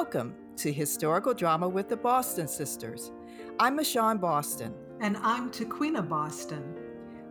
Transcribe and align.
Welcome 0.00 0.36
to 0.58 0.72
Historical 0.72 1.34
Drama 1.34 1.68
with 1.68 1.88
the 1.88 1.96
Boston 1.96 2.46
Sisters. 2.46 3.10
I'm 3.58 3.76
Michonne 3.76 4.20
Boston. 4.20 4.72
And 5.00 5.16
I'm 5.16 5.50
Taquina 5.50 6.08
Boston. 6.08 6.72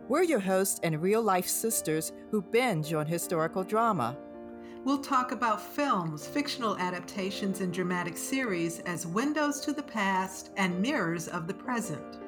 We're 0.06 0.24
your 0.24 0.38
hosts 0.38 0.78
and 0.82 1.00
real 1.00 1.22
life 1.22 1.48
sisters 1.48 2.12
who 2.30 2.42
binge 2.42 2.92
on 2.92 3.06
historical 3.06 3.64
drama. 3.64 4.18
We'll 4.84 4.98
talk 5.00 5.32
about 5.32 5.62
films, 5.62 6.26
fictional 6.26 6.76
adaptations, 6.76 7.62
and 7.62 7.72
dramatic 7.72 8.18
series 8.18 8.80
as 8.80 9.06
windows 9.06 9.60
to 9.60 9.72
the 9.72 9.82
past 9.82 10.50
and 10.58 10.78
mirrors 10.78 11.26
of 11.26 11.46
the 11.46 11.54
present. 11.54 12.18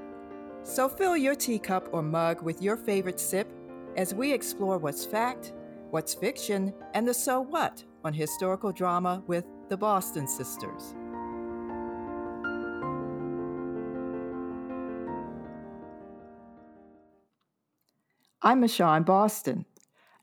So 0.62 0.88
fill 0.88 1.18
your 1.18 1.34
teacup 1.34 1.90
or 1.92 2.00
mug 2.00 2.40
with 2.40 2.62
your 2.62 2.78
favorite 2.78 3.20
sip 3.20 3.52
as 3.94 4.14
we 4.14 4.32
explore 4.32 4.78
what's 4.78 5.04
fact, 5.04 5.52
what's 5.90 6.14
fiction, 6.14 6.72
and 6.94 7.06
the 7.06 7.12
so 7.12 7.42
what 7.42 7.84
on 8.02 8.14
historical 8.14 8.72
drama 8.72 9.22
with 9.26 9.44
the 9.70 9.76
Boston 9.76 10.26
Sisters. 10.26 10.96
I'm 18.42 18.60
Michonne 18.60 19.06
Boston. 19.06 19.66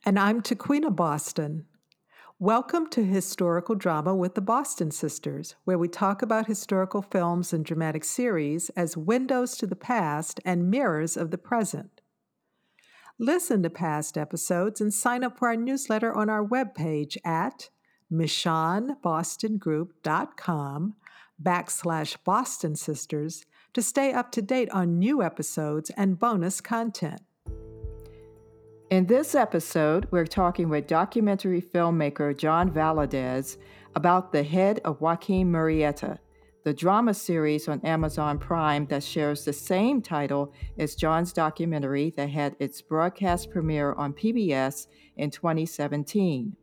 And 0.06 0.20
I'm 0.20 0.42
Taquina 0.42 0.94
Boston. 0.94 1.66
Welcome 2.40 2.90
to 2.90 3.06
Historical 3.06 3.76
Drama 3.76 4.14
with 4.14 4.36
the 4.36 4.42
Boston 4.42 4.92
Sisters, 4.92 5.56
where 5.64 5.78
we 5.78 5.88
talk 5.88 6.22
about 6.22 6.48
historical 6.48 7.02
films 7.02 7.54
and 7.54 7.64
dramatic 7.64 8.04
series 8.04 8.68
as 8.72 8.98
windows 8.98 9.56
to 9.60 9.66
the 9.66 9.78
past 9.78 10.42
and 10.44 10.70
mirrors 10.70 11.16
of 11.16 11.32
the 11.32 11.38
present. 11.38 12.02
Listen 13.18 13.64
to 13.64 13.70
past 13.70 14.18
episodes 14.18 14.82
and 14.82 14.94
sign 14.94 15.24
up 15.24 15.40
for 15.40 15.48
our 15.48 15.56
newsletter 15.56 16.14
on 16.14 16.30
our 16.30 16.46
webpage 16.46 17.16
at 17.24 17.70
michonnebostongroup.com 18.12 20.96
backslash 21.42 22.18
Boston 22.24 22.76
Sisters 22.76 23.46
to 23.74 23.82
stay 23.82 24.14
up 24.14 24.32
to 24.32 24.42
date 24.42 24.70
on 24.72 24.98
new 24.98 25.22
episodes 25.22 25.90
and 25.92 26.18
bonus 26.18 26.62
content. 26.62 27.22
In 28.90 29.06
this 29.06 29.36
episode, 29.36 30.08
we're 30.12 30.26
talking 30.26 30.70
with 30.70 30.88
documentary 30.88 31.62
filmmaker 31.62 32.36
John 32.36 32.72
Valadez 32.72 33.58
about 33.96 34.32
The 34.32 34.44
Head 34.44 34.80
of 34.86 35.02
Joaquin 35.02 35.52
Murrieta, 35.52 36.20
the 36.64 36.74
drama 36.74 37.14
series 37.14 37.68
on 37.68 37.82
Amazon 37.82 38.40
Prime 38.40 38.86
that 38.88 39.04
shares 39.04 39.44
the 39.44 39.52
same 39.52 40.02
title 40.02 40.54
as 40.78 40.96
John's 40.96 41.34
documentary 41.34 42.14
that 42.16 42.30
had 42.30 42.56
its 42.60 42.82
broadcast 42.82 43.52
premiere 43.52 43.92
on 43.94 44.14
PBS 44.14 44.88
in 45.18 45.32
2017. 45.32 46.56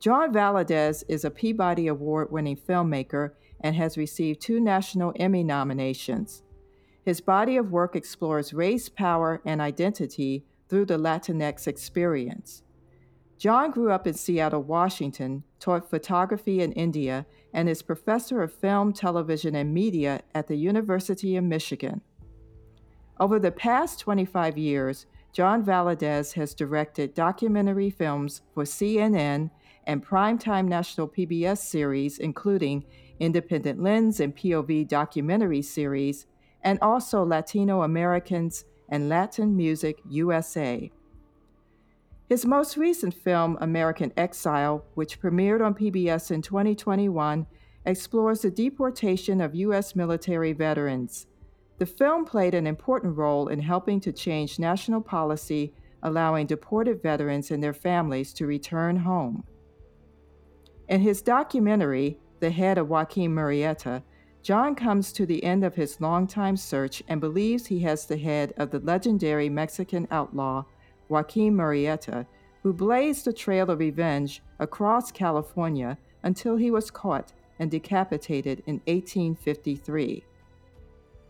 John 0.00 0.32
Valadez 0.32 1.02
is 1.08 1.24
a 1.24 1.30
Peabody 1.30 1.86
Award 1.86 2.30
winning 2.30 2.56
filmmaker 2.56 3.32
and 3.60 3.74
has 3.76 3.96
received 3.96 4.40
two 4.40 4.60
National 4.60 5.12
Emmy 5.16 5.42
nominations. 5.42 6.42
His 7.04 7.20
body 7.20 7.56
of 7.56 7.70
work 7.70 7.96
explores 7.96 8.54
race, 8.54 8.88
power, 8.88 9.40
and 9.44 9.60
identity 9.60 10.44
through 10.68 10.86
the 10.86 10.98
Latinx 10.98 11.66
experience. 11.66 12.62
John 13.38 13.70
grew 13.70 13.90
up 13.90 14.06
in 14.06 14.14
Seattle, 14.14 14.62
Washington, 14.62 15.44
taught 15.58 15.90
photography 15.90 16.60
in 16.60 16.72
India, 16.72 17.26
and 17.52 17.68
is 17.68 17.82
professor 17.82 18.42
of 18.42 18.52
film, 18.52 18.92
television, 18.92 19.54
and 19.54 19.74
media 19.74 20.22
at 20.34 20.46
the 20.46 20.56
University 20.56 21.36
of 21.36 21.44
Michigan. 21.44 22.00
Over 23.20 23.38
the 23.38 23.52
past 23.52 24.00
25 24.00 24.56
years, 24.56 25.06
John 25.32 25.64
Valadez 25.64 26.34
has 26.34 26.54
directed 26.54 27.14
documentary 27.14 27.90
films 27.90 28.42
for 28.52 28.64
CNN 28.64 29.50
and 29.86 30.04
primetime 30.04 30.66
national 30.66 31.08
PBS 31.08 31.58
series, 31.58 32.18
including 32.18 32.84
Independent 33.20 33.82
Lens 33.82 34.20
and 34.20 34.36
POV 34.36 34.88
documentary 34.88 35.62
series, 35.62 36.26
and 36.62 36.78
also 36.80 37.24
Latino 37.24 37.82
Americans 37.82 38.64
and 38.88 39.08
Latin 39.08 39.56
Music 39.56 39.98
USA. 40.08 40.90
His 42.28 42.46
most 42.46 42.76
recent 42.76 43.14
film, 43.14 43.58
American 43.60 44.12
Exile, 44.16 44.84
which 44.94 45.20
premiered 45.20 45.64
on 45.64 45.74
PBS 45.74 46.30
in 46.30 46.42
2021, 46.42 47.46
explores 47.86 48.40
the 48.40 48.50
deportation 48.50 49.40
of 49.40 49.54
U.S. 49.54 49.94
military 49.94 50.52
veterans. 50.52 51.26
The 51.78 51.86
film 51.86 52.24
played 52.24 52.54
an 52.54 52.66
important 52.66 53.16
role 53.16 53.48
in 53.48 53.60
helping 53.60 54.00
to 54.00 54.12
change 54.12 54.58
national 54.58 55.02
policy 55.02 55.74
allowing 56.04 56.46
deported 56.46 57.02
veterans 57.02 57.50
and 57.50 57.62
their 57.62 57.72
families 57.72 58.32
to 58.34 58.46
return 58.46 58.96
home. 58.96 59.42
In 60.86 61.00
his 61.00 61.22
documentary, 61.22 62.18
The 62.40 62.50
Head 62.50 62.76
of 62.76 62.88
Joaquin 62.88 63.34
Murrieta, 63.34 64.02
John 64.42 64.74
comes 64.74 65.12
to 65.12 65.24
the 65.24 65.42
end 65.42 65.64
of 65.64 65.74
his 65.74 65.98
longtime 66.02 66.58
search 66.58 67.02
and 67.08 67.20
believes 67.20 67.66
he 67.66 67.78
has 67.80 68.04
the 68.04 68.18
head 68.18 68.52
of 68.58 68.70
the 68.70 68.80
legendary 68.80 69.48
Mexican 69.48 70.06
outlaw, 70.10 70.64
Joaquin 71.08 71.54
Murrieta, 71.54 72.26
who 72.62 72.74
blazed 72.74 73.26
a 73.26 73.32
trail 73.32 73.70
of 73.70 73.78
revenge 73.78 74.42
across 74.58 75.10
California 75.10 75.96
until 76.22 76.56
he 76.56 76.70
was 76.70 76.90
caught 76.90 77.32
and 77.58 77.70
decapitated 77.70 78.62
in 78.66 78.82
1853. 78.86 80.22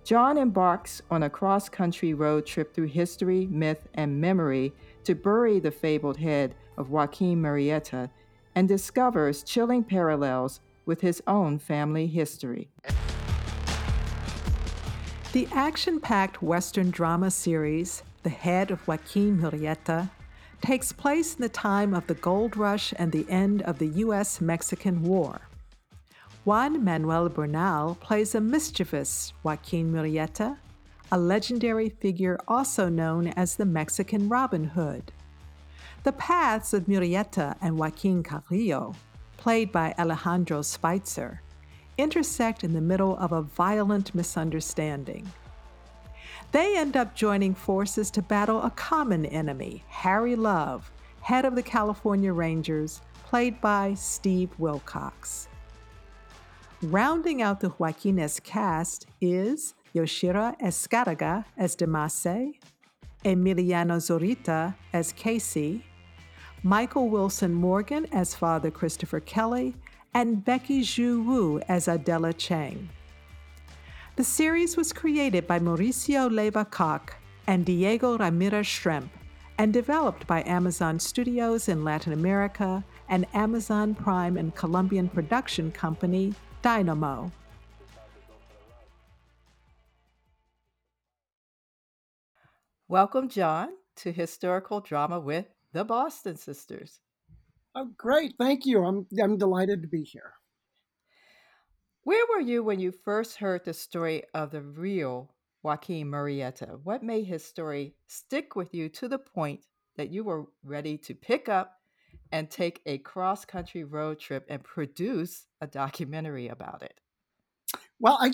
John 0.02 0.36
embarks 0.36 1.00
on 1.10 1.22
a 1.22 1.30
cross 1.30 1.68
country 1.68 2.12
road 2.12 2.44
trip 2.44 2.74
through 2.74 2.88
history, 2.88 3.46
myth, 3.46 3.86
and 3.94 4.20
memory 4.20 4.72
to 5.04 5.14
bury 5.14 5.60
the 5.60 5.70
fabled 5.70 6.16
head 6.16 6.56
of 6.76 6.90
Joaquin 6.90 7.40
Murrieta 7.40 8.10
and 8.54 8.68
discovers 8.68 9.42
chilling 9.42 9.84
parallels 9.84 10.60
with 10.86 11.00
his 11.00 11.22
own 11.26 11.58
family 11.58 12.06
history. 12.06 12.68
The 15.32 15.48
action 15.52 15.98
packed 15.98 16.42
Western 16.42 16.90
drama 16.90 17.30
series, 17.30 18.02
The 18.22 18.30
Head 18.30 18.70
of 18.70 18.86
Joaquin 18.86 19.38
Murrieta, 19.38 20.10
takes 20.60 20.92
place 20.92 21.34
in 21.34 21.42
the 21.42 21.48
time 21.48 21.92
of 21.92 22.06
the 22.06 22.14
gold 22.14 22.56
rush 22.56 22.94
and 22.96 23.10
the 23.10 23.26
end 23.28 23.62
of 23.62 23.78
the 23.78 23.88
U.S. 23.88 24.40
Mexican 24.40 25.02
War. 25.02 25.40
Juan 26.44 26.84
Manuel 26.84 27.28
Bernal 27.28 27.96
plays 27.96 28.34
a 28.34 28.40
mischievous 28.40 29.32
Joaquin 29.42 29.92
Murrieta, 29.92 30.56
a 31.10 31.18
legendary 31.18 31.88
figure 31.88 32.38
also 32.46 32.88
known 32.88 33.28
as 33.28 33.56
the 33.56 33.64
Mexican 33.64 34.28
Robin 34.28 34.64
Hood. 34.64 35.12
The 36.04 36.12
paths 36.12 36.74
of 36.74 36.84
Murrieta 36.84 37.56
and 37.62 37.78
Joaquin 37.78 38.22
Carrillo 38.22 38.94
played 39.38 39.72
by 39.72 39.94
Alejandro 39.98 40.60
Spitzer, 40.60 41.40
intersect 41.96 42.62
in 42.62 42.74
the 42.74 42.80
middle 42.82 43.16
of 43.16 43.32
a 43.32 43.40
violent 43.40 44.14
misunderstanding. 44.14 45.26
They 46.52 46.76
end 46.76 46.94
up 46.94 47.14
joining 47.14 47.54
forces 47.54 48.10
to 48.10 48.20
battle 48.20 48.60
a 48.60 48.70
common 48.72 49.24
enemy, 49.24 49.82
Harry 49.88 50.36
Love, 50.36 50.92
head 51.22 51.46
of 51.46 51.54
the 51.54 51.62
California 51.62 52.34
Rangers, 52.34 53.00
played 53.24 53.58
by 53.62 53.94
Steve 53.94 54.50
Wilcox. 54.58 55.48
Rounding 56.82 57.40
out 57.40 57.60
the 57.60 57.70
Joaquines 57.70 58.40
cast 58.40 59.06
is 59.22 59.72
Yoshira 59.94 60.54
Escárrega 60.60 61.46
as 61.56 61.74
Demase, 61.74 62.56
Emiliano 63.24 63.96
Zurita 63.96 64.74
as 64.92 65.10
Casey, 65.14 65.82
Michael 66.66 67.10
Wilson 67.10 67.52
Morgan 67.52 68.06
as 68.10 68.34
Father 68.34 68.70
Christopher 68.70 69.20
Kelly, 69.20 69.74
and 70.14 70.42
Becky 70.42 70.80
Zhu 70.80 71.22
Wu 71.22 71.60
as 71.68 71.88
Adela 71.88 72.32
Chang. 72.32 72.88
The 74.16 74.24
series 74.24 74.74
was 74.74 74.90
created 74.90 75.46
by 75.46 75.58
Mauricio 75.58 76.30
Leiva 76.32 76.64
Cock 76.64 77.16
and 77.46 77.66
Diego 77.66 78.16
Ramirez 78.16 78.66
Schrempp 78.66 79.10
and 79.58 79.74
developed 79.74 80.26
by 80.26 80.42
Amazon 80.44 80.98
Studios 80.98 81.68
in 81.68 81.84
Latin 81.84 82.14
America 82.14 82.82
and 83.10 83.26
Amazon 83.34 83.94
Prime 83.94 84.38
and 84.38 84.54
Colombian 84.54 85.10
production 85.10 85.70
company 85.70 86.32
Dynamo. 86.62 87.30
Welcome, 92.88 93.28
John, 93.28 93.68
to 93.96 94.12
Historical 94.12 94.80
Drama 94.80 95.20
with 95.20 95.53
the 95.74 95.84
Boston 95.84 96.36
Sisters. 96.36 97.00
Oh, 97.74 97.90
great. 97.98 98.34
Thank 98.38 98.64
you. 98.64 98.84
I'm, 98.84 99.06
I'm 99.20 99.36
delighted 99.36 99.82
to 99.82 99.88
be 99.88 100.04
here. 100.04 100.32
Where 102.04 102.24
were 102.30 102.40
you 102.40 102.62
when 102.62 102.78
you 102.78 102.92
first 102.92 103.38
heard 103.38 103.64
the 103.64 103.74
story 103.74 104.22
of 104.34 104.52
the 104.52 104.62
real 104.62 105.34
Joaquin 105.64 106.06
Murrieta? 106.06 106.78
What 106.84 107.02
made 107.02 107.24
his 107.24 107.44
story 107.44 107.96
stick 108.06 108.54
with 108.54 108.72
you 108.72 108.88
to 108.90 109.08
the 109.08 109.18
point 109.18 109.64
that 109.96 110.10
you 110.10 110.22
were 110.22 110.44
ready 110.62 110.96
to 110.98 111.14
pick 111.14 111.48
up 111.48 111.80
and 112.30 112.48
take 112.48 112.80
a 112.86 112.98
cross 112.98 113.44
country 113.44 113.82
road 113.82 114.20
trip 114.20 114.46
and 114.48 114.62
produce 114.62 115.46
a 115.60 115.66
documentary 115.66 116.46
about 116.46 116.82
it? 116.82 117.00
Well, 118.00 118.18
I, 118.20 118.32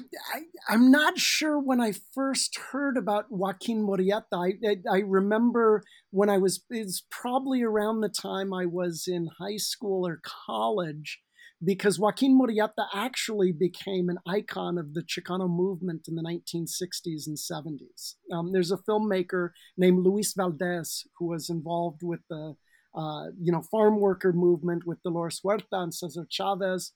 I 0.68 0.74
am 0.74 0.90
not 0.90 1.18
sure 1.18 1.58
when 1.58 1.80
I 1.80 1.92
first 2.14 2.58
heard 2.72 2.96
about 2.96 3.30
Joaquin 3.30 3.86
Murrieta. 3.86 4.24
I, 4.32 4.54
I, 4.66 4.96
I 4.96 4.98
remember 5.00 5.82
when 6.10 6.28
I 6.28 6.38
was 6.38 6.64
it's 6.70 7.04
probably 7.10 7.62
around 7.62 8.00
the 8.00 8.08
time 8.08 8.52
I 8.52 8.66
was 8.66 9.04
in 9.06 9.28
high 9.38 9.58
school 9.58 10.06
or 10.06 10.20
college 10.24 11.20
because 11.62 11.98
Joaquin 11.98 12.38
Murrieta 12.38 12.86
actually 12.94 13.52
became 13.52 14.08
an 14.08 14.18
icon 14.26 14.78
of 14.78 14.94
the 14.94 15.02
Chicano 15.02 15.48
movement 15.48 16.08
in 16.08 16.14
the 16.14 16.22
1960s 16.22 17.26
and 17.26 17.38
70s. 17.38 18.16
Um, 18.32 18.52
there's 18.52 18.72
a 18.72 18.78
filmmaker 18.78 19.50
named 19.76 20.04
Luis 20.04 20.32
Valdez 20.34 21.04
who 21.18 21.26
was 21.26 21.50
involved 21.50 22.00
with 22.02 22.20
the 22.30 22.54
uh, 22.94 23.26
you 23.40 23.52
know 23.52 23.62
farm 23.70 24.00
worker 24.00 24.32
movement 24.32 24.84
with 24.86 25.02
Dolores 25.02 25.40
Huerta 25.44 25.64
and 25.72 25.94
Cesar 25.94 26.26
Chavez, 26.28 26.92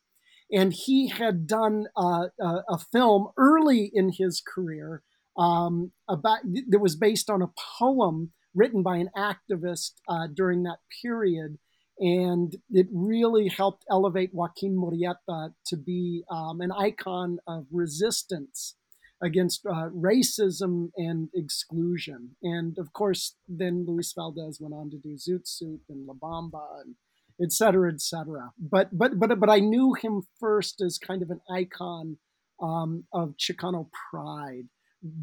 and 0.53 0.73
he 0.73 1.09
had 1.09 1.47
done 1.47 1.87
uh, 1.97 2.29
a, 2.41 2.63
a, 2.69 2.79
film 2.93 3.29
early 3.37 3.91
in 3.93 4.13
his 4.13 4.43
career 4.47 5.03
um, 5.37 5.91
about 6.09 6.41
that 6.69 6.79
was 6.81 6.97
based 6.97 7.31
on 7.31 7.43
a 7.43 7.51
poem 7.79 8.33
written 8.55 8.83
by 8.83 8.97
an 8.97 9.11
activist 9.17 9.93
uh, 10.09 10.27
during 10.35 10.63
that 10.63 10.79
period 11.03 11.59
and 11.99 12.57
it 12.71 12.87
really 12.93 13.49
helped 13.49 13.85
elevate 13.91 14.35
Joaquin 14.35 14.77
Murrieta 14.77 15.55
to 15.67 15.77
be 15.77 16.25
um, 16.31 16.61
an 16.61 16.73
icon 16.73 17.39
of 17.47 17.67
resistance 17.71 18.75
against 19.23 19.65
uh, 19.65 19.89
racism 19.91 20.91
and 20.97 21.29
exclusion. 21.35 22.37
And 22.43 22.77
of 22.79 22.93
course, 22.93 23.37
then 23.49 23.85
Luis 23.87 24.13
Valdez 24.13 24.61
went 24.61 24.75
on 24.75 24.91
to 24.91 24.99
do 24.99 25.17
Zoot 25.17 25.47
Suit 25.47 25.81
and 25.89 26.07
La 26.07 26.15
Bamba 26.15 26.83
and 26.85 26.95
et 27.43 27.53
cetera, 27.53 27.93
et 27.93 28.01
cetera. 28.01 28.53
But 28.59 28.97
but 28.97 29.19
but 29.19 29.39
but 29.39 29.51
I 29.51 29.61
knew 29.61 29.95
him 29.95 30.23
first 30.39 30.81
as 30.81 30.99
kind 30.99 31.23
of 31.23 31.31
an 31.31 31.41
icon 31.51 32.19
um, 32.63 33.05
of 33.13 33.35
Chicano 33.37 33.89
pride 34.11 34.69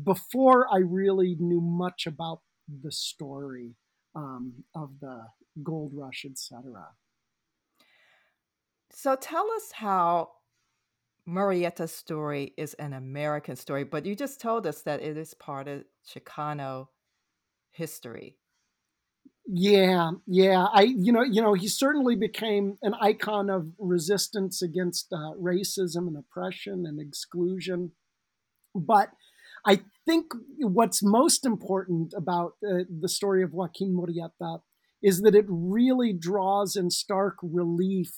before 0.04 0.68
I 0.72 0.80
really 0.80 1.36
knew 1.40 1.62
much 1.62 2.06
about 2.08 2.42
the 2.84 2.92
story 2.92 3.75
um, 4.16 4.54
of 4.75 4.92
the 5.00 5.24
gold 5.63 5.92
rush, 5.96 6.25
etc. 6.30 6.90
So 8.92 9.16
tell 9.16 9.50
us 9.52 9.72
how 9.74 10.31
Murrieta's 11.28 11.94
story 11.94 12.54
is 12.58 12.74
an 12.75 12.94
American 12.94 13.56
story, 13.56 13.84
but 13.84 14.06
you 14.06 14.16
just 14.16 14.42
told 14.42 14.68
us 14.68 14.81
that 14.81 15.02
it 15.02 15.18
is 15.18 15.34
part 15.34 15.68
of 15.68 15.84
Chicano 16.08 16.88
history. 17.72 18.38
Yeah, 19.53 20.12
yeah. 20.27 20.68
I, 20.74 20.83
you 20.83 21.12
know, 21.12 21.24
you 21.24 21.42
know, 21.42 21.53
he 21.53 21.68
certainly 21.68 22.15
became 22.15 22.77
an 22.81 22.94
icon 23.01 23.50
of 23.50 23.68
resistance 23.77 24.62
against 24.62 25.12
uh, 25.12 25.33
racism 25.38 26.07
and 26.07 26.15
oppression 26.18 26.86
and 26.86 27.01
exclusion. 27.01 27.92
But 28.74 29.09
I 29.65 29.81
think 30.06 30.31
what's 30.59 31.03
most 31.03 31.45
important 31.45 32.13
about 32.15 32.53
uh, 32.65 32.86
the 32.89 33.09
story 33.09 33.44
of 33.44 33.53
Joaquin 33.53 33.94
Murrieta 33.94 34.62
is 35.03 35.21
that 35.21 35.36
it 35.36 35.45
really 35.50 36.13
draws 36.13 36.77
in 36.77 36.89
stark 36.89 37.36
relief 37.44 38.13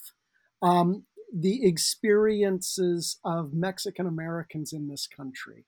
um, 0.62 1.04
the 1.36 1.66
experiences 1.66 3.18
of 3.24 3.52
Mexican 3.52 4.06
Americans 4.06 4.72
in 4.72 4.88
this 4.88 5.08
country. 5.08 5.64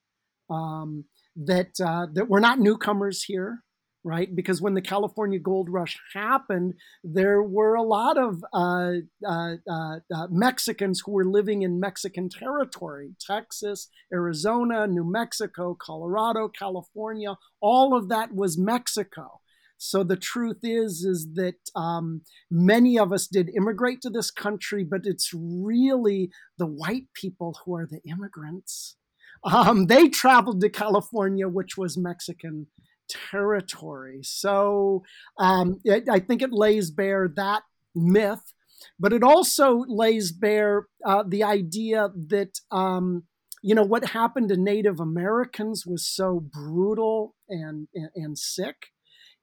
Um, 0.48 1.06
that 1.34 1.72
uh, 1.84 2.06
that 2.14 2.28
we're 2.28 2.40
not 2.40 2.60
newcomers 2.60 3.24
here, 3.24 3.64
right? 4.06 4.34
Because 4.36 4.62
when 4.62 4.74
the 4.74 4.80
California 4.80 5.40
Gold 5.40 5.68
Rush 5.68 5.98
happened, 6.14 6.74
there 7.02 7.42
were 7.42 7.74
a 7.74 7.82
lot 7.82 8.16
of 8.16 8.40
uh, 8.52 8.92
uh, 9.26 9.54
uh, 9.68 9.96
uh 10.14 10.26
Mexicans 10.30 11.02
who 11.04 11.10
were 11.10 11.24
living 11.24 11.62
in 11.62 11.80
Mexican 11.80 12.28
territory 12.28 13.16
Texas, 13.20 13.88
Arizona, 14.14 14.86
New 14.86 15.04
Mexico, 15.04 15.76
Colorado, 15.78 16.48
California. 16.48 17.34
All 17.60 17.96
of 17.96 18.08
that 18.08 18.32
was 18.32 18.56
Mexico. 18.56 19.40
So 19.76 20.04
the 20.04 20.16
truth 20.16 20.60
is, 20.62 21.04
is 21.04 21.34
that 21.34 21.58
um, 21.74 22.22
many 22.48 22.98
of 22.98 23.12
us 23.12 23.26
did 23.26 23.50
immigrate 23.56 24.00
to 24.02 24.10
this 24.10 24.30
country, 24.30 24.84
but 24.84 25.00
it's 25.04 25.32
really 25.34 26.30
the 26.58 26.66
white 26.66 27.08
people 27.12 27.58
who 27.64 27.74
are 27.74 27.86
the 27.86 28.00
immigrants. 28.08 28.96
Um, 29.44 29.86
they 29.86 30.08
traveled 30.08 30.60
to 30.60 30.70
California, 30.70 31.48
which 31.48 31.76
was 31.76 31.98
Mexican 31.98 32.68
territory. 33.08 34.20
So 34.22 35.02
um, 35.38 35.80
it, 35.84 36.08
I 36.10 36.20
think 36.20 36.42
it 36.42 36.52
lays 36.52 36.90
bare 36.90 37.28
that 37.36 37.62
myth, 37.94 38.52
but 38.98 39.12
it 39.12 39.22
also 39.22 39.84
lays 39.88 40.32
bare 40.32 40.86
uh, 41.04 41.24
the 41.26 41.44
idea 41.44 42.10
that. 42.28 42.58
Um, 42.70 43.24
you 43.62 43.74
know 43.74 43.82
what 43.82 44.10
happened 44.10 44.50
to 44.50 44.56
Native 44.56 45.00
Americans 45.00 45.84
was 45.84 46.06
so 46.06 46.38
brutal 46.38 47.34
and, 47.48 47.88
and, 47.94 48.10
and 48.14 48.38
sick 48.38 48.76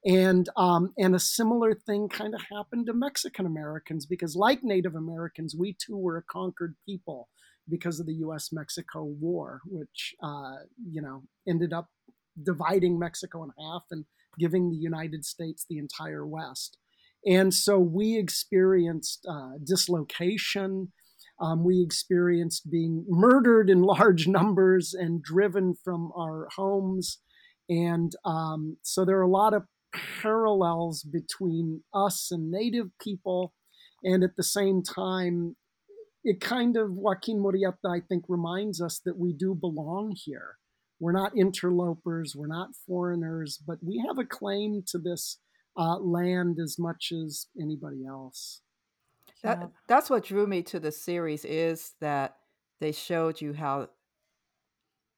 and 0.05 0.49
um, 0.57 0.93
and 0.97 1.15
a 1.15 1.19
similar 1.19 1.73
thing 1.73 2.09
kind 2.09 2.33
of 2.35 2.41
happened 2.51 2.87
to 2.87 2.93
Mexican 2.93 3.45
Americans 3.45 4.05
because, 4.05 4.35
like 4.35 4.63
Native 4.63 4.95
Americans, 4.95 5.55
we 5.57 5.73
too 5.73 5.97
were 5.97 6.17
a 6.17 6.23
conquered 6.23 6.75
people 6.85 7.29
because 7.69 7.99
of 7.99 8.05
the 8.05 8.15
U.S. 8.15 8.49
Mexico 8.51 9.03
War, 9.03 9.61
which 9.65 10.15
uh, 10.21 10.57
you 10.89 11.01
know 11.01 11.23
ended 11.47 11.71
up 11.71 11.87
dividing 12.41 12.99
Mexico 12.99 13.43
in 13.43 13.51
half 13.59 13.83
and 13.91 14.05
giving 14.39 14.69
the 14.69 14.77
United 14.77 15.25
States 15.25 15.65
the 15.69 15.77
entire 15.77 16.25
West. 16.25 16.77
And 17.25 17.53
so 17.53 17.79
we 17.79 18.17
experienced 18.17 19.25
uh, 19.29 19.53
dislocation. 19.63 20.91
Um, 21.39 21.63
we 21.63 21.81
experienced 21.81 22.69
being 22.69 23.05
murdered 23.07 23.69
in 23.69 23.81
large 23.83 24.27
numbers 24.27 24.93
and 24.93 25.21
driven 25.21 25.75
from 25.83 26.11
our 26.17 26.47
homes. 26.55 27.19
And 27.69 28.11
um, 28.25 28.77
so 28.81 29.05
there 29.05 29.17
are 29.17 29.21
a 29.21 29.27
lot 29.27 29.53
of 29.53 29.63
parallels 30.21 31.03
between 31.03 31.83
us 31.93 32.29
and 32.31 32.51
native 32.51 32.87
people. 33.01 33.53
And 34.03 34.23
at 34.23 34.35
the 34.35 34.43
same 34.43 34.83
time, 34.83 35.55
it 36.23 36.41
kind 36.41 36.77
of, 36.77 36.91
Joaquin 36.91 37.39
Murrieta, 37.39 37.89
I 37.89 38.01
think, 38.07 38.25
reminds 38.27 38.81
us 38.81 39.01
that 39.05 39.17
we 39.17 39.33
do 39.33 39.55
belong 39.55 40.15
here. 40.15 40.57
We're 40.99 41.11
not 41.11 41.37
interlopers, 41.37 42.35
we're 42.35 42.47
not 42.47 42.75
foreigners, 42.87 43.57
but 43.57 43.79
we 43.81 44.03
have 44.07 44.17
a 44.17 44.25
claim 44.25 44.83
to 44.87 44.97
this 44.97 45.37
uh, 45.77 45.97
land 45.97 46.59
as 46.59 46.77
much 46.77 47.11
as 47.11 47.47
anybody 47.59 48.05
else. 48.05 48.61
That, 49.43 49.59
yeah. 49.59 49.67
That's 49.87 50.09
what 50.09 50.23
drew 50.23 50.47
me 50.47 50.61
to 50.63 50.79
the 50.79 50.91
series 50.91 51.43
is 51.43 51.93
that 51.99 52.37
they 52.79 52.91
showed 52.91 53.41
you 53.41 53.53
how 53.53 53.89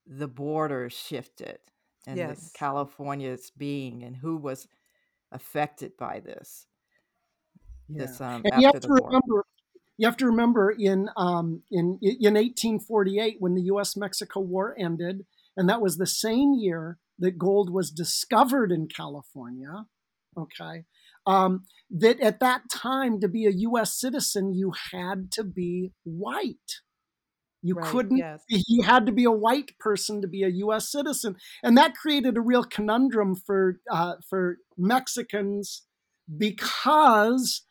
the 0.06 0.28
border 0.28 0.88
shifted 0.90 1.58
and 2.06 2.16
yes. 2.16 2.50
California's 2.54 3.50
being 3.56 4.02
and 4.02 4.16
who 4.16 4.36
was 4.36 4.68
affected 5.32 5.96
by 5.96 6.20
this. 6.20 6.66
Yeah. 7.88 8.06
This 8.06 8.20
um, 8.20 8.42
and 8.44 8.62
you 8.62 8.68
have 8.68 8.80
to 8.80 8.88
remember, 8.88 9.44
you 9.96 10.06
have 10.06 10.16
to 10.18 10.26
remember 10.26 10.70
in 10.70 11.08
um, 11.16 11.62
in 11.70 11.98
in 12.02 12.34
1848 12.34 13.36
when 13.38 13.54
the 13.54 13.62
U.S. 13.62 13.96
Mexico 13.96 14.40
War 14.40 14.74
ended, 14.78 15.24
and 15.56 15.68
that 15.68 15.80
was 15.80 15.96
the 15.96 16.06
same 16.06 16.54
year 16.54 16.98
that 17.18 17.38
gold 17.38 17.70
was 17.70 17.90
discovered 17.90 18.70
in 18.70 18.88
California. 18.88 19.86
Okay, 20.36 20.84
um, 21.26 21.64
that 21.90 22.20
at 22.20 22.40
that 22.40 22.62
time 22.70 23.20
to 23.20 23.28
be 23.28 23.46
a 23.46 23.50
U.S. 23.50 23.98
citizen 23.98 24.52
you 24.54 24.72
had 24.92 25.32
to 25.32 25.44
be 25.44 25.92
white. 26.04 26.80
You 27.62 27.74
right, 27.74 27.86
couldn't, 27.86 28.18
yes. 28.18 28.44
you 28.48 28.82
had 28.84 29.06
to 29.06 29.12
be 29.12 29.24
a 29.24 29.32
white 29.32 29.76
person 29.80 30.22
to 30.22 30.28
be 30.28 30.44
a 30.44 30.48
US 30.48 30.92
citizen. 30.92 31.34
And 31.64 31.76
that 31.76 31.96
created 31.96 32.36
a 32.36 32.40
real 32.40 32.62
conundrum 32.62 33.34
for, 33.34 33.80
uh, 33.90 34.16
for 34.28 34.58
Mexicans 34.78 35.82
because 36.38 37.62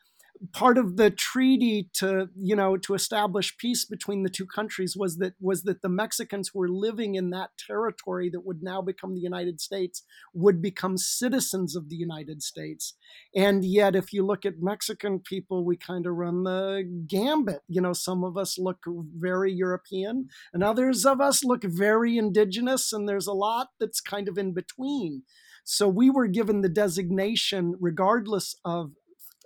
part 0.54 0.78
of 0.78 0.98
the 0.98 1.10
treaty 1.10 1.90
to 1.94 2.30
you 2.36 2.56
know 2.56 2.78
to 2.78 2.94
establish 2.94 3.58
peace 3.58 3.86
between 3.86 4.24
the 4.24 4.30
two 4.30 4.46
countries 4.46 4.96
was 4.96 5.18
that 5.18 5.34
was 5.40 5.64
that 5.64 5.82
the 5.82 5.90
Mexicans 5.90 6.50
who 6.50 6.60
were 6.60 6.70
living 6.70 7.16
in 7.16 7.30
that 7.32 7.52
territory 7.58 8.30
that 8.30 8.46
would 8.46 8.62
now 8.62 8.82
become 8.82 9.14
the 9.14 9.22
United 9.22 9.62
States 9.62 10.04
would 10.34 10.62
become 10.62 10.98
citizens 10.98 11.76
of 11.76 11.90
the 11.90 11.96
United 11.96 12.42
States. 12.44 12.96
And 13.36 13.64
yet 13.64 13.96
if 13.96 14.14
you 14.14 14.26
look 14.26 14.46
at 14.46 14.62
Mexican 14.62 15.20
people 15.20 15.64
we 15.64 15.78
kind 15.78 16.06
of 16.06 16.16
run 16.16 16.44
the 16.44 16.84
gambit. 17.08 17.62
You 17.68 17.82
know 17.82 17.94
some 17.94 18.24
of 18.24 18.38
us 18.38 18.58
look 18.58 18.84
very 18.88 19.52
European 19.52 20.30
and 20.54 20.64
others 20.64 21.06
of 21.06 21.22
us 21.22 21.44
look 21.44 21.64
very 21.64 22.18
indigenous 22.18 22.92
and 22.92 23.08
there's 23.08 23.28
a 23.28 23.34
lot 23.34 23.70
that's 23.80 24.02
kind 24.02 24.28
of 24.28 24.38
in 24.38 24.54
between. 24.54 25.24
So 25.64 25.88
we 25.88 26.12
were 26.12 26.28
given 26.28 26.62
the 26.62 26.70
designation 26.70 27.76
regardless 27.80 28.56
of 28.64 28.92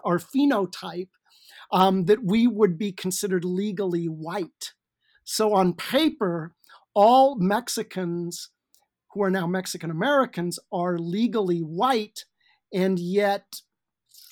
our 0.04 0.20
phenotype 0.20 1.10
um, 1.72 2.06
that 2.06 2.24
we 2.24 2.48
would 2.48 2.78
be 2.78 2.92
considered 2.92 3.46
legally 3.46 4.06
white. 4.06 4.74
So 5.24 5.54
on 5.54 5.74
paper, 5.74 6.54
all 6.96 7.36
Mexicans 7.36 8.50
who 9.14 9.24
are 9.24 9.32
now 9.32 9.48
Mexican 9.48 9.92
Americans 9.92 10.60
are 10.72 10.98
legally 10.98 11.60
white, 11.60 12.26
and 12.74 13.00
yet, 13.00 13.62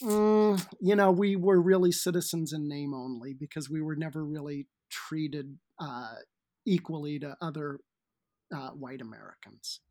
mm, 0.01 0.63
you 0.79 0.95
know, 0.95 1.12
we 1.12 1.36
were 1.36 1.62
really 1.62 1.91
citizens 1.91 2.53
in 2.53 2.67
name 2.67 2.93
only 2.93 3.33
because 3.33 3.69
we 3.69 3.81
were 3.81 3.95
never 3.95 4.24
really 4.24 4.67
treated 4.89 5.57
uh, 5.79 6.13
equally 6.65 7.19
to 7.19 7.36
other 7.41 7.79
uh, 8.55 8.69
white 8.69 9.01
Americans. 9.01 9.81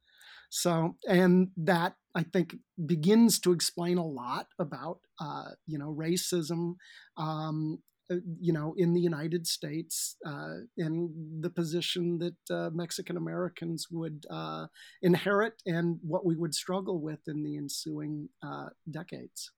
So, 0.56 0.96
and 1.06 1.48
that 1.58 1.96
I 2.14 2.22
think 2.22 2.56
begins 2.86 3.38
to 3.40 3.52
explain 3.52 3.98
a 3.98 4.06
lot 4.06 4.46
about, 4.58 5.00
uh, 5.20 5.50
you 5.66 5.76
know, 5.78 5.94
racism 5.94 6.76
um, 7.18 7.80
uh, 8.10 8.16
you 8.40 8.54
know, 8.54 8.72
in 8.78 8.94
the 8.94 9.00
United 9.00 9.46
States, 9.46 10.16
uh, 10.24 10.60
in 10.78 11.40
the 11.40 11.50
position 11.50 12.18
that 12.18 12.54
uh, 12.54 12.70
Mexican 12.72 13.18
Americans 13.18 13.88
would 13.90 14.24
uh, 14.30 14.66
inherit 15.02 15.60
and 15.66 15.98
what 16.02 16.24
we 16.24 16.36
would 16.36 16.54
struggle 16.54 17.02
with 17.02 17.20
in 17.26 17.42
the 17.42 17.56
ensuing 17.56 18.28
uh, 18.42 18.68
decades. 18.90 19.50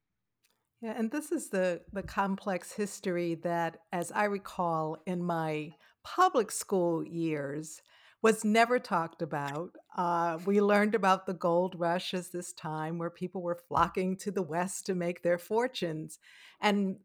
Yeah, 0.80 0.94
and 0.96 1.12
this 1.12 1.30
is 1.30 1.50
the 1.50 1.82
the 1.92 2.02
complex 2.02 2.72
history 2.72 3.36
that, 3.44 3.82
as 3.92 4.10
I 4.10 4.24
recall, 4.24 4.96
in 5.06 5.22
my 5.22 5.74
public 6.02 6.50
school 6.50 7.06
years, 7.06 7.82
was 8.22 8.44
never 8.44 8.78
talked 8.78 9.22
about. 9.22 9.70
Uh, 9.96 10.38
we 10.44 10.60
learned 10.60 10.94
about 10.94 11.26
the 11.26 11.34
gold 11.34 11.74
rush 11.78 12.14
as 12.14 12.30
this 12.30 12.52
time 12.52 12.98
where 12.98 13.10
people 13.10 13.42
were 13.42 13.54
flocking 13.68 14.16
to 14.16 14.30
the 14.30 14.42
West 14.42 14.86
to 14.86 14.94
make 14.94 15.22
their 15.22 15.38
fortunes. 15.38 16.18
And 16.60 16.96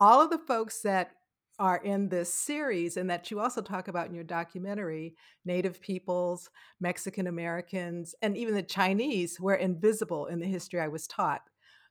all 0.00 0.22
of 0.22 0.30
the 0.30 0.38
folks 0.38 0.80
that 0.82 1.12
are 1.58 1.76
in 1.84 2.08
this 2.08 2.32
series 2.32 2.96
and 2.96 3.10
that 3.10 3.30
you 3.30 3.38
also 3.38 3.60
talk 3.60 3.88
about 3.88 4.08
in 4.08 4.14
your 4.14 4.24
documentary 4.24 5.14
Native 5.44 5.80
peoples, 5.80 6.50
Mexican 6.80 7.26
Americans, 7.26 8.14
and 8.22 8.36
even 8.36 8.54
the 8.54 8.62
Chinese 8.62 9.38
were 9.38 9.54
invisible 9.54 10.26
in 10.26 10.40
the 10.40 10.46
history 10.46 10.80
I 10.80 10.88
was 10.88 11.06
taught. 11.06 11.42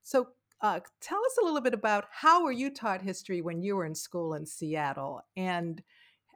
So, 0.03 0.29
uh, 0.61 0.79
tell 0.99 1.19
us 1.19 1.37
a 1.41 1.45
little 1.45 1.61
bit 1.61 1.73
about 1.73 2.05
how 2.11 2.43
were 2.43 2.51
you 2.51 2.69
taught 2.69 3.01
history 3.01 3.41
when 3.41 3.63
you 3.63 3.75
were 3.75 3.85
in 3.85 3.95
school 3.95 4.35
in 4.35 4.45
Seattle 4.45 5.21
and 5.35 5.81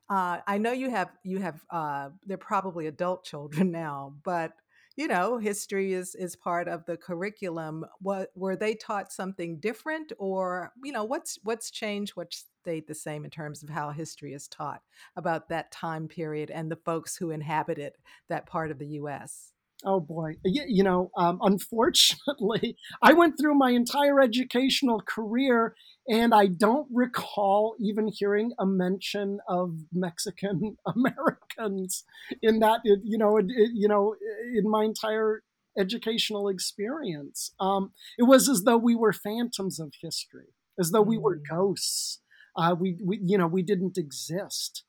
uh, 0.09 0.39
I 0.45 0.57
know 0.57 0.71
you 0.71 0.89
have 0.89 1.11
you 1.23 1.39
have 1.39 1.63
uh, 1.69 2.09
they're 2.25 2.37
probably 2.37 2.87
adult 2.87 3.23
children 3.23 3.71
now, 3.71 4.13
but 4.23 4.53
you 4.95 5.07
know 5.07 5.37
history 5.37 5.93
is 5.93 6.15
is 6.15 6.35
part 6.35 6.67
of 6.67 6.85
the 6.85 6.97
curriculum. 6.97 7.85
What 7.99 8.31
were 8.35 8.55
they 8.55 8.75
taught 8.75 9.11
something 9.11 9.59
different, 9.59 10.11
or 10.19 10.71
you 10.83 10.91
know 10.91 11.03
what's 11.03 11.39
what's 11.43 11.71
changed? 11.71 12.15
What 12.15 12.33
stayed 12.33 12.87
the 12.87 12.95
same 12.95 13.25
in 13.25 13.31
terms 13.31 13.63
of 13.63 13.69
how 13.69 13.89
history 13.91 14.33
is 14.33 14.47
taught 14.47 14.81
about 15.15 15.49
that 15.49 15.71
time 15.71 16.07
period 16.07 16.51
and 16.51 16.71
the 16.71 16.75
folks 16.77 17.17
who 17.17 17.31
inhabited 17.31 17.93
that 18.29 18.45
part 18.45 18.71
of 18.71 18.79
the 18.79 18.87
U.S. 18.87 19.54
Oh 19.87 19.99
boy, 19.99 20.33
you, 20.43 20.63
you 20.67 20.83
know, 20.83 21.11
um, 21.15 21.37
unfortunately, 21.43 22.75
I 23.03 23.13
went 23.13 23.37
through 23.39 23.53
my 23.55 23.69
entire 23.69 24.19
educational 24.19 24.99
career 24.99 25.75
and 26.07 26.33
I 26.33 26.47
don't 26.47 26.87
recall 26.91 27.75
even 27.79 28.07
hearing 28.07 28.53
a 28.57 28.65
mention 28.65 29.39
of 29.47 29.75
Mexican 29.93 30.77
Americans 30.87 32.03
in 32.41 32.59
that. 32.59 32.81
You 32.83 33.17
know, 33.19 33.37
it, 33.37 33.45
it, 33.49 33.71
you 33.75 33.87
know, 33.87 34.15
in 34.55 34.67
my 34.69 34.83
entire 34.83 35.43
educational 35.77 36.47
experience, 36.47 37.51
um, 37.59 37.91
it 38.17 38.23
was 38.23 38.49
as 38.49 38.63
though 38.63 38.77
we 38.77 38.95
were 38.95 39.13
phantoms 39.13 39.79
of 39.79 39.93
history, 40.01 40.55
as 40.79 40.91
though 40.91 41.01
we 41.01 41.17
were 41.17 41.37
mm. 41.37 41.43
ghosts. 41.47 42.21
Uh, 42.57 42.73
we, 42.79 42.97
we, 43.03 43.19
you 43.21 43.37
know, 43.37 43.47
we 43.47 43.61
didn't 43.61 43.97
exist 43.97 44.84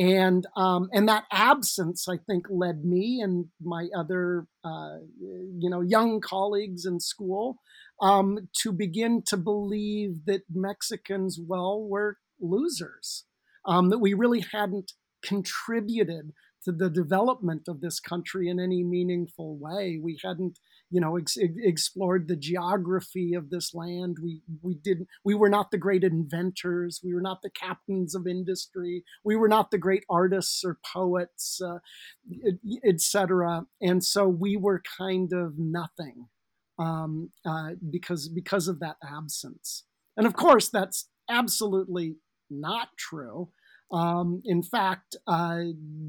and 0.00 0.46
um, 0.56 0.88
and 0.94 1.06
that 1.10 1.24
absence, 1.30 2.08
I 2.08 2.16
think, 2.16 2.46
led 2.48 2.86
me 2.86 3.20
and 3.22 3.46
my 3.62 3.88
other 3.94 4.46
uh, 4.64 4.96
you 5.20 5.68
know 5.68 5.82
young 5.82 6.20
colleagues 6.20 6.86
in 6.86 7.00
school 7.00 7.58
um, 8.00 8.48
to 8.62 8.72
begin 8.72 9.22
to 9.26 9.36
believe 9.36 10.24
that 10.24 10.42
Mexicans, 10.50 11.38
well, 11.38 11.82
were 11.82 12.16
losers, 12.40 13.26
um, 13.66 13.90
that 13.90 13.98
we 13.98 14.14
really 14.14 14.42
hadn't 14.52 14.92
contributed 15.22 16.32
to 16.64 16.72
the 16.72 16.88
development 16.88 17.62
of 17.68 17.82
this 17.82 18.00
country 18.00 18.48
in 18.48 18.58
any 18.58 18.82
meaningful 18.82 19.58
way. 19.58 20.00
We 20.02 20.18
hadn't, 20.24 20.58
you 20.90 21.00
know, 21.00 21.16
ex- 21.16 21.38
explored 21.38 22.26
the 22.26 22.36
geography 22.36 23.34
of 23.34 23.50
this 23.50 23.74
land. 23.74 24.16
We 24.22 24.42
we 24.62 24.74
didn't. 24.74 25.08
We 25.24 25.34
were 25.34 25.48
not 25.48 25.70
the 25.70 25.78
great 25.78 26.02
inventors. 26.02 27.00
We 27.04 27.14
were 27.14 27.20
not 27.20 27.42
the 27.42 27.50
captains 27.50 28.14
of 28.14 28.26
industry. 28.26 29.04
We 29.24 29.36
were 29.36 29.48
not 29.48 29.70
the 29.70 29.78
great 29.78 30.04
artists 30.10 30.64
or 30.64 30.78
poets, 30.92 31.60
uh, 31.62 31.78
etc. 32.84 33.66
And 33.80 34.04
so 34.04 34.28
we 34.28 34.56
were 34.56 34.82
kind 34.98 35.32
of 35.32 35.54
nothing 35.58 36.26
um, 36.78 37.30
uh, 37.46 37.70
because 37.88 38.28
because 38.28 38.66
of 38.66 38.80
that 38.80 38.96
absence. 39.02 39.84
And 40.16 40.26
of 40.26 40.34
course, 40.34 40.68
that's 40.68 41.08
absolutely 41.28 42.16
not 42.50 42.88
true. 42.98 43.50
Um, 43.92 44.42
in 44.44 44.62
fact, 44.62 45.16
uh, 45.26 45.62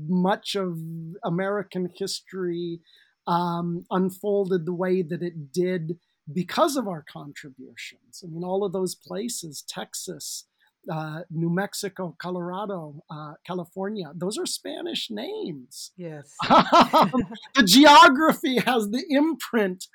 much 0.08 0.56
of 0.56 0.78
American 1.24 1.90
history 1.96 2.82
um, 3.28 3.86
unfolded 3.92 4.66
the 4.66 4.74
way 4.74 5.02
that 5.02 5.22
it 5.22 5.52
did 5.52 5.98
because 6.32 6.76
of 6.76 6.88
our 6.88 7.04
contributions. 7.04 8.24
I 8.24 8.28
mean, 8.28 8.44
all 8.44 8.64
of 8.64 8.74
those 8.74 8.96
places, 8.96 9.64
Texas, 9.68 10.46
uh, 10.90 11.22
New 11.30 11.50
Mexico, 11.50 12.16
Colorado, 12.20 13.04
uh, 13.10 13.34
California. 13.46 14.12
Those 14.16 14.38
are 14.38 14.46
Spanish 14.46 15.10
names. 15.12 15.92
Yes. 15.96 16.36
the 16.44 17.64
geography 17.66 18.58
has 18.60 18.90
the 18.90 19.04
imprint 19.10 19.88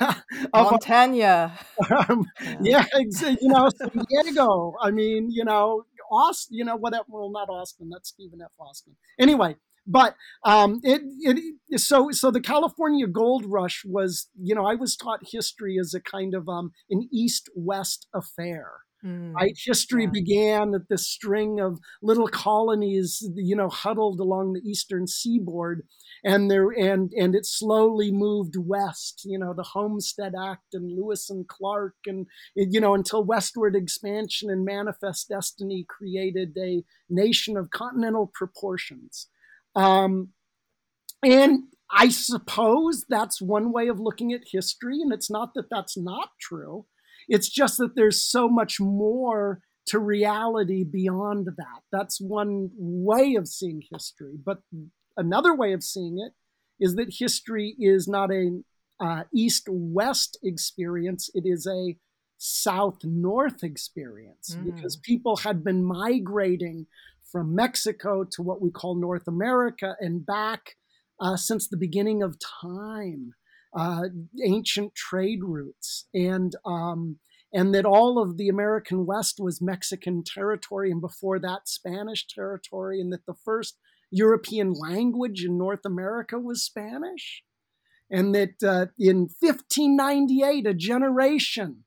of 0.00 0.22
Montana. 0.52 1.58
Um, 2.08 2.26
yeah. 2.60 2.84
yeah, 2.92 2.98
you 3.40 3.48
know, 3.48 3.70
San 3.76 4.04
Diego. 4.08 4.74
I 4.82 4.90
mean, 4.90 5.30
you 5.30 5.44
know, 5.44 5.84
Austin. 6.10 6.56
You 6.56 6.64
know, 6.64 6.76
whatever. 6.76 7.04
Well, 7.08 7.30
not 7.30 7.48
Austin. 7.48 7.88
That's 7.90 8.10
Stephen 8.10 8.40
F. 8.42 8.52
Austin. 8.58 8.96
Anyway, 9.18 9.56
but 9.86 10.16
um, 10.44 10.80
it, 10.82 11.02
it 11.20 11.80
so 11.80 12.10
so 12.10 12.30
the 12.30 12.40
California 12.40 13.06
Gold 13.06 13.44
Rush 13.46 13.82
was 13.84 14.28
you 14.40 14.54
know 14.54 14.64
I 14.64 14.74
was 14.74 14.96
taught 14.96 15.20
history 15.30 15.76
as 15.78 15.94
a 15.94 16.00
kind 16.00 16.34
of 16.34 16.48
um, 16.48 16.72
an 16.90 17.08
East 17.12 17.50
West 17.54 18.06
affair. 18.14 18.70
Mm, 19.04 19.34
right, 19.34 19.54
history 19.62 20.04
yeah. 20.04 20.10
began 20.10 20.74
at 20.74 20.88
this 20.88 21.06
string 21.06 21.60
of 21.60 21.78
little 22.00 22.26
colonies, 22.26 23.22
you 23.34 23.54
know, 23.54 23.68
huddled 23.68 24.18
along 24.18 24.54
the 24.54 24.66
eastern 24.66 25.06
seaboard, 25.06 25.82
and 26.24 26.50
there 26.50 26.70
and 26.70 27.12
and 27.12 27.34
it 27.34 27.44
slowly 27.44 28.10
moved 28.10 28.54
west. 28.56 29.20
You 29.26 29.38
know, 29.38 29.52
the 29.52 29.62
Homestead 29.74 30.32
Act 30.40 30.72
and 30.72 30.90
Lewis 30.90 31.28
and 31.28 31.46
Clark, 31.46 31.96
and 32.06 32.26
you 32.54 32.80
know, 32.80 32.94
until 32.94 33.22
westward 33.22 33.76
expansion 33.76 34.48
and 34.48 34.64
manifest 34.64 35.28
destiny 35.28 35.84
created 35.86 36.56
a 36.58 36.82
nation 37.10 37.58
of 37.58 37.68
continental 37.68 38.30
proportions. 38.32 39.28
Um, 39.74 40.28
and 41.22 41.64
I 41.90 42.08
suppose 42.08 43.04
that's 43.08 43.40
one 43.40 43.72
way 43.72 43.88
of 43.88 44.00
looking 44.00 44.32
at 44.32 44.42
history, 44.50 45.00
and 45.00 45.12
it's 45.12 45.30
not 45.30 45.54
that 45.54 45.70
that's 45.70 45.96
not 45.96 46.30
true. 46.40 46.86
It's 47.28 47.48
just 47.48 47.78
that 47.78 47.94
there's 47.96 48.22
so 48.22 48.48
much 48.48 48.80
more 48.80 49.60
to 49.86 49.98
reality 49.98 50.84
beyond 50.84 51.46
that. 51.46 51.80
That's 51.92 52.20
one 52.20 52.70
way 52.76 53.34
of 53.36 53.48
seeing 53.48 53.82
history. 53.92 54.34
But 54.44 54.58
another 55.16 55.54
way 55.54 55.72
of 55.72 55.82
seeing 55.82 56.18
it 56.18 56.32
is 56.84 56.94
that 56.96 57.14
history 57.18 57.76
is 57.78 58.08
not 58.08 58.30
a 58.30 58.60
uh, 59.00 59.24
east 59.34 59.66
west 59.68 60.38
experience, 60.42 61.28
it 61.34 61.44
is 61.44 61.66
a 61.66 61.96
south 62.38 62.98
north 63.04 63.62
experience 63.62 64.56
mm. 64.58 64.74
because 64.74 64.96
people 64.96 65.36
had 65.36 65.64
been 65.64 65.84
migrating 65.84 66.86
from 67.34 67.52
Mexico 67.52 68.22
to 68.30 68.42
what 68.42 68.62
we 68.62 68.70
call 68.70 68.94
North 68.94 69.26
America 69.26 69.96
and 69.98 70.24
back 70.24 70.76
uh, 71.20 71.36
since 71.36 71.66
the 71.66 71.76
beginning 71.76 72.22
of 72.22 72.36
time 72.38 73.32
uh, 73.76 74.02
ancient 74.46 74.94
trade 74.94 75.40
routes, 75.42 76.06
and 76.14 76.54
um, 76.64 77.18
and 77.52 77.74
that 77.74 77.84
all 77.84 78.22
of 78.22 78.36
the 78.36 78.48
American 78.48 79.04
West 79.04 79.40
was 79.40 79.60
Mexican 79.60 80.22
territory, 80.24 80.92
and 80.92 81.00
before 81.00 81.40
that 81.40 81.66
Spanish 81.66 82.24
territory, 82.28 83.00
and 83.00 83.12
that 83.12 83.26
the 83.26 83.34
first 83.44 83.78
European 84.12 84.72
language 84.72 85.44
in 85.44 85.58
North 85.58 85.84
America 85.84 86.38
was 86.38 86.62
Spanish, 86.62 87.42
and 88.08 88.32
that 88.32 88.62
uh, 88.62 88.86
in 88.96 89.28
1598, 89.40 90.68
a 90.68 90.74
generation 90.74 91.82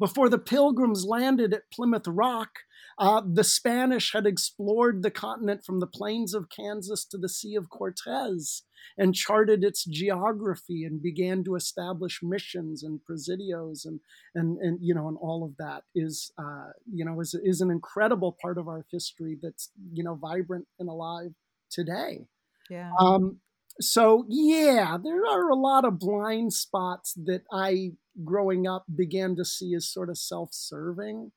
before 0.00 0.28
the 0.28 0.38
Pilgrims 0.38 1.04
landed 1.04 1.54
at 1.54 1.70
Plymouth 1.72 2.08
Rock, 2.08 2.50
uh, 2.98 3.22
the 3.24 3.44
Spanish 3.44 4.12
had 4.12 4.26
explored 4.26 5.02
the 5.02 5.10
continent 5.10 5.64
from 5.64 5.78
the 5.78 5.86
plains 5.86 6.34
of 6.34 6.48
Kansas 6.50 7.04
to 7.06 7.16
the 7.16 7.28
Sea 7.28 7.54
of 7.54 7.70
Cortez 7.70 8.62
and 8.96 9.14
charted 9.14 9.62
its 9.62 9.84
geography 9.84 10.84
and 10.84 11.00
began 11.00 11.44
to 11.44 11.54
establish 11.54 12.20
missions 12.22 12.82
and 12.82 13.00
presidios 13.08 13.84
and 13.84 14.00
and 14.34 14.58
and 14.58 14.78
you 14.82 14.94
know 14.94 15.08
and 15.08 15.16
all 15.20 15.44
of 15.44 15.56
that 15.58 15.84
is 15.94 16.32
uh, 16.38 16.70
you 16.92 17.04
know 17.04 17.20
is 17.20 17.38
is 17.44 17.60
an 17.60 17.70
incredible 17.70 18.36
part 18.42 18.58
of 18.58 18.66
our 18.66 18.84
history 18.90 19.38
that's 19.40 19.70
you 19.92 20.02
know 20.02 20.14
vibrant 20.14 20.66
and 20.78 20.88
alive 20.88 21.30
today. 21.70 22.26
Yeah. 22.68 22.90
Um, 22.98 23.38
so 23.80 24.24
yeah, 24.28 24.98
there 25.02 25.24
are 25.24 25.48
a 25.48 25.54
lot 25.54 25.84
of 25.84 26.00
blind 26.00 26.52
spots 26.52 27.14
that 27.24 27.42
I 27.52 27.92
growing 28.24 28.66
up 28.66 28.84
began 28.92 29.36
to 29.36 29.44
see 29.44 29.74
as 29.74 29.88
sort 29.88 30.10
of 30.10 30.18
self-serving 30.18 31.30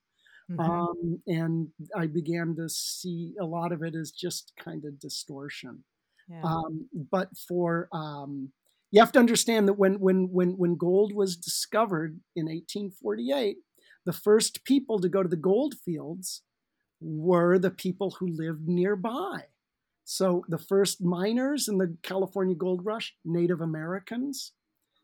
Mm-hmm. 0.52 0.60
Um, 0.60 1.22
and 1.28 1.68
I 1.96 2.08
began 2.08 2.56
to 2.58 2.68
see 2.68 3.34
a 3.40 3.46
lot 3.46 3.72
of 3.72 3.84
it 3.84 3.96
as 3.96 4.12
just 4.12 4.52
kind 4.60 4.84
of 4.86 5.00
distortion. 5.00 5.84
Yeah. 6.30 6.42
Um, 6.44 6.88
but 7.12 7.30
for 7.48 7.88
um, 7.92 8.52
you 8.92 9.00
have 9.00 9.12
to 9.14 9.20
understand 9.20 9.68
that 9.68 9.74
when 9.74 10.00
when 10.00 10.30
when 10.32 10.52
when 10.58 10.76
gold 10.76 11.14
was 11.14 11.38
discovered 11.38 12.20
in 12.36 12.46
1848, 12.46 13.58
the 14.06 14.14
first 14.14 14.64
people 14.66 15.00
to 15.00 15.10
go 15.10 15.24
to 15.24 15.30
the 15.30 15.36
gold 15.36 15.76
fields 15.86 16.42
were 17.00 17.58
the 17.58 17.72
people 17.72 18.12
who 18.20 18.28
lived 18.28 18.68
nearby. 18.68 19.46
So 20.04 20.44
the 20.50 20.58
first 20.58 21.02
miners 21.02 21.68
in 21.68 21.78
the 21.78 21.96
California 22.04 22.56
gold 22.56 22.86
rush, 22.86 23.16
Native 23.24 23.62
Americans, 23.62 24.52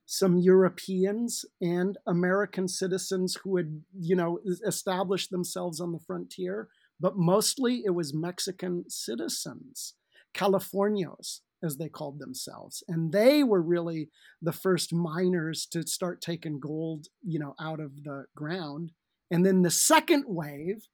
some 0.09 0.37
Europeans 0.37 1.43
and 1.59 1.97
American 2.07 2.69
citizens 2.69 3.37
who 3.43 3.57
had, 3.57 3.81
you 3.99 4.15
know, 4.15 4.39
established 4.65 5.31
themselves 5.31 5.81
on 5.81 5.91
the 5.91 5.99
frontier, 5.99 6.69
but 6.97 7.17
mostly 7.17 7.83
it 7.85 7.89
was 7.89 8.13
Mexican 8.13 8.85
citizens, 8.87 9.95
Californios, 10.33 11.41
as 11.61 11.75
they 11.75 11.89
called 11.89 12.19
themselves. 12.19 12.81
And 12.87 13.11
they 13.11 13.43
were 13.43 13.61
really 13.61 14.09
the 14.41 14.53
first 14.53 14.93
miners 14.93 15.67
to 15.71 15.85
start 15.85 16.21
taking 16.21 16.61
gold, 16.61 17.07
you 17.21 17.37
know, 17.37 17.53
out 17.59 17.81
of 17.81 18.03
the 18.05 18.27
ground. 18.33 18.93
And 19.29 19.45
then 19.45 19.61
the 19.61 19.69
second 19.69 20.23
wave 20.25 20.87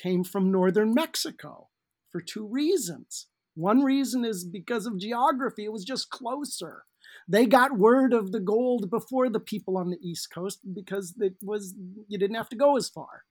came 0.00 0.22
from 0.22 0.52
northern 0.52 0.94
Mexico 0.94 1.70
for 2.12 2.20
two 2.20 2.46
reasons. 2.46 3.26
One 3.56 3.82
reason 3.82 4.24
is 4.24 4.44
because 4.44 4.86
of 4.86 4.96
geography, 4.96 5.64
it 5.64 5.72
was 5.72 5.84
just 5.84 6.10
closer. 6.10 6.84
They 7.28 7.46
got 7.46 7.78
word 7.78 8.12
of 8.12 8.32
the 8.32 8.40
gold 8.40 8.90
before 8.90 9.28
the 9.28 9.40
people 9.40 9.76
on 9.76 9.90
the 9.90 9.98
East 10.02 10.30
Coast 10.30 10.60
because 10.74 11.14
it 11.18 11.34
was 11.42 11.74
you 12.08 12.18
didn't 12.18 12.36
have 12.36 12.48
to 12.50 12.56
go 12.56 12.76
as 12.76 12.88
far. 12.88 13.22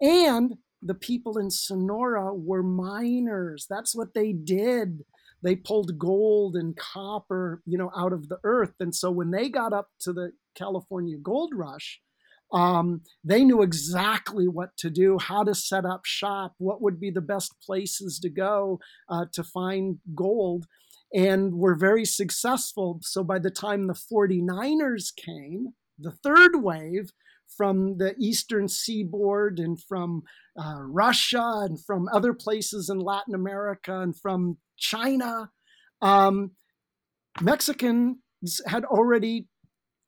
And 0.00 0.54
the 0.82 0.94
people 0.94 1.38
in 1.38 1.50
Sonora 1.50 2.34
were 2.34 2.62
miners. 2.62 3.66
That's 3.70 3.94
what 3.94 4.14
they 4.14 4.32
did. 4.32 5.04
They 5.42 5.56
pulled 5.56 5.98
gold 5.98 6.56
and 6.56 6.76
copper, 6.76 7.62
you 7.66 7.78
know, 7.78 7.90
out 7.96 8.12
of 8.12 8.28
the 8.28 8.38
earth. 8.44 8.74
And 8.80 8.94
so 8.94 9.10
when 9.10 9.30
they 9.30 9.48
got 9.48 9.72
up 9.72 9.88
to 10.00 10.12
the 10.12 10.32
California 10.54 11.16
gold 11.16 11.52
rush, 11.54 12.00
um, 12.52 13.00
they 13.24 13.44
knew 13.44 13.62
exactly 13.62 14.46
what 14.46 14.76
to 14.78 14.90
do, 14.90 15.18
how 15.18 15.42
to 15.42 15.54
set 15.54 15.84
up 15.86 16.04
shop, 16.04 16.54
what 16.58 16.82
would 16.82 17.00
be 17.00 17.10
the 17.10 17.22
best 17.22 17.54
places 17.64 18.18
to 18.20 18.28
go 18.28 18.78
uh, 19.08 19.24
to 19.32 19.42
find 19.42 19.98
gold, 20.14 20.66
and 21.14 21.54
were 21.54 21.74
very 21.74 22.04
successful. 22.04 23.00
So 23.02 23.22
by 23.22 23.38
the 23.38 23.50
time 23.50 23.86
the 23.86 23.94
49ers 23.94 25.14
came, 25.14 25.74
the 25.98 26.12
third 26.12 26.62
wave 26.62 27.12
from 27.56 27.98
the 27.98 28.14
eastern 28.18 28.68
seaboard 28.68 29.58
and 29.58 29.80
from 29.80 30.22
uh, 30.58 30.80
Russia 30.80 31.60
and 31.64 31.82
from 31.82 32.08
other 32.12 32.32
places 32.32 32.88
in 32.88 32.98
Latin 32.98 33.34
America 33.34 34.00
and 34.00 34.18
from 34.18 34.56
China, 34.78 35.50
um, 36.00 36.52
Mexicans 37.40 38.16
had 38.66 38.84
already 38.84 39.46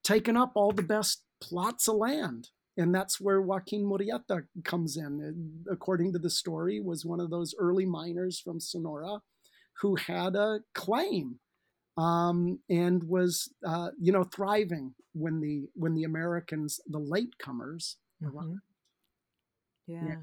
taken 0.02 0.36
up 0.36 0.52
all 0.54 0.72
the 0.72 0.82
best 0.82 1.22
plots 1.40 1.88
of 1.88 1.96
land. 1.96 2.48
And 2.76 2.92
that's 2.92 3.20
where 3.20 3.40
Joaquin 3.40 3.84
Murrieta 3.84 4.44
comes 4.64 4.96
in. 4.96 5.64
According 5.70 6.12
to 6.14 6.18
the 6.18 6.30
story, 6.30 6.80
was 6.80 7.04
one 7.04 7.20
of 7.20 7.30
those 7.30 7.54
early 7.58 7.86
miners 7.86 8.40
from 8.40 8.58
Sonora 8.58 9.20
who 9.80 9.96
had 9.96 10.36
a 10.36 10.60
claim 10.74 11.38
um, 11.96 12.58
and 12.68 13.04
was, 13.04 13.50
uh, 13.66 13.90
you 14.00 14.12
know, 14.12 14.24
thriving 14.24 14.94
when 15.12 15.40
the 15.40 15.68
when 15.74 15.94
the 15.94 16.04
Americans, 16.04 16.80
the 16.86 17.00
latecomers, 17.00 17.96
mm-hmm. 18.22 18.54
Yeah. 19.86 20.04
yeah. 20.06 20.16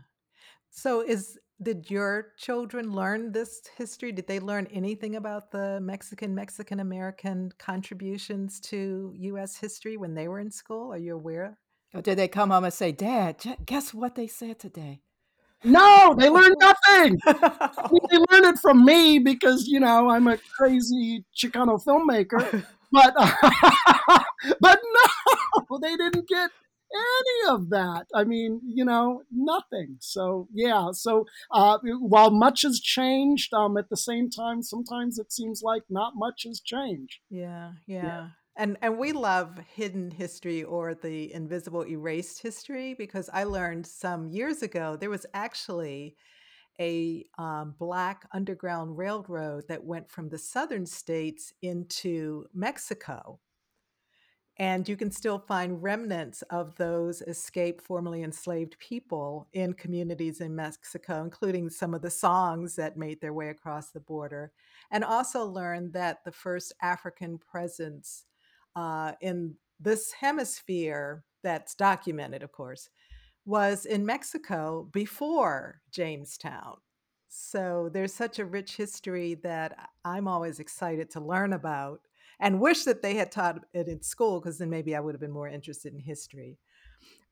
So 0.72 1.01
is 1.01 1.38
did 1.62 1.91
your 1.91 2.34
children 2.38 2.91
learn 2.91 3.31
this 3.31 3.62
history? 3.77 4.12
Did 4.12 4.27
they 4.27 4.39
learn 4.39 4.67
anything 4.72 5.15
about 5.15 5.51
the 5.51 5.79
Mexican 5.81 6.34
Mexican 6.34 6.79
American 6.79 7.51
contributions 7.60 8.60
to 8.62 9.13
U.S. 9.15 9.58
history 9.58 9.98
when 9.98 10.15
they 10.15 10.27
were 10.27 10.39
in 10.39 10.51
school? 10.51 10.91
Are 10.91 10.98
you 10.98 11.13
aware? 11.15 11.60
Or 11.93 12.01
did 12.01 12.17
they 12.17 12.27
come 12.27 12.50
home 12.50 12.63
and 12.63 12.74
say, 12.74 12.91
"Dad, 12.91 13.43
guess 13.65 13.94
what 13.94 14.16
they 14.16 14.27
said 14.27 14.59
today"? 14.59 15.01
No, 15.64 16.16
they 16.18 16.30
learned 16.30 16.56
nothing. 16.60 17.20
they 17.26 18.18
learned 18.32 18.46
it 18.46 18.60
from 18.60 18.84
me 18.84 19.20
because 19.20 19.68
you 19.68 19.80
know 19.80 20.10
I'm 20.10 20.28
a 20.28 20.38
crazy 20.58 21.26
Chicano 21.36 21.84
filmmaker. 21.84 22.66
But 22.92 23.14
but 24.60 24.80
no, 24.84 25.80
they 25.80 25.96
didn't 25.96 26.28
get 26.28 26.52
any 26.94 27.56
of 27.56 27.70
that. 27.70 28.08
I 28.14 28.24
mean, 28.24 28.62
you 28.66 28.84
know, 28.84 29.24
nothing. 29.32 29.98
So 30.00 30.48
yeah. 30.54 30.90
So 30.94 31.26
uh, 31.52 31.78
while 32.00 32.32
much 32.32 32.64
has 32.64 32.80
changed, 32.80 33.54
um, 33.54 33.78
at 33.78 33.90
the 33.90 33.98
same 33.98 34.30
time, 34.30 34.64
sometimes 34.64 35.20
it 35.20 35.32
seems 35.32 35.62
like 35.64 35.84
not 35.90 36.14
much 36.16 36.44
has 36.46 36.60
changed. 36.60 37.20
Yeah, 37.30 37.74
yeah. 37.86 38.04
yeah. 38.04 38.28
And 38.57 38.77
and 38.81 38.98
we 38.98 39.11
love 39.14 39.59
hidden 39.74 40.11
history 40.11 40.64
or 40.64 40.94
the 40.94 41.33
invisible 41.33 41.85
erased 41.85 42.42
history 42.42 42.94
because 42.94 43.29
I 43.33 43.46
learned 43.46 43.87
some 43.87 44.27
years 44.27 44.61
ago 44.61 44.98
there 44.98 45.09
was 45.09 45.25
actually 45.33 46.16
a 46.79 47.25
um, 47.37 47.75
black 47.79 48.27
underground 48.33 48.98
railroad 48.98 49.66
that 49.68 49.83
went 49.83 50.09
from 50.09 50.29
the 50.29 50.37
southern 50.37 50.85
states 50.85 51.53
into 51.61 52.46
Mexico 52.53 53.40
and 54.57 54.87
you 54.87 54.96
can 54.96 55.09
still 55.09 55.40
find 55.40 55.81
remnants 55.81 56.44
of 56.51 56.75
those 56.75 57.22
escaped, 57.24 57.81
formerly 57.81 58.22
enslaved 58.22 58.77
people 58.79 59.48
in 59.53 59.74
communities 59.74 60.42
in 60.42 60.55
Mexico, 60.55 61.24
including 61.24 61.70
some 61.70 61.94
of 61.94 62.03
the 62.03 62.11
songs 62.11 62.75
that 62.75 62.98
made 62.98 63.22
their 63.22 63.33
way 63.33 63.50
across 63.50 63.90
the 63.90 64.00
border. 64.00 64.51
And 64.92 65.03
also 65.03 65.46
learned 65.46 65.94
that 65.94 66.24
the 66.25 66.31
first 66.31 66.74
African 66.81 67.40
presence 67.40 68.25
uh, 68.75 69.14
in 69.22 69.55
this 69.79 70.12
hemisphere 70.12 71.24
that's 71.44 71.75
documented, 71.75 72.44
of 72.44 72.51
course, 72.51 72.90
was 73.46 73.86
in 73.86 74.05
Mexico 74.05 74.88
before 74.92 75.81
Jamestown. 75.92 76.77
So 77.27 77.90
there's 77.92 78.14
such 78.14 78.40
a 78.40 78.46
rich 78.46 78.75
history 78.75 79.36
that 79.44 79.90
I'm 80.03 80.27
always 80.27 80.60
excited 80.60 81.10
to 81.12 81.22
learn 81.22 81.53
about 81.53 82.01
and 82.40 82.60
wish 82.60 82.84
that 82.84 83.01
they 83.01 83.16
had 83.16 83.31
taught 83.31 83.64
it 83.74 83.88
in 83.88 84.01
school 84.01 84.40
because 84.40 84.57
then 84.57 84.70
maybe 84.70 84.96
I 84.96 85.00
would 85.00 85.14
have 85.14 85.22
been 85.22 85.31
more 85.31 85.48
interested 85.48 85.94
in 85.94 86.00
history. 86.00 86.57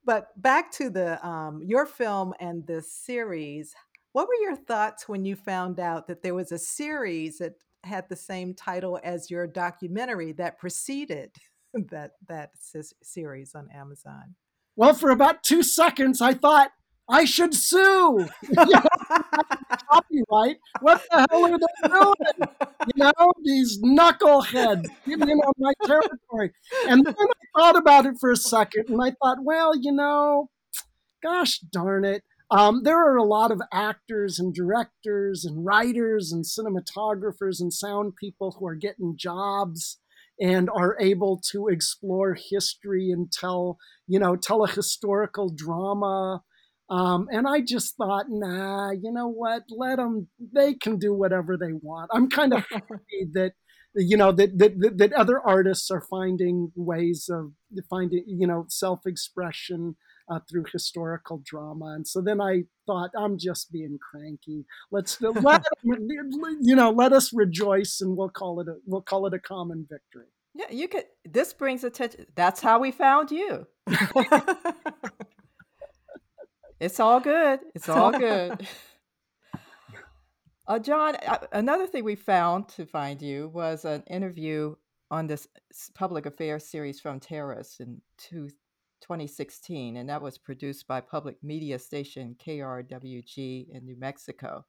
But 0.05 0.29
back 0.41 0.71
to 0.73 0.89
the 0.89 1.25
um, 1.27 1.61
your 1.61 1.85
film 1.85 2.33
and 2.39 2.65
the 2.65 2.81
series. 2.81 3.75
What 4.13 4.27
were 4.27 4.41
your 4.41 4.55
thoughts 4.55 5.07
when 5.07 5.25
you 5.25 5.35
found 5.35 5.79
out 5.79 6.07
that 6.07 6.23
there 6.23 6.33
was 6.33 6.51
a 6.51 6.57
series 6.57 7.39
that 7.39 7.55
had 7.83 8.07
the 8.09 8.15
same 8.15 8.53
title 8.53 8.99
as 9.03 9.31
your 9.31 9.47
documentary 9.47 10.31
that 10.33 10.57
preceded 10.57 11.31
that 11.91 12.11
that 12.27 12.51
series 13.03 13.55
on 13.55 13.69
Amazon? 13.73 14.35
Well, 14.75 14.93
for 14.93 15.09
about 15.09 15.43
two 15.43 15.61
seconds, 15.61 16.21
I 16.21 16.33
thought 16.33 16.71
I 17.09 17.25
should 17.25 17.53
sue. 17.55 18.27
Copyright. 18.55 18.87
What 20.79 21.03
the 21.09 21.27
hell 21.29 21.45
are 21.45 21.57
they 21.57 21.65
doing? 21.89 22.13
You 22.95 23.03
know, 23.03 23.33
these 23.43 23.81
knuckleheads 23.81 24.87
getting 25.05 25.29
in 25.29 25.39
on 25.39 25.53
my 25.57 25.73
territory. 25.85 26.53
And 26.87 27.05
then 27.05 27.15
I 27.17 27.59
thought 27.59 27.75
about 27.77 28.05
it 28.05 28.15
for 28.19 28.31
a 28.31 28.37
second 28.37 28.89
and 28.89 29.01
I 29.01 29.11
thought, 29.21 29.39
well, 29.41 29.75
you 29.75 29.91
know, 29.91 30.49
gosh 31.23 31.59
darn 31.59 32.05
it. 32.05 32.23
Um, 32.51 32.81
there 32.83 32.97
are 32.97 33.17
a 33.17 33.23
lot 33.23 33.51
of 33.51 33.61
actors 33.71 34.39
and 34.39 34.53
directors 34.53 35.45
and 35.45 35.65
writers 35.65 36.31
and 36.31 36.43
cinematographers 36.43 37.59
and 37.59 37.71
sound 37.71 38.15
people 38.15 38.57
who 38.57 38.65
are 38.65 38.75
getting 38.75 39.15
jobs 39.17 39.99
and 40.41 40.69
are 40.69 40.97
able 40.99 41.39
to 41.51 41.67
explore 41.67 42.35
history 42.49 43.11
and 43.11 43.31
tell, 43.31 43.77
you 44.07 44.17
know, 44.17 44.35
tell 44.35 44.63
a 44.63 44.69
historical 44.69 45.49
drama 45.53 46.41
um, 46.89 47.27
and 47.31 47.47
I 47.47 47.61
just 47.61 47.95
thought, 47.97 48.25
nah, 48.29 48.91
you 48.91 49.11
know 49.11 49.27
what? 49.27 49.63
Let 49.69 49.97
them. 49.97 50.27
They 50.53 50.73
can 50.73 50.97
do 50.97 51.13
whatever 51.13 51.55
they 51.55 51.71
want. 51.71 52.09
I'm 52.13 52.29
kind 52.29 52.53
of 52.53 52.65
happy 52.71 53.27
that 53.33 53.53
you 53.95 54.17
know 54.17 54.31
that, 54.31 54.57
that 54.57 54.97
that 54.97 55.13
other 55.13 55.39
artists 55.39 55.91
are 55.91 56.01
finding 56.09 56.71
ways 56.75 57.29
of 57.31 57.53
finding 57.89 58.23
you 58.27 58.47
know 58.47 58.65
self-expression 58.69 59.95
uh, 60.29 60.39
through 60.49 60.65
historical 60.71 61.41
drama. 61.43 61.93
And 61.95 62.07
so 62.07 62.21
then 62.21 62.39
I 62.41 62.63
thought, 62.85 63.11
I'm 63.17 63.37
just 63.37 63.71
being 63.71 63.97
cranky. 64.11 64.65
Let's 64.91 65.19
let 65.21 65.63
you 65.83 66.75
know, 66.75 66.91
let 66.91 67.13
us 67.13 67.33
rejoice, 67.33 68.01
and 68.01 68.15
we'll 68.15 68.29
call 68.29 68.61
it 68.61 68.67
a 68.67 68.75
we'll 68.85 69.01
call 69.01 69.25
it 69.27 69.33
a 69.33 69.39
common 69.39 69.87
victory. 69.89 70.27
Yeah, 70.55 70.71
you 70.71 70.87
could. 70.87 71.05
This 71.25 71.53
brings 71.53 71.83
attention. 71.83 72.25
That's 72.35 72.61
how 72.61 72.79
we 72.79 72.91
found 72.91 73.31
you. 73.31 73.67
It's 76.79 76.99
all 76.99 77.19
good. 77.19 77.59
It's 77.75 77.89
all 77.89 78.11
good. 78.11 78.65
uh, 80.67 80.79
John, 80.79 81.17
uh, 81.27 81.39
another 81.51 81.85
thing 81.87 82.05
we 82.05 82.15
found 82.15 82.69
to 82.69 82.85
find 82.85 83.21
you 83.21 83.49
was 83.53 83.83
an 83.83 84.03
interview 84.09 84.75
on 85.11 85.27
this 85.27 85.47
public 85.93 86.25
affairs 86.25 86.65
series 86.65 87.01
from 87.01 87.19
Terrace 87.19 87.77
in 87.81 88.01
two, 88.17 88.49
2016, 89.09 89.97
and 89.97 90.07
that 90.07 90.21
was 90.21 90.37
produced 90.37 90.87
by 90.87 91.01
public 91.01 91.35
media 91.41 91.79
station 91.79 92.35
KRWG 92.45 93.69
in 93.71 93.83
New 93.83 93.97
Mexico. 93.97 94.63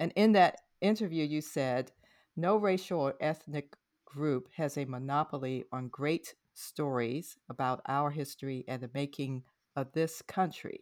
And 0.00 0.12
in 0.16 0.32
that 0.32 0.62
interview, 0.80 1.24
you 1.24 1.40
said, 1.40 1.92
no 2.36 2.56
racial 2.56 2.98
or 2.98 3.14
ethnic 3.20 3.76
group 4.04 4.48
has 4.56 4.76
a 4.76 4.84
monopoly 4.84 5.64
on 5.70 5.88
great 5.88 6.34
stories 6.54 7.36
about 7.48 7.82
our 7.86 8.10
history 8.10 8.64
and 8.66 8.82
the 8.82 8.90
making 8.94 9.44
of 9.76 9.92
this 9.92 10.22
country. 10.22 10.80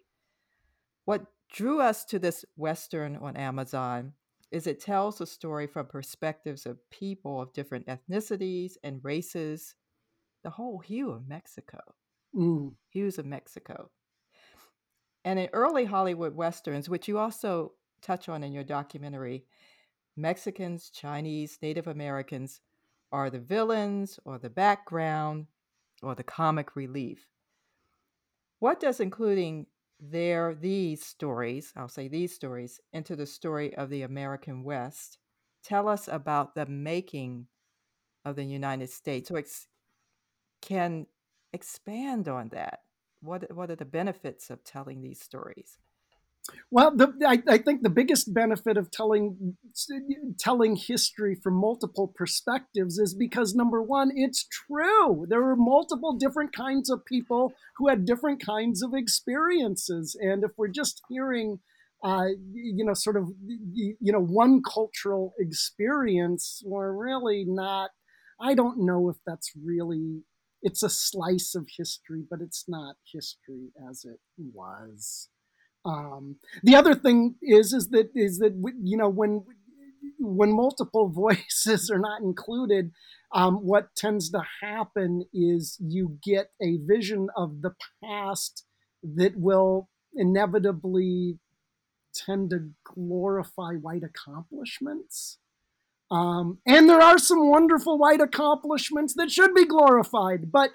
What 1.04 1.26
drew 1.52 1.82
us 1.82 2.06
to 2.06 2.18
this 2.18 2.46
Western 2.56 3.16
on 3.16 3.36
Amazon 3.36 4.14
is 4.50 4.66
it 4.66 4.80
tells 4.80 5.20
a 5.20 5.26
story 5.26 5.66
from 5.66 5.86
perspectives 5.86 6.64
of 6.64 6.78
people 6.90 7.42
of 7.42 7.52
different 7.52 7.86
ethnicities 7.88 8.72
and 8.82 9.04
races, 9.04 9.74
the 10.42 10.50
whole 10.50 10.78
hue 10.78 11.10
of 11.10 11.28
Mexico, 11.28 11.78
Mm. 12.34 12.74
was 12.94 13.18
of 13.18 13.26
Mexico. 13.26 13.90
And 15.24 15.38
in 15.38 15.48
early 15.52 15.84
Hollywood 15.84 16.34
Westerns, 16.34 16.88
which 16.88 17.08
you 17.08 17.18
also 17.18 17.72
touch 18.00 18.28
on 18.28 18.42
in 18.42 18.52
your 18.52 18.64
documentary, 18.64 19.44
Mexicans, 20.16 20.90
Chinese, 20.90 21.58
Native 21.60 21.86
Americans 21.86 22.60
are 23.12 23.30
the 23.30 23.38
villains 23.38 24.18
or 24.24 24.38
the 24.38 24.50
background 24.50 25.46
or 26.02 26.14
the 26.14 26.22
comic 26.22 26.76
relief. 26.76 27.28
What 28.60 28.80
does 28.80 29.00
including 29.00 29.66
their 29.98 30.54
these 30.54 31.04
stories, 31.04 31.72
I'll 31.76 31.88
say 31.88 32.08
these 32.08 32.34
stories, 32.34 32.80
into 32.92 33.16
the 33.16 33.26
story 33.26 33.74
of 33.74 33.90
the 33.90 34.02
American 34.02 34.64
West 34.64 35.18
tell 35.62 35.88
us 35.88 36.08
about 36.08 36.54
the 36.54 36.66
making 36.66 37.46
of 38.24 38.36
the 38.36 38.44
United 38.44 38.90
States? 38.90 39.30
Ex- 39.30 39.66
can 40.62 41.06
expand 41.52 42.28
on 42.28 42.48
that. 42.50 42.80
What 43.20 43.54
what 43.54 43.70
are 43.70 43.76
the 43.76 43.84
benefits 43.84 44.50
of 44.50 44.64
telling 44.64 45.02
these 45.02 45.20
stories? 45.20 45.78
Well, 46.70 46.96
the, 46.96 47.12
I, 47.26 47.42
I, 47.48 47.58
think 47.58 47.82
the 47.82 47.90
biggest 47.90 48.32
benefit 48.32 48.76
of 48.76 48.90
telling 48.90 49.56
telling 50.38 50.76
history 50.76 51.34
from 51.34 51.54
multiple 51.54 52.12
perspectives 52.14 52.98
is 52.98 53.14
because 53.14 53.54
number 53.54 53.82
one, 53.82 54.10
it's 54.14 54.46
true. 54.46 55.26
There 55.28 55.46
are 55.48 55.56
multiple 55.56 56.16
different 56.16 56.54
kinds 56.54 56.90
of 56.90 57.04
people 57.04 57.52
who 57.76 57.88
had 57.88 58.04
different 58.04 58.44
kinds 58.44 58.82
of 58.82 58.94
experiences, 58.94 60.16
and 60.20 60.42
if 60.42 60.52
we're 60.56 60.68
just 60.68 61.02
hearing, 61.08 61.58
uh, 62.02 62.28
you 62.52 62.84
know, 62.84 62.94
sort 62.94 63.16
of, 63.16 63.28
you 63.44 63.96
know, 64.00 64.22
one 64.22 64.62
cultural 64.62 65.34
experience, 65.38 66.62
we're 66.64 66.92
really 66.92 67.44
not. 67.46 67.90
I 68.40 68.54
don't 68.54 68.86
know 68.86 69.10
if 69.10 69.16
that's 69.26 69.52
really. 69.62 70.22
It's 70.62 70.82
a 70.82 70.90
slice 70.90 71.54
of 71.54 71.68
history, 71.76 72.24
but 72.28 72.40
it's 72.40 72.64
not 72.68 72.96
history 73.12 73.70
as 73.88 74.04
it 74.04 74.20
was. 74.36 75.28
Um, 75.84 76.36
the 76.62 76.76
other 76.76 76.94
thing 76.94 77.36
is 77.42 77.72
is 77.72 77.88
that 77.88 78.10
is 78.14 78.38
that 78.38 78.52
you 78.82 78.96
know 78.96 79.08
when 79.08 79.44
when 80.18 80.54
multiple 80.54 81.08
voices 81.14 81.90
are 81.90 81.98
not 81.98 82.20
included, 82.20 82.92
um, 83.34 83.56
what 83.56 83.94
tends 83.96 84.30
to 84.30 84.42
happen 84.62 85.24
is 85.32 85.78
you 85.80 86.18
get 86.22 86.50
a 86.62 86.78
vision 86.84 87.28
of 87.36 87.62
the 87.62 87.74
past 88.04 88.66
that 89.02 89.32
will 89.36 89.88
inevitably 90.14 91.38
tend 92.14 92.50
to 92.50 92.70
glorify 92.84 93.74
white 93.74 94.02
accomplishments. 94.02 95.38
Um, 96.10 96.58
and 96.66 96.88
there 96.88 97.00
are 97.00 97.18
some 97.18 97.48
wonderful 97.50 97.96
white 97.98 98.20
accomplishments 98.20 99.14
that 99.14 99.30
should 99.30 99.54
be 99.54 99.64
glorified, 99.64 100.50
but 100.50 100.72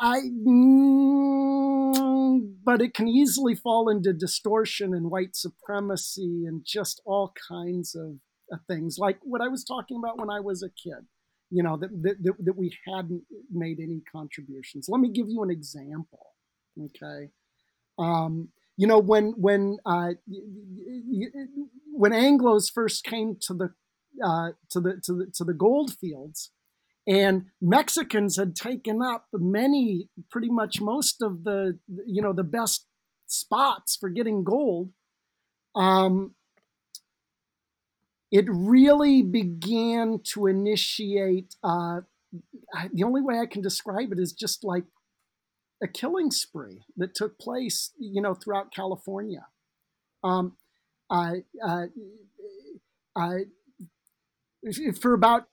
I, 0.00 0.20
mm, 0.20 1.48
but 2.64 2.80
it 2.80 2.94
can 2.94 3.08
easily 3.08 3.56
fall 3.56 3.88
into 3.88 4.12
distortion 4.12 4.94
and 4.94 5.10
white 5.10 5.34
supremacy 5.34 6.44
and 6.46 6.64
just 6.64 7.02
all 7.04 7.34
kinds 7.48 7.96
of 7.96 8.18
uh, 8.52 8.58
things, 8.68 8.98
like 8.98 9.18
what 9.22 9.40
I 9.40 9.48
was 9.48 9.64
talking 9.64 9.96
about 9.98 10.18
when 10.18 10.30
I 10.30 10.38
was 10.38 10.62
a 10.62 10.68
kid. 10.68 11.06
You 11.50 11.62
know 11.62 11.78
that, 11.78 11.88
that 12.02 12.34
that 12.44 12.56
we 12.58 12.70
hadn't 12.86 13.22
made 13.50 13.80
any 13.80 14.02
contributions. 14.12 14.86
Let 14.86 15.00
me 15.00 15.08
give 15.10 15.30
you 15.30 15.42
an 15.42 15.50
example. 15.50 16.34
Okay, 16.78 17.30
um, 17.98 18.50
you 18.76 18.86
know 18.86 18.98
when 18.98 19.32
when 19.38 19.78
uh, 19.86 20.10
when 21.94 22.12
Anglo's 22.12 22.68
first 22.68 23.02
came 23.02 23.38
to 23.46 23.54
the 23.54 23.70
uh, 24.24 24.50
to 24.70 24.80
the 24.80 25.00
to 25.04 25.12
the 25.14 25.26
to 25.34 25.44
the 25.44 25.54
gold 25.54 25.94
fields, 25.94 26.50
and 27.08 27.46
Mexicans 27.62 28.36
had 28.36 28.54
taken 28.54 29.00
up 29.02 29.28
many, 29.32 30.10
pretty 30.30 30.50
much 30.50 30.78
most 30.78 31.22
of 31.22 31.44
the, 31.44 31.78
you 32.06 32.20
know, 32.20 32.34
the 32.34 32.44
best 32.44 32.86
spots 33.26 33.96
for 33.96 34.10
getting 34.10 34.44
gold. 34.44 34.90
Um, 35.74 36.34
it 38.30 38.44
really 38.46 39.22
began 39.22 40.20
to 40.34 40.46
initiate. 40.46 41.54
Uh, 41.62 42.00
the 42.92 43.04
only 43.04 43.22
way 43.22 43.38
I 43.38 43.46
can 43.46 43.62
describe 43.62 44.12
it 44.12 44.18
is 44.18 44.34
just 44.34 44.62
like 44.62 44.84
a 45.82 45.88
killing 45.88 46.30
spree 46.30 46.82
that 46.98 47.14
took 47.14 47.38
place, 47.38 47.92
you 47.98 48.20
know, 48.20 48.34
throughout 48.34 48.74
California. 48.74 49.46
Um, 50.22 50.58
I, 51.10 51.44
uh, 51.66 51.86
I, 53.16 53.44
for 55.00 55.14
about 55.14 55.44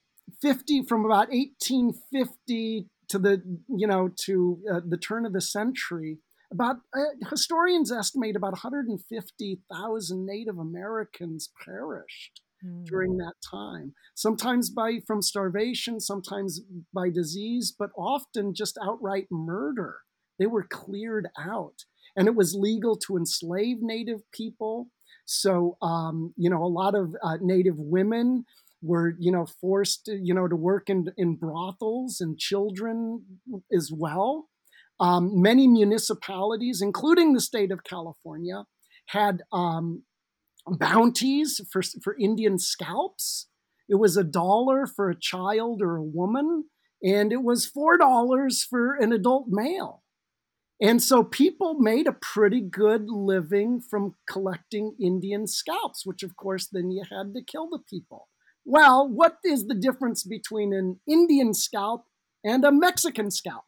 50 0.41 0.83
from 0.83 1.05
about 1.05 1.29
1850 1.29 2.87
to 3.09 3.19
the 3.19 3.41
you 3.67 3.87
know 3.87 4.09
to 4.25 4.59
uh, 4.71 4.81
the 4.85 4.97
turn 4.97 5.25
of 5.25 5.33
the 5.33 5.41
century 5.41 6.19
about 6.51 6.77
uh, 6.95 7.27
historians 7.29 7.91
estimate 7.91 8.35
about 8.35 8.53
150,000 8.53 10.25
Native 10.25 10.57
Americans 10.57 11.51
perished 11.63 12.41
mm. 12.65 12.85
during 12.85 13.17
that 13.17 13.33
time 13.49 13.93
sometimes 14.15 14.69
by 14.69 14.99
from 15.05 15.21
starvation 15.21 15.99
sometimes 15.99 16.61
by 16.93 17.09
disease 17.09 17.73
but 17.77 17.91
often 17.97 18.53
just 18.53 18.77
outright 18.83 19.27
murder 19.29 19.97
they 20.39 20.47
were 20.47 20.65
cleared 20.69 21.27
out 21.39 21.85
and 22.15 22.27
it 22.27 22.35
was 22.35 22.55
legal 22.59 22.95
to 22.95 23.17
enslave 23.17 23.77
native 23.81 24.21
people 24.31 24.87
so 25.25 25.77
um, 25.81 26.33
you 26.37 26.49
know 26.49 26.63
a 26.63 26.65
lot 26.65 26.95
of 26.95 27.15
uh, 27.23 27.37
native 27.41 27.77
women 27.77 28.45
were 28.85 29.15
you 29.19 29.31
know 29.31 29.45
forced 29.45 30.07
you 30.07 30.33
know 30.33 30.47
to 30.47 30.55
work 30.55 30.89
in 30.89 31.07
in 31.17 31.35
brothels 31.35 32.21
and 32.21 32.37
children 32.37 33.25
as 33.75 33.91
well. 33.93 34.47
Um, 34.99 35.41
many 35.41 35.67
municipalities, 35.67 36.81
including 36.81 37.33
the 37.33 37.41
state 37.41 37.71
of 37.71 37.83
California, 37.83 38.63
had 39.07 39.41
um, 39.51 40.03
bounties 40.67 41.61
for 41.71 41.81
for 42.03 42.15
Indian 42.19 42.59
scalps. 42.59 43.47
It 43.89 43.95
was 43.95 44.17
a 44.17 44.23
dollar 44.23 44.87
for 44.87 45.09
a 45.09 45.19
child 45.19 45.81
or 45.81 45.97
a 45.97 46.03
woman, 46.03 46.65
and 47.03 47.31
it 47.33 47.43
was 47.43 47.65
four 47.65 47.97
dollars 47.97 48.63
for 48.63 48.95
an 48.95 49.11
adult 49.11 49.47
male. 49.49 50.03
And 50.81 51.01
so 51.01 51.23
people 51.23 51.75
made 51.75 52.05
a 52.05 52.17
pretty 52.21 52.59
good 52.59 53.09
living 53.09 53.79
from 53.79 54.15
collecting 54.27 54.95
Indian 54.99 55.47
scalps, 55.47 56.05
which 56.05 56.21
of 56.21 56.35
course 56.35 56.67
then 56.67 56.91
you 56.91 57.03
had 57.09 57.33
to 57.33 57.43
kill 57.43 57.69
the 57.69 57.79
people. 57.89 58.27
Well, 58.65 59.08
what 59.08 59.38
is 59.45 59.67
the 59.67 59.75
difference 59.75 60.23
between 60.23 60.73
an 60.73 60.99
Indian 61.08 61.54
scalp 61.54 62.06
and 62.43 62.63
a 62.65 62.71
Mexican 62.71 63.32
scalp? 63.32 63.63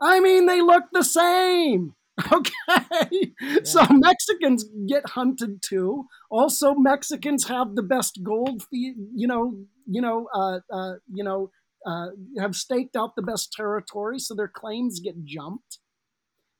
I 0.00 0.20
mean, 0.20 0.46
they 0.46 0.60
look 0.60 0.84
the 0.92 1.04
same. 1.04 1.94
Okay. 2.32 3.34
Yeah. 3.42 3.58
So 3.62 3.84
Mexicans 3.90 4.64
get 4.88 5.10
hunted 5.10 5.60
too. 5.62 6.06
Also, 6.30 6.74
Mexicans 6.74 7.46
have 7.48 7.74
the 7.74 7.82
best 7.82 8.20
gold, 8.22 8.62
you 8.70 9.26
know, 9.26 9.54
you 9.86 10.00
know, 10.00 10.26
uh, 10.34 10.60
uh, 10.72 10.94
you 11.12 11.22
know, 11.22 11.50
uh, 11.84 12.06
have 12.40 12.56
staked 12.56 12.96
out 12.96 13.16
the 13.16 13.22
best 13.22 13.52
territory, 13.52 14.18
so 14.18 14.34
their 14.34 14.48
claims 14.48 14.98
get 14.98 15.24
jumped. 15.26 15.78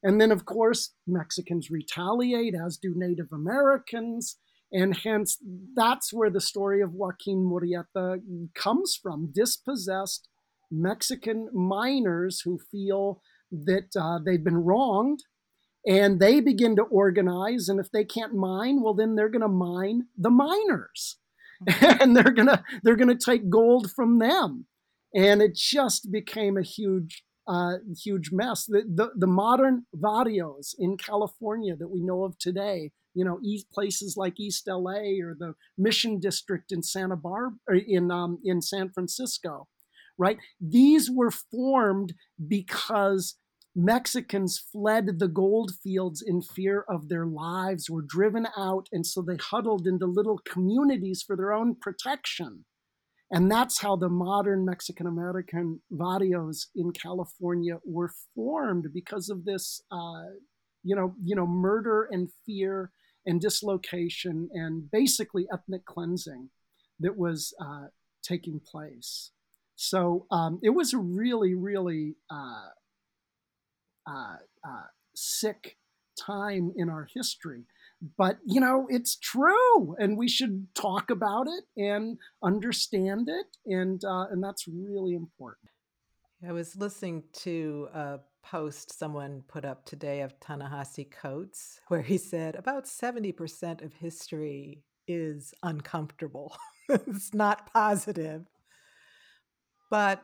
And 0.02 0.20
then, 0.20 0.30
of 0.30 0.44
course, 0.44 0.92
Mexicans 1.06 1.70
retaliate, 1.70 2.54
as 2.54 2.76
do 2.76 2.92
Native 2.94 3.32
Americans. 3.32 4.36
And 4.72 4.96
hence, 4.96 5.38
that's 5.74 6.12
where 6.12 6.30
the 6.30 6.40
story 6.40 6.82
of 6.82 6.92
Joaquin 6.92 7.44
Murrieta 7.44 8.20
comes 8.54 8.98
from 9.00 9.30
dispossessed 9.32 10.28
Mexican 10.70 11.48
miners 11.52 12.40
who 12.44 12.58
feel 12.58 13.22
that 13.50 13.96
uh, 13.96 14.18
they've 14.24 14.42
been 14.42 14.64
wronged 14.64 15.20
and 15.86 16.18
they 16.18 16.40
begin 16.40 16.74
to 16.76 16.82
organize. 16.82 17.68
And 17.68 17.78
if 17.78 17.92
they 17.92 18.04
can't 18.04 18.34
mine, 18.34 18.82
well, 18.82 18.94
then 18.94 19.14
they're 19.14 19.28
going 19.28 19.42
to 19.42 19.48
mine 19.48 20.06
the 20.18 20.30
miners. 20.30 21.18
Mm-hmm. 21.64 21.84
and 22.02 22.16
they're 22.16 22.32
gonna 22.32 22.62
they're 22.82 22.96
gonna 22.96 23.16
take 23.16 23.48
gold 23.48 23.90
from 23.90 24.18
them, 24.18 24.66
and 25.14 25.40
it 25.40 25.54
just 25.54 26.10
became 26.10 26.56
a 26.56 26.62
huge 26.62 27.24
uh, 27.48 27.74
huge 28.02 28.30
mess. 28.32 28.66
The, 28.66 28.82
the, 28.82 29.10
the 29.16 29.26
modern 29.26 29.86
barrios 29.94 30.74
in 30.78 30.96
California 30.96 31.76
that 31.76 31.88
we 31.88 32.02
know 32.02 32.24
of 32.24 32.38
today 32.38 32.92
you 33.16 33.24
know, 33.24 33.40
east 33.42 33.72
places 33.72 34.14
like 34.16 34.38
East 34.38 34.68
LA 34.68 35.16
or 35.24 35.34
the 35.36 35.54
Mission 35.78 36.20
District 36.20 36.70
in 36.70 36.82
Santa 36.82 37.16
Barbara 37.16 37.80
in 37.88 38.10
um, 38.10 38.38
in 38.44 38.60
San 38.60 38.90
Francisco, 38.90 39.68
right? 40.18 40.36
These 40.60 41.10
were 41.10 41.30
formed 41.30 42.12
because 42.46 43.36
Mexicans 43.74 44.58
fled 44.58 45.18
the 45.18 45.28
gold 45.28 45.72
fields 45.82 46.22
in 46.24 46.42
fear 46.42 46.84
of 46.88 47.08
their 47.08 47.26
lives, 47.26 47.88
were 47.88 48.04
driven 48.06 48.46
out, 48.56 48.86
and 48.92 49.06
so 49.06 49.22
they 49.22 49.36
huddled 49.36 49.86
into 49.86 50.06
little 50.06 50.38
communities 50.46 51.24
for 51.26 51.36
their 51.36 51.54
own 51.54 51.74
protection. 51.74 52.66
And 53.30 53.50
that's 53.50 53.80
how 53.80 53.96
the 53.96 54.10
modern 54.10 54.66
Mexican 54.66 55.06
American 55.06 55.80
barrios 55.90 56.68
in 56.76 56.92
California 56.92 57.78
were 57.84 58.12
formed 58.34 58.88
because 58.92 59.30
of 59.30 59.46
this 59.46 59.80
uh, 59.90 60.36
you 60.86 60.94
know, 60.94 61.14
you 61.22 61.34
know, 61.34 61.46
murder 61.46 62.08
and 62.12 62.30
fear 62.46 62.92
and 63.26 63.40
dislocation 63.40 64.48
and 64.52 64.90
basically 64.90 65.46
ethnic 65.52 65.84
cleansing 65.84 66.48
that 67.00 67.16
was 67.16 67.52
uh, 67.60 67.86
taking 68.22 68.60
place. 68.60 69.32
So 69.74 70.26
um, 70.30 70.58
it 70.62 70.70
was 70.70 70.94
a 70.94 70.98
really, 70.98 71.54
really 71.54 72.16
uh, 72.30 72.68
uh, 74.08 74.36
uh, 74.66 74.86
sick 75.14 75.76
time 76.18 76.72
in 76.76 76.88
our 76.88 77.06
history. 77.14 77.64
But, 78.18 78.38
you 78.44 78.60
know, 78.60 78.86
it's 78.90 79.16
true, 79.16 79.96
and 79.98 80.18
we 80.18 80.28
should 80.28 80.68
talk 80.74 81.10
about 81.10 81.46
it 81.48 81.64
and 81.82 82.18
understand 82.42 83.28
it, 83.28 83.46
and, 83.64 84.04
uh, 84.04 84.26
and 84.30 84.42
that's 84.42 84.68
really 84.68 85.14
important. 85.14 85.70
I 86.46 86.52
was 86.52 86.76
listening 86.76 87.24
to 87.38 87.88
a 87.94 88.18
post 88.50 88.96
someone 88.96 89.42
put 89.48 89.64
up 89.64 89.84
today 89.84 90.20
of 90.20 90.38
Ta-Nehisi 90.40 91.10
Coates, 91.10 91.80
where 91.88 92.02
he 92.02 92.18
said 92.18 92.54
about 92.54 92.84
70% 92.84 93.84
of 93.84 93.94
history 93.94 94.82
is 95.08 95.52
uncomfortable. 95.62 96.56
it's 96.88 97.34
not 97.34 97.72
positive. 97.72 98.46
But 99.90 100.22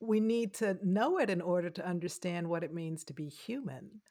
we 0.00 0.20
need 0.20 0.54
to 0.54 0.78
know 0.82 1.18
it 1.18 1.30
in 1.30 1.40
order 1.40 1.70
to 1.70 1.86
understand 1.86 2.48
what 2.48 2.62
it 2.62 2.74
means 2.74 3.04
to 3.04 3.14
be 3.14 3.28
human. 3.28 4.02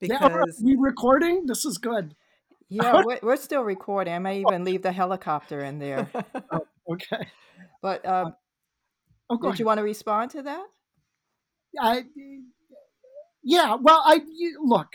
Because 0.00 0.20
yeah, 0.20 0.28
are 0.28 0.44
we 0.62 0.76
recording? 0.78 1.46
This 1.46 1.64
is 1.64 1.78
good. 1.78 2.14
Yeah, 2.68 3.04
we're, 3.06 3.20
we're, 3.22 3.36
still 3.36 3.62
recording. 3.62 4.12
I 4.12 4.18
may 4.18 4.40
even 4.40 4.64
leave 4.64 4.82
the 4.82 4.90
helicopter 4.90 5.60
in 5.60 5.78
there. 5.78 6.10
oh, 6.50 6.66
okay. 6.90 7.28
But 7.80 8.04
um, 8.04 8.34
oh, 9.30 9.36
did 9.36 9.46
ahead. 9.46 9.58
you 9.60 9.66
want 9.66 9.78
to 9.78 9.84
respond 9.84 10.32
to 10.32 10.42
that? 10.42 10.66
I, 11.80 12.04
yeah. 13.42 13.76
Well, 13.80 14.02
I 14.04 14.20
look 14.62 14.88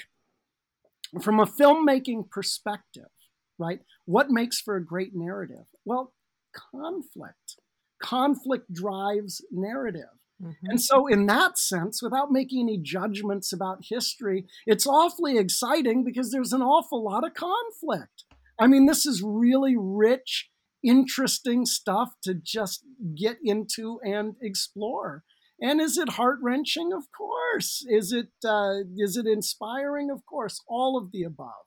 from 1.21 1.39
a 1.39 1.45
filmmaking 1.45 2.29
perspective, 2.29 3.09
right? 3.57 3.79
What 4.05 4.29
makes 4.29 4.59
for 4.59 4.75
a 4.75 4.85
great 4.85 5.11
narrative? 5.13 5.65
Well, 5.85 6.13
conflict 6.53 7.57
conflict 8.01 8.73
drives 8.73 9.45
narrative. 9.51 10.09
Mm-hmm. 10.41 10.65
And 10.69 10.81
so, 10.81 11.07
in 11.07 11.27
that 11.27 11.57
sense, 11.57 12.01
without 12.01 12.31
making 12.31 12.61
any 12.61 12.77
judgments 12.77 13.53
about 13.53 13.85
history, 13.87 14.45
it's 14.65 14.87
awfully 14.87 15.37
exciting 15.37 16.03
because 16.03 16.31
there's 16.31 16.51
an 16.51 16.63
awful 16.63 17.03
lot 17.03 17.25
of 17.25 17.35
conflict. 17.35 18.25
I 18.59 18.67
mean, 18.67 18.87
this 18.87 19.05
is 19.05 19.23
really 19.23 19.75
rich, 19.77 20.49
interesting 20.83 21.65
stuff 21.65 22.13
to 22.23 22.33
just 22.33 22.83
get 23.15 23.37
into 23.43 23.99
and 24.03 24.35
explore. 24.41 25.23
And 25.61 25.79
is 25.79 25.97
it 25.97 26.09
heart 26.09 26.39
wrenching? 26.41 26.91
Of 26.91 27.03
course. 27.15 27.85
Is 27.87 28.11
it 28.11 28.29
uh, 28.43 28.79
is 28.97 29.15
it 29.15 29.27
inspiring? 29.27 30.09
Of 30.09 30.25
course. 30.25 30.61
All 30.67 30.97
of 30.97 31.11
the 31.11 31.23
above. 31.23 31.65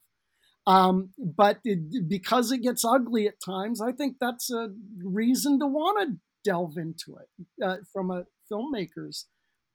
Um, 0.67 1.11
but 1.19 1.59
it, 1.65 2.09
because 2.09 2.51
it 2.51 2.59
gets 2.59 2.85
ugly 2.85 3.29
at 3.29 3.35
times, 3.45 3.81
I 3.81 3.93
think 3.93 4.17
that's 4.21 4.51
a 4.51 4.69
reason 5.03 5.59
to 5.61 5.67
want 5.67 6.09
to 6.09 6.17
delve 6.43 6.77
into 6.77 7.19
it 7.19 7.65
uh, 7.65 7.77
from 7.93 8.11
a 8.11 8.25
filmmaker's 8.51 9.27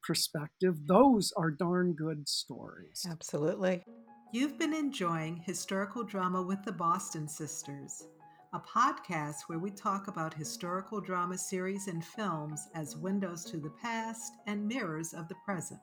perspective. 0.02 0.86
Those 0.86 1.32
are 1.36 1.50
darn 1.50 1.94
good 1.94 2.28
stories. 2.28 3.06
Absolutely. 3.08 3.84
You've 4.32 4.58
been 4.58 4.74
enjoying 4.74 5.36
Historical 5.36 6.04
Drama 6.04 6.42
with 6.42 6.62
the 6.64 6.72
Boston 6.72 7.28
Sisters, 7.28 8.06
a 8.52 8.60
podcast 8.60 9.42
where 9.46 9.58
we 9.58 9.70
talk 9.70 10.08
about 10.08 10.34
historical 10.34 11.00
drama 11.00 11.38
series 11.38 11.88
and 11.88 12.04
films 12.04 12.68
as 12.74 12.96
windows 12.96 13.44
to 13.44 13.58
the 13.58 13.70
past 13.82 14.34
and 14.46 14.66
mirrors 14.66 15.12
of 15.14 15.28
the 15.28 15.36
present. 15.44 15.80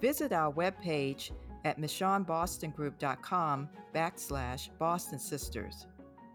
Visit 0.00 0.32
our 0.32 0.52
webpage 0.52 1.30
at 1.64 1.80
michonnebostongroup.com 1.80 3.68
backslash 3.94 4.68
Boston 4.78 5.18
Sisters. 5.18 5.86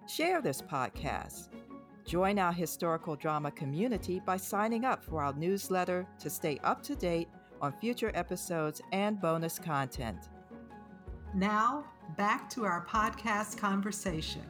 Share 0.07 0.41
this 0.41 0.61
podcast 0.61 1.49
Join 2.07 2.39
our 2.39 2.53
historical 2.53 3.17
drama 3.17 3.51
community 3.51 4.21
by 4.25 4.37
signing 4.37 4.85
up 4.85 5.03
for 5.03 5.21
our 5.21 5.33
newsletter 5.33 6.07
to 6.19 6.29
stay 6.29 6.57
up 6.63 6.81
to 6.83 6.95
date 6.95 7.27
on 7.61 7.73
future 7.73 8.11
episodes 8.13 8.81
and 8.93 9.19
bonus 9.19 9.59
content. 9.59 10.29
Now, 11.35 11.83
back 12.15 12.49
to 12.51 12.65
our 12.65 12.85
podcast 12.85 13.57
conversation. 13.57 14.43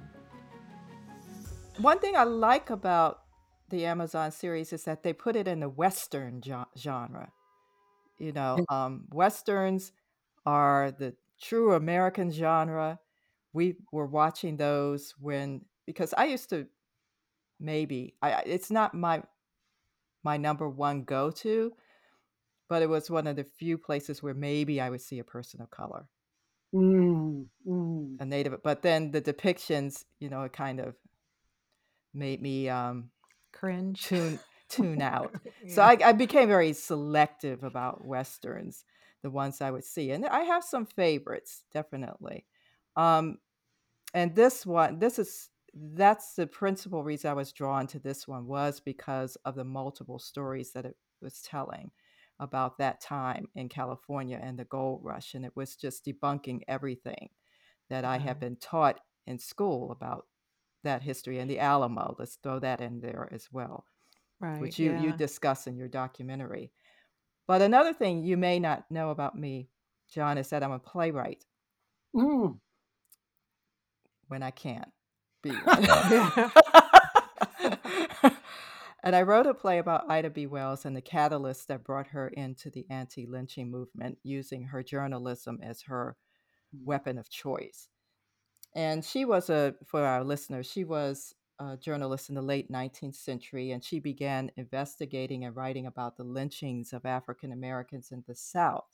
One 1.78 2.00
thing 2.00 2.15
I 2.15 2.24
like 2.24 2.70
about 2.70 3.22
the 3.70 3.86
Amazon 3.86 4.32
series 4.32 4.74
is 4.74 4.84
that 4.86 5.04
they 5.04 5.13
put 5.13 5.36
it 5.36 5.48
in 5.48 5.60
the 5.60 5.70
Western 5.70 6.41
genre. 6.78 7.32
You 8.20 8.32
know, 8.32 8.65
um, 8.70 9.06
Westerns 9.12 9.91
are 10.46 10.91
the 10.91 11.15
true 11.41 11.74
American 11.74 12.32
genre. 12.32 13.00
We 13.54 13.76
were 13.91 14.08
watching 14.08 14.58
those 14.58 15.13
when, 15.20 15.65
because 15.86 16.13
I 16.17 16.26
used 16.26 16.50
to 16.50 16.67
maybe 17.60 18.15
I 18.22 18.43
it's 18.46 18.70
not 18.72 18.93
my 18.93 19.24
my 20.24 20.38
number 20.38 20.70
one 20.70 21.04
go 21.04 21.32
to, 21.32 21.74
but 22.70 22.82
it 22.82 22.89
was 22.89 23.10
one 23.10 23.28
of 23.28 23.36
the 23.36 23.43
few 23.43 23.78
places 23.78 24.22
where 24.22 24.34
maybe 24.34 24.82
I 24.82 24.89
would 24.89 25.02
see 25.02 25.20
a 25.20 25.24
person 25.24 25.62
of 25.62 25.70
color, 25.70 26.08
mm, 26.74 27.07
mm. 27.68 28.22
a 28.22 28.26
native. 28.26 28.62
But 28.63 28.82
then 28.82 29.12
the 29.12 29.22
depictions, 29.22 30.04
you 30.20 30.30
know, 30.30 30.44
it 30.44 30.54
kind 30.54 30.80
of 30.80 30.96
made 32.13 32.42
me 32.42 32.70
um, 32.70 33.10
cringe, 33.54 34.04
tune 34.04 34.40
tune 34.70 35.02
out. 35.02 35.34
yeah. 35.66 35.74
So 35.74 35.82
I, 35.82 35.98
I 36.04 36.12
became 36.12 36.48
very 36.48 36.74
selective 36.74 37.63
about 37.63 38.06
westerns, 38.06 38.84
the 39.24 39.30
ones 39.30 39.62
I 39.62 39.72
would 39.72 39.86
see, 39.86 40.12
and 40.12 40.26
I 40.26 40.42
have 40.42 40.63
some 40.63 40.86
favorites 40.86 41.63
definitely. 41.74 42.46
Um, 42.96 43.38
and 44.13 44.36
this 44.36 44.66
one, 44.66 45.00
this 45.00 45.20
is 45.20 45.50
that's 45.74 46.34
the 46.34 46.48
principal 46.48 47.04
reason 47.04 47.30
I 47.30 47.36
was 47.36 47.52
drawn 47.52 47.86
to 47.88 48.00
this 48.00 48.28
one 48.28 48.48
was 48.48 48.80
because 48.80 49.38
of 49.46 49.56
the 49.56 49.63
multiple 49.63 50.18
stories 50.18 50.72
that 50.72 50.86
it 50.86 50.96
was 51.22 51.42
telling 51.42 51.92
about 52.39 52.78
that 52.78 53.02
time 53.02 53.47
in 53.56 53.69
California 53.69 54.39
and 54.41 54.58
the 54.58 54.65
gold 54.65 55.02
rush. 55.04 55.34
And 55.34 55.45
it 55.45 55.54
was 55.56 55.76
just 55.76 56.06
debunking 56.06 56.62
everything 56.67 57.30
that 57.89 58.06
I 58.06 58.17
had 58.17 58.39
been 58.39 58.58
taught 58.58 59.00
in 59.26 59.39
school 59.39 59.91
about 59.91 60.26
that 60.84 61.02
history 61.02 61.39
and 61.39 61.50
the 61.50 61.60
Alamo. 61.60 62.15
Let's 62.19 62.38
throw 62.41 62.60
that 62.60 62.82
in 62.82 63.02
there 63.02 63.30
as 63.32 63.47
well, 63.52 63.86
right, 64.39 64.62
which 64.62 64.78
you, 64.80 64.91
yeah. 64.91 65.02
you 65.02 65.12
discuss 65.13 65.67
in 65.67 65.78
your 65.78 65.88
documentary. 65.88 66.71
But 67.47 67.62
another 67.62 67.93
thing 67.93 68.23
you 68.23 68.38
may 68.38 68.60
not 68.60 68.86
know 68.91 69.10
about 69.10 69.38
me, 69.38 69.69
John, 70.13 70.38
is 70.38 70.50
that 70.50 70.63
I'm 70.63 70.71
a 70.71 70.80
playwright 70.80 71.45
mm. 72.15 72.58
when 74.28 74.43
I 74.43 74.52
can't 74.52 74.89
be 75.41 75.52
and 79.03 79.15
I 79.15 79.21
wrote 79.21 79.45
a 79.45 79.53
play 79.53 79.77
about 79.77 80.10
Ida 80.10 80.29
B. 80.31 80.47
Wells 80.47 80.86
and 80.86 80.95
the 80.95 81.01
catalyst 81.01 81.67
that 81.67 81.83
brought 81.83 82.07
her 82.07 82.29
into 82.29 82.69
the 82.69 82.86
anti 82.89 83.25
lynching 83.25 83.69
movement, 83.69 84.17
using 84.23 84.63
her 84.63 84.81
journalism 84.81 85.60
as 85.62 85.83
her 85.83 86.17
mm. 86.75 86.83
weapon 86.83 87.17
of 87.17 87.29
choice. 87.29 87.89
And 88.75 89.05
she 89.05 89.25
was 89.25 89.49
a, 89.49 89.75
for 89.86 90.03
our 90.03 90.23
listeners, 90.23 90.69
she 90.69 90.83
was 90.83 91.33
a 91.60 91.77
journalist 91.77 92.29
in 92.29 92.36
the 92.36 92.41
late 92.41 92.71
19th 92.71 93.15
century, 93.15 93.71
and 93.71 93.83
she 93.83 93.99
began 93.99 94.51
investigating 94.57 95.45
and 95.45 95.55
writing 95.55 95.86
about 95.86 96.17
the 96.17 96.23
lynchings 96.23 96.93
of 96.93 97.05
African 97.05 97.51
Americans 97.51 98.12
in 98.12 98.23
the 98.27 98.36
South. 98.36 98.89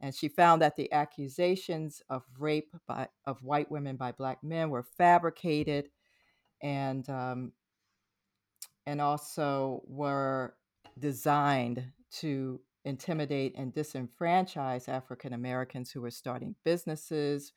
And 0.00 0.14
she 0.14 0.28
found 0.28 0.62
that 0.62 0.76
the 0.76 0.90
accusations 0.92 2.00
of 2.08 2.22
rape 2.38 2.74
by, 2.88 3.08
of 3.26 3.42
white 3.42 3.70
women 3.70 3.96
by 3.96 4.12
black 4.12 4.42
men 4.42 4.70
were 4.70 4.82
fabricated 4.82 5.90
and, 6.62 7.08
um, 7.08 7.52
and 8.86 9.00
also 9.00 9.82
were 9.86 10.54
designed 10.98 11.84
to 12.10 12.60
intimidate 12.84 13.54
and 13.56 13.74
disenfranchise 13.74 14.88
African 14.88 15.32
Americans 15.32 15.90
who 15.90 16.00
were 16.00 16.10
starting 16.10 16.54
businesses, 16.64 17.52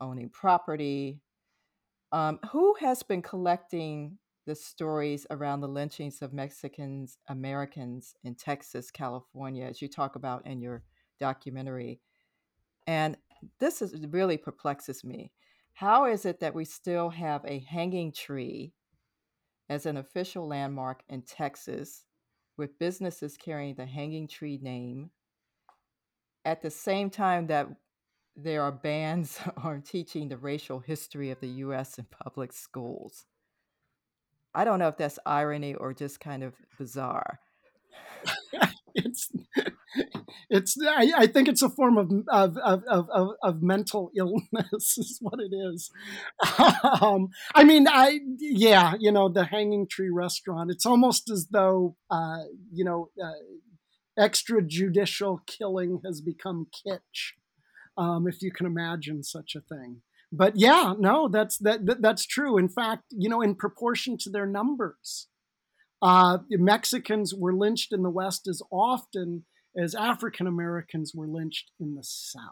owning 0.00 0.28
property. 0.28 1.20
Um, 2.10 2.38
who 2.52 2.74
has 2.80 3.02
been 3.02 3.20
collecting 3.20 4.16
the 4.46 4.54
stories 4.54 5.26
around 5.30 5.60
the 5.60 5.68
lynchings 5.68 6.22
of 6.22 6.32
Mexicans 6.32 7.18
Americans 7.28 8.14
in 8.24 8.34
Texas, 8.34 8.90
California, 8.90 9.66
as 9.66 9.82
you 9.82 9.88
talk 9.88 10.16
about 10.16 10.46
in 10.46 10.62
your 10.62 10.82
documentary. 11.20 12.00
And 12.86 13.18
this 13.60 13.82
is 13.82 13.94
really 14.08 14.38
perplexes 14.38 15.04
me. 15.04 15.32
How 15.74 16.06
is 16.06 16.24
it 16.24 16.40
that 16.40 16.54
we 16.54 16.64
still 16.64 17.10
have 17.10 17.44
a 17.44 17.58
hanging 17.58 18.10
tree 18.10 18.72
as 19.68 19.86
an 19.86 19.96
official 19.96 20.46
landmark 20.46 21.02
in 21.08 21.22
Texas 21.22 22.04
with 22.56 22.78
businesses 22.78 23.36
carrying 23.36 23.74
the 23.74 23.86
hanging 23.86 24.26
tree 24.26 24.58
name 24.60 25.10
at 26.44 26.62
the 26.62 26.70
same 26.70 27.10
time 27.10 27.46
that 27.48 27.68
there 28.34 28.62
are 28.62 28.72
bans 28.72 29.38
on 29.62 29.82
teaching 29.86 30.28
the 30.28 30.36
racial 30.36 30.78
history 30.80 31.30
of 31.30 31.40
the 31.40 31.48
US 31.48 31.98
in 31.98 32.06
public 32.06 32.52
schools? 32.52 33.26
I 34.54 34.64
don't 34.64 34.78
know 34.78 34.88
if 34.88 34.96
that's 34.96 35.18
irony 35.26 35.74
or 35.74 35.92
just 35.92 36.20
kind 36.20 36.42
of 36.42 36.54
bizarre. 36.78 37.40
it's 38.98 39.30
it's 40.50 40.76
I, 40.80 41.12
I, 41.16 41.26
think 41.26 41.48
it's 41.48 41.62
a 41.62 41.70
form 41.70 41.98
of 41.98 42.10
of, 42.28 42.56
of 42.58 42.82
of, 42.88 43.30
of 43.42 43.62
mental 43.62 44.10
illness 44.16 44.98
is 44.98 45.18
what 45.20 45.40
it 45.40 45.54
is. 45.54 45.90
um, 47.00 47.28
I 47.54 47.64
mean, 47.64 47.86
I 47.88 48.20
yeah, 48.38 48.94
you 48.98 49.12
know, 49.12 49.28
the 49.28 49.44
Hanging 49.44 49.86
Tree 49.88 50.10
Restaurant. 50.10 50.70
It's 50.70 50.86
almost 50.86 51.30
as 51.30 51.48
though 51.50 51.96
uh, 52.10 52.42
you 52.72 52.84
know, 52.84 53.10
uh, 53.22 53.32
extrajudicial 54.18 55.40
killing 55.46 56.00
has 56.04 56.20
become 56.20 56.66
kitsch, 56.74 57.32
um, 57.96 58.26
if 58.26 58.42
you 58.42 58.50
can 58.50 58.66
imagine 58.66 59.22
such 59.22 59.54
a 59.54 59.60
thing. 59.60 60.02
But 60.30 60.56
yeah, 60.56 60.94
no, 60.98 61.28
that's 61.28 61.56
that, 61.58 61.86
that 61.86 62.02
that's 62.02 62.26
true. 62.26 62.58
In 62.58 62.68
fact, 62.68 63.04
you 63.10 63.28
know, 63.28 63.40
in 63.40 63.54
proportion 63.54 64.18
to 64.18 64.30
their 64.30 64.46
numbers, 64.46 65.28
uh, 66.02 66.38
Mexicans 66.50 67.34
were 67.34 67.54
lynched 67.54 67.92
in 67.92 68.02
the 68.02 68.10
West 68.10 68.46
as 68.48 68.62
often 68.70 69.44
as 69.76 69.94
African 69.94 70.46
Americans 70.46 71.12
were 71.14 71.28
lynched 71.28 71.70
in 71.80 71.94
the 71.94 72.04
South. 72.04 72.42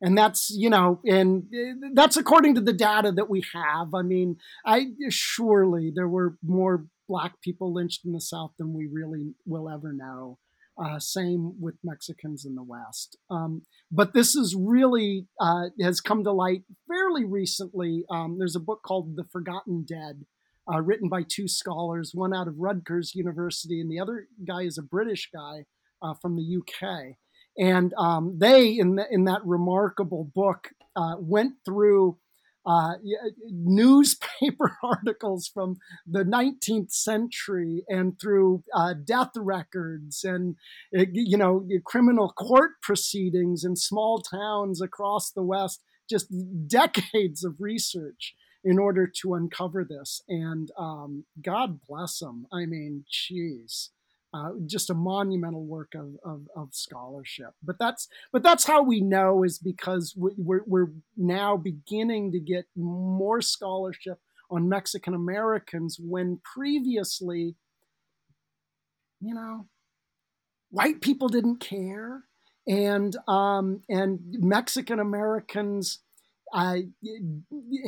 And 0.00 0.16
that's, 0.16 0.50
you 0.50 0.68
know, 0.68 1.00
and 1.04 1.44
uh, 1.54 1.88
that's 1.94 2.16
according 2.16 2.54
to 2.56 2.60
the 2.60 2.72
data 2.72 3.12
that 3.12 3.30
we 3.30 3.42
have. 3.54 3.94
I 3.94 4.02
mean, 4.02 4.36
I 4.64 4.88
surely 5.08 5.90
there 5.94 6.08
were 6.08 6.36
more 6.44 6.86
black 7.08 7.40
people 7.40 7.72
lynched 7.72 8.04
in 8.04 8.12
the 8.12 8.20
South 8.20 8.52
than 8.58 8.74
we 8.74 8.86
really 8.86 9.34
will 9.46 9.70
ever 9.70 9.92
know. 9.92 10.38
Uh, 10.78 10.98
same 10.98 11.54
with 11.58 11.76
Mexicans 11.82 12.44
in 12.44 12.54
the 12.54 12.62
West. 12.62 13.16
Um, 13.30 13.62
but 13.90 14.12
this 14.12 14.36
is 14.36 14.54
really 14.54 15.26
uh, 15.40 15.68
has 15.80 16.02
come 16.02 16.22
to 16.24 16.32
light 16.32 16.64
fairly 16.86 17.24
recently. 17.24 18.04
Um, 18.10 18.36
there's 18.38 18.56
a 18.56 18.60
book 18.60 18.82
called 18.82 19.16
The 19.16 19.24
Forgotten 19.24 19.86
Dead, 19.88 20.26
uh, 20.72 20.80
written 20.80 21.08
by 21.08 21.22
two 21.22 21.48
scholars, 21.48 22.12
one 22.14 22.34
out 22.34 22.48
of 22.48 22.58
Rutgers 22.58 23.14
University, 23.14 23.80
and 23.80 23.90
the 23.90 24.00
other 24.00 24.28
guy 24.46 24.62
is 24.62 24.78
a 24.78 24.82
British 24.82 25.30
guy 25.32 25.64
uh, 26.02 26.14
from 26.20 26.36
the 26.36 26.58
UK. 26.58 27.16
And 27.58 27.94
um, 27.94 28.36
they, 28.38 28.70
in, 28.70 28.96
the, 28.96 29.06
in 29.10 29.24
that 29.24 29.40
remarkable 29.44 30.30
book, 30.34 30.70
uh, 30.94 31.14
went 31.18 31.54
through 31.64 32.18
uh, 32.66 32.94
newspaper 33.48 34.76
articles 34.82 35.48
from 35.52 35.76
the 36.06 36.24
19th 36.24 36.90
century 36.92 37.84
and 37.88 38.20
through 38.20 38.64
uh, 38.74 38.92
death 38.92 39.30
records 39.36 40.24
and 40.24 40.56
uh, 40.98 41.04
you 41.12 41.38
know 41.38 41.64
criminal 41.84 42.30
court 42.30 42.72
proceedings 42.82 43.62
in 43.64 43.76
small 43.76 44.20
towns 44.20 44.82
across 44.82 45.30
the 45.30 45.44
West. 45.44 45.80
Just 46.10 46.26
decades 46.66 47.44
of 47.44 47.54
research 47.60 48.34
in 48.66 48.78
order 48.78 49.06
to 49.06 49.34
uncover 49.34 49.84
this. 49.84 50.20
And 50.28 50.70
um, 50.76 51.24
God 51.40 51.78
bless 51.88 52.18
them. 52.18 52.46
I 52.52 52.66
mean, 52.66 53.04
geez 53.08 53.90
uh, 54.34 54.50
just 54.66 54.90
a 54.90 54.94
monumental 54.94 55.64
work 55.64 55.94
of, 55.94 56.16
of, 56.24 56.48
of, 56.56 56.74
scholarship. 56.74 57.54
But 57.62 57.78
that's 57.78 58.08
but 58.32 58.42
that's 58.42 58.66
how 58.66 58.82
we 58.82 59.00
know 59.00 59.44
is 59.44 59.58
because 59.58 60.14
we're, 60.16 60.62
we're 60.66 60.90
now 61.16 61.56
beginning 61.56 62.32
to 62.32 62.40
get 62.40 62.66
more 62.74 63.40
scholarship 63.40 64.18
on 64.50 64.68
Mexican 64.68 65.14
Americans 65.14 65.98
when 65.98 66.40
previously, 66.54 67.54
you 69.20 69.34
know, 69.34 69.66
white 70.70 71.00
people 71.00 71.28
didn't 71.28 71.60
care, 71.60 72.24
and 72.66 73.16
um, 73.28 73.82
and 73.88 74.20
Mexican 74.40 74.98
Americans 74.98 76.00
uh, 76.52 76.76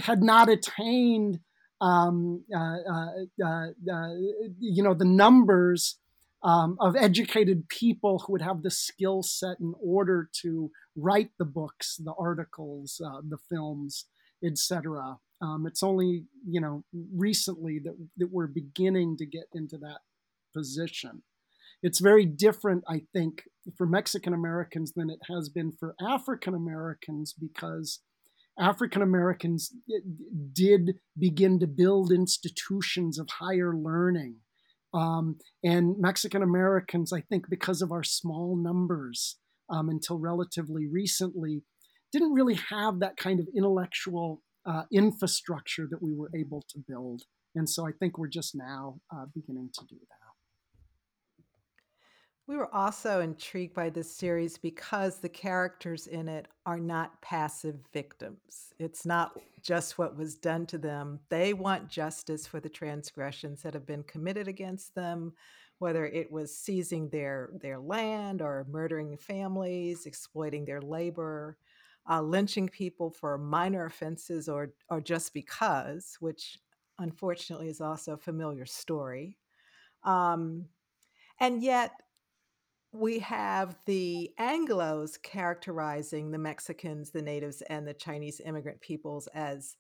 had 0.01 0.23
not 0.23 0.49
attained 0.49 1.41
um, 1.81 2.45
uh, 2.55 2.77
uh, 2.91 3.47
uh, 3.47 4.15
you 4.59 4.83
know 4.83 4.95
the 4.95 5.05
numbers 5.05 5.97
um, 6.43 6.77
of 6.81 6.97
educated 6.97 7.69
people 7.69 8.21
who 8.21 8.33
would 8.33 8.43
have 8.43 8.63
the 8.63 8.71
skill 8.71 9.23
set 9.23 9.61
in 9.61 9.75
order 9.81 10.29
to 10.43 10.71
write 10.97 11.31
the 11.39 11.45
books, 11.45 11.97
the 11.97 12.15
articles, 12.19 13.01
the 13.29 13.39
films, 13.49 14.07
etc. 14.45 15.19
Um, 15.41 15.67
it's 15.67 15.83
only 15.83 16.25
you 16.47 16.61
know 16.61 16.85
recently 16.93 17.79
that 17.85 17.97
that 18.17 18.33
we're 18.33 18.49
beginning 18.49 19.17
to 19.19 19.27
get 19.27 19.45
into 19.55 19.79
that 19.79 20.01
position. 20.55 21.23
It's 21.81 22.01
very 22.01 22.27
different, 22.27 22.83
I 22.89 23.03
think, 23.13 23.45
for 23.77 23.87
Mexican 23.87 24.35
Americans 24.35 24.95
than 24.95 25.11
it 25.11 25.21
has 25.29 25.49
been 25.49 25.71
for 25.71 25.95
African 26.01 26.55
Americans 26.55 27.33
because 27.33 28.01
African 28.59 29.03
Americans 29.03 29.73
eh, 29.91 30.01
did 30.53 30.97
begin 31.19 31.59
to 31.61 31.67
build 31.67 32.13
institutions 32.13 33.19
of 33.19 33.29
higher 33.39 33.75
learning 33.75 34.37
um, 34.95 35.37
and 35.63 35.97
Mexican 35.99 36.43
Americans, 36.43 37.13
I 37.13 37.21
think, 37.21 37.49
because 37.51 37.83
of 37.83 37.93
our 37.93 38.03
small 38.03 38.57
numbers 38.57 39.37
um, 39.71 39.89
until 39.89 40.19
relatively 40.19 40.87
recently, 40.87 41.63
didn't 42.13 42.33
really 42.33 42.59
have 42.71 43.01
that 43.01 43.17
kind 43.17 43.39
of 43.39 43.47
intellectual 43.55 44.43
uh, 44.67 44.85
infrastructure 44.93 45.87
that 45.91 46.03
we 46.03 46.15
were 46.15 46.31
able 46.35 46.65
to 46.71 46.79
build. 46.87 47.23
And 47.55 47.69
so 47.69 47.87
I 47.87 47.91
think 47.99 48.19
we're 48.19 48.29
just 48.29 48.55
now 48.55 49.01
uh, 49.15 49.27
beginning 49.35 49.71
to 49.75 49.85
do 49.87 49.97
that. 49.97 50.28
We 52.49 52.57
were 52.57 52.75
also 52.75 53.21
intrigued 53.21 53.75
by 53.75 53.91
this 53.91 54.11
series 54.11 54.57
because 54.57 55.19
the 55.19 55.29
characters 55.29 56.07
in 56.07 56.29
it 56.29 56.49
are 56.65 56.79
not 56.79 57.21
passive 57.21 57.77
victims. 57.93 58.73
It's 58.79 59.05
not 59.05 59.39
just 59.63 59.99
what 59.99 60.17
was 60.17 60.35
done 60.35 60.65
to 60.69 60.79
them. 60.79 61.21
They 61.29 61.53
want 61.53 61.91
justice 61.91 62.47
for 62.47 62.59
the 62.59 62.71
transgressions 62.71 63.61
that 63.63 63.75
have 63.75 63.85
been 63.85 64.03
committed 64.03 64.49
against 64.49 64.95
them, 64.95 65.35
whether 65.79 66.07
it 66.07 66.33
was 66.33 66.57
seizing 66.57 67.11
their, 67.11 67.51
their 67.61 67.79
land 67.79 68.41
or 68.41 68.67
murdering 68.71 69.19
families, 69.19 70.07
exploiting 70.07 70.65
their 70.65 70.81
labor, 70.81 71.59
uh, 72.09 72.23
lynching 72.23 72.71
people 72.71 73.11
for 73.11 73.37
minor 73.37 73.85
offenses 73.85 74.49
or, 74.49 74.73
or 74.89 75.03
just 75.03 75.35
because, 75.35 76.17
which 76.21 76.59
unfortunately 76.99 77.69
is 77.69 77.83
also 77.83 78.15
a 78.15 78.17
familiar 78.17 78.65
story. 78.65 79.37
Um, 80.03 80.65
and 81.41 81.63
yet, 81.63 81.93
we 82.99 83.21
have 83.21 83.77
the 83.87 84.33
Anglos 84.41 85.23
characterizing 85.23 86.31
the 86.31 86.39
Mexicans, 86.39 87.11
the 87.11 87.23
natives, 87.23 87.63
and 87.63 87.87
the 87.87 87.95
Chinese 87.95 88.41
immigrant 88.45 88.81
peoples 88.81 89.29
as 89.35 89.77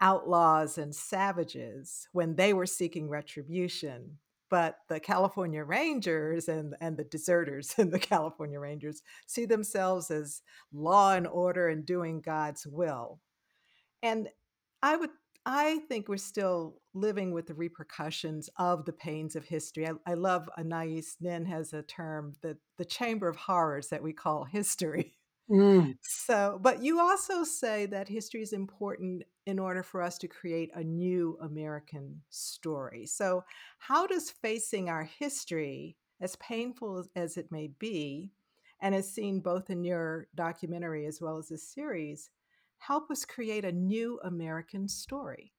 outlaws 0.00 0.78
and 0.78 0.94
savages 0.94 2.08
when 2.12 2.34
they 2.34 2.54
were 2.54 2.66
seeking 2.66 3.08
retribution. 3.08 4.18
But 4.48 4.78
the 4.88 5.00
California 5.00 5.64
Rangers 5.64 6.48
and, 6.48 6.74
and 6.80 6.96
the 6.96 7.04
deserters 7.04 7.74
in 7.78 7.90
the 7.90 7.98
California 7.98 8.58
Rangers 8.58 9.02
see 9.26 9.44
themselves 9.44 10.10
as 10.10 10.42
law 10.72 11.14
and 11.14 11.26
order 11.26 11.68
and 11.68 11.84
doing 11.84 12.20
God's 12.20 12.66
will. 12.66 13.20
And 14.02 14.28
I 14.82 14.96
would 14.96 15.10
I 15.44 15.80
think 15.88 16.08
we're 16.08 16.18
still 16.18 16.80
living 16.94 17.32
with 17.32 17.46
the 17.46 17.54
repercussions 17.54 18.48
of 18.58 18.84
the 18.84 18.92
pains 18.92 19.34
of 19.34 19.44
history. 19.44 19.88
I, 19.88 19.92
I 20.06 20.14
love 20.14 20.48
Anais 20.56 21.02
Nin 21.20 21.44
has 21.46 21.72
a 21.72 21.82
term 21.82 22.34
that 22.42 22.58
the 22.78 22.84
chamber 22.84 23.28
of 23.28 23.36
horrors 23.36 23.88
that 23.88 24.02
we 24.02 24.12
call 24.12 24.44
history. 24.52 25.18
Mm. 25.50 25.96
So, 26.02 26.58
but 26.62 26.82
you 26.82 27.00
also 27.00 27.44
say 27.44 27.86
that 27.86 28.08
history 28.08 28.42
is 28.42 28.52
important 28.52 29.24
in 29.44 29.58
order 29.58 29.82
for 29.82 30.00
us 30.00 30.16
to 30.18 30.28
create 30.28 30.70
a 30.74 30.84
new 30.84 31.36
American 31.42 32.22
story. 32.30 33.06
So, 33.06 33.44
how 33.78 34.06
does 34.06 34.30
facing 34.30 34.88
our 34.88 35.02
history, 35.02 35.96
as 36.20 36.36
painful 36.36 37.04
as 37.16 37.36
it 37.36 37.50
may 37.50 37.70
be, 37.80 38.30
and 38.80 38.94
as 38.94 39.12
seen 39.12 39.40
both 39.40 39.68
in 39.68 39.82
your 39.82 40.28
documentary 40.34 41.06
as 41.06 41.20
well 41.20 41.38
as 41.38 41.48
this 41.48 41.68
series, 41.68 42.30
help 42.86 43.10
us 43.10 43.24
create 43.24 43.64
a 43.64 43.72
new 43.72 44.20
American 44.24 44.88
story? 44.88 45.52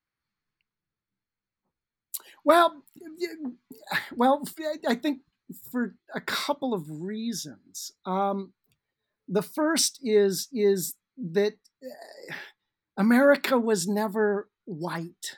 Well, 2.43 2.84
well, 4.16 4.43
I 4.88 4.95
think 4.95 5.22
for 5.72 5.95
a 6.14 6.22
couple 6.22 6.74
of 6.74 6.84
reasons. 6.89 7.91
Um, 8.06 8.54
the 9.28 9.41
first 9.41 10.00
is 10.04 10.48
is 10.52 10.95
that 11.18 11.54
uh, 11.84 12.34
America 12.98 13.58
was 13.58 13.88
never 13.88 14.50
white. 14.66 15.38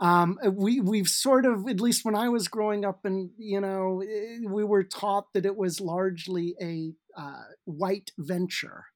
Um, 0.00 0.38
we 0.50 0.80
we've 0.80 1.08
sort 1.08 1.46
of, 1.46 1.68
at 1.68 1.80
least 1.80 2.04
when 2.04 2.16
I 2.16 2.28
was 2.28 2.48
growing 2.48 2.84
up, 2.84 3.00
and 3.04 3.30
you 3.38 3.60
know, 3.60 4.02
eh, 4.02 4.38
we 4.48 4.64
were 4.64 4.82
taught 4.82 5.26
that 5.34 5.46
it 5.46 5.56
was 5.56 5.80
largely 5.80 6.54
a 6.60 6.92
uh, 7.16 7.44
white 7.64 8.10
venture. 8.18 8.86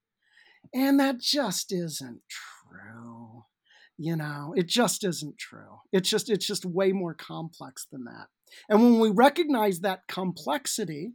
And 0.76 1.00
that 1.00 1.18
just 1.20 1.72
isn't 1.72 2.20
true. 2.28 3.44
You 3.96 4.14
know, 4.14 4.52
it 4.54 4.68
just 4.68 5.04
isn't 5.04 5.38
true. 5.38 5.80
It's 5.90 6.10
just 6.10 6.28
it's 6.28 6.46
just 6.46 6.66
way 6.66 6.92
more 6.92 7.14
complex 7.14 7.86
than 7.90 8.04
that. 8.04 8.26
And 8.68 8.82
when 8.82 9.00
we 9.00 9.08
recognize 9.08 9.80
that 9.80 10.00
complexity, 10.06 11.14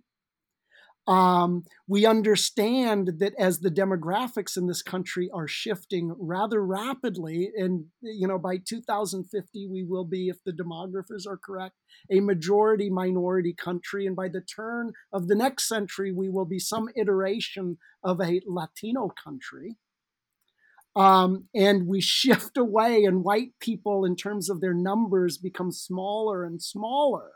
Um, 1.07 1.63
we 1.87 2.05
understand 2.05 3.13
that 3.19 3.33
as 3.37 3.59
the 3.59 3.71
demographics 3.71 4.55
in 4.55 4.67
this 4.67 4.83
country 4.83 5.29
are 5.33 5.47
shifting 5.47 6.15
rather 6.19 6.63
rapidly, 6.63 7.51
and 7.57 7.85
you 8.01 8.27
know 8.27 8.37
by 8.37 8.57
2050 8.57 9.67
we 9.67 9.83
will 9.83 10.05
be, 10.05 10.29
if 10.29 10.43
the 10.43 10.51
demographers 10.51 11.25
are 11.27 11.37
correct, 11.37 11.75
a 12.11 12.19
majority 12.19 12.89
minority 12.89 13.53
country, 13.53 14.05
and 14.05 14.15
by 14.15 14.27
the 14.29 14.41
turn 14.41 14.93
of 15.11 15.27
the 15.27 15.35
next 15.35 15.67
century 15.67 16.11
we 16.11 16.29
will 16.29 16.45
be 16.45 16.59
some 16.59 16.87
iteration 16.95 17.77
of 18.03 18.21
a 18.21 18.41
Latino 18.45 19.11
country. 19.23 19.77
Um, 20.95 21.45
and 21.55 21.87
we 21.87 21.99
shift 21.99 22.57
away, 22.57 23.05
and 23.05 23.23
white 23.23 23.53
people, 23.59 24.05
in 24.05 24.15
terms 24.15 24.51
of 24.51 24.61
their 24.61 24.75
numbers, 24.75 25.39
become 25.39 25.71
smaller 25.71 26.43
and 26.43 26.61
smaller. 26.61 27.31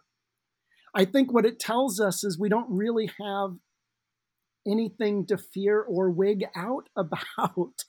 I 0.96 1.04
think 1.04 1.34
what 1.34 1.46
it 1.46 1.60
tells 1.60 2.00
us 2.00 2.24
is 2.24 2.40
we 2.40 2.48
don't 2.48 2.70
really 2.70 3.12
have 3.20 3.58
anything 4.66 5.26
to 5.28 5.38
fear 5.38 5.82
or 5.82 6.10
wig 6.10 6.46
out 6.56 6.88
about. 6.96 7.84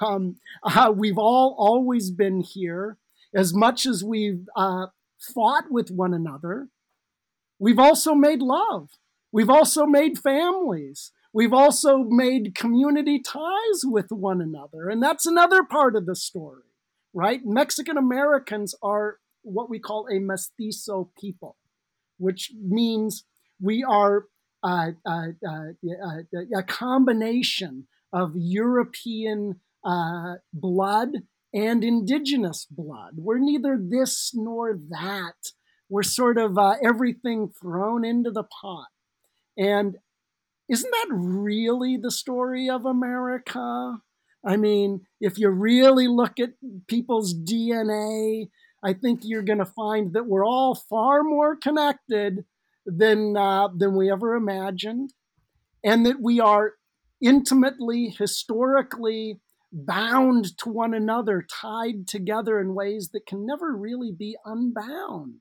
um, 0.00 0.36
uh, 0.64 0.92
we've 0.94 1.18
all 1.18 1.54
always 1.58 2.10
been 2.10 2.40
here. 2.40 2.96
As 3.34 3.54
much 3.54 3.86
as 3.86 4.02
we've 4.02 4.46
uh, 4.56 4.86
fought 5.18 5.64
with 5.70 5.90
one 5.90 6.14
another, 6.14 6.68
we've 7.58 7.78
also 7.78 8.14
made 8.14 8.40
love. 8.40 8.90
We've 9.30 9.50
also 9.50 9.86
made 9.86 10.18
families. 10.18 11.12
We've 11.32 11.54
also 11.54 11.98
made 11.98 12.54
community 12.54 13.18
ties 13.20 13.84
with 13.84 14.10
one 14.10 14.42
another. 14.42 14.90
And 14.90 15.02
that's 15.02 15.24
another 15.24 15.62
part 15.62 15.96
of 15.96 16.04
the 16.04 16.16
story, 16.16 16.64
right? 17.14 17.40
Mexican 17.44 17.96
Americans 17.96 18.74
are 18.82 19.16
what 19.42 19.70
we 19.70 19.78
call 19.78 20.06
a 20.08 20.18
mestizo 20.18 21.10
people 21.18 21.56
which 22.18 22.52
means 22.60 23.24
we 23.60 23.84
are 23.88 24.26
a 24.64 24.94
combination 26.66 27.86
of 28.12 28.32
European 28.34 29.60
uh, 29.84 30.34
blood 30.52 31.08
and 31.54 31.84
indigenous 31.84 32.66
blood. 32.70 33.12
We're 33.16 33.38
neither 33.38 33.78
this 33.80 34.32
nor 34.34 34.78
that. 34.90 35.52
We're 35.88 36.02
sort 36.02 36.38
of 36.38 36.56
uh, 36.56 36.76
everything 36.82 37.50
thrown 37.60 38.04
into 38.04 38.30
the 38.30 38.44
pot. 38.44 38.88
And 39.58 39.96
isn't 40.68 40.90
that 40.90 41.08
really 41.10 41.98
the 41.98 42.10
story 42.10 42.70
of 42.70 42.86
America? 42.86 43.98
I 44.44 44.56
mean, 44.56 45.02
if 45.20 45.38
you 45.38 45.50
really 45.50 46.08
look 46.08 46.40
at 46.40 46.50
people's 46.88 47.34
DNA, 47.34 48.48
I 48.82 48.92
think 48.92 49.20
you're 49.22 49.42
going 49.42 49.58
to 49.58 49.64
find 49.64 50.12
that 50.12 50.26
we're 50.26 50.46
all 50.46 50.74
far 50.74 51.22
more 51.22 51.56
connected 51.56 52.44
than 52.84 53.36
uh, 53.36 53.68
than 53.76 53.96
we 53.96 54.10
ever 54.10 54.34
imagined, 54.34 55.12
and 55.84 56.04
that 56.04 56.20
we 56.20 56.40
are 56.40 56.72
intimately, 57.20 58.14
historically 58.18 59.40
bound 59.72 60.58
to 60.58 60.68
one 60.68 60.94
another, 60.94 61.46
tied 61.48 62.08
together 62.08 62.60
in 62.60 62.74
ways 62.74 63.10
that 63.12 63.26
can 63.26 63.46
never 63.46 63.74
really 63.74 64.12
be 64.12 64.36
unbound. 64.44 65.36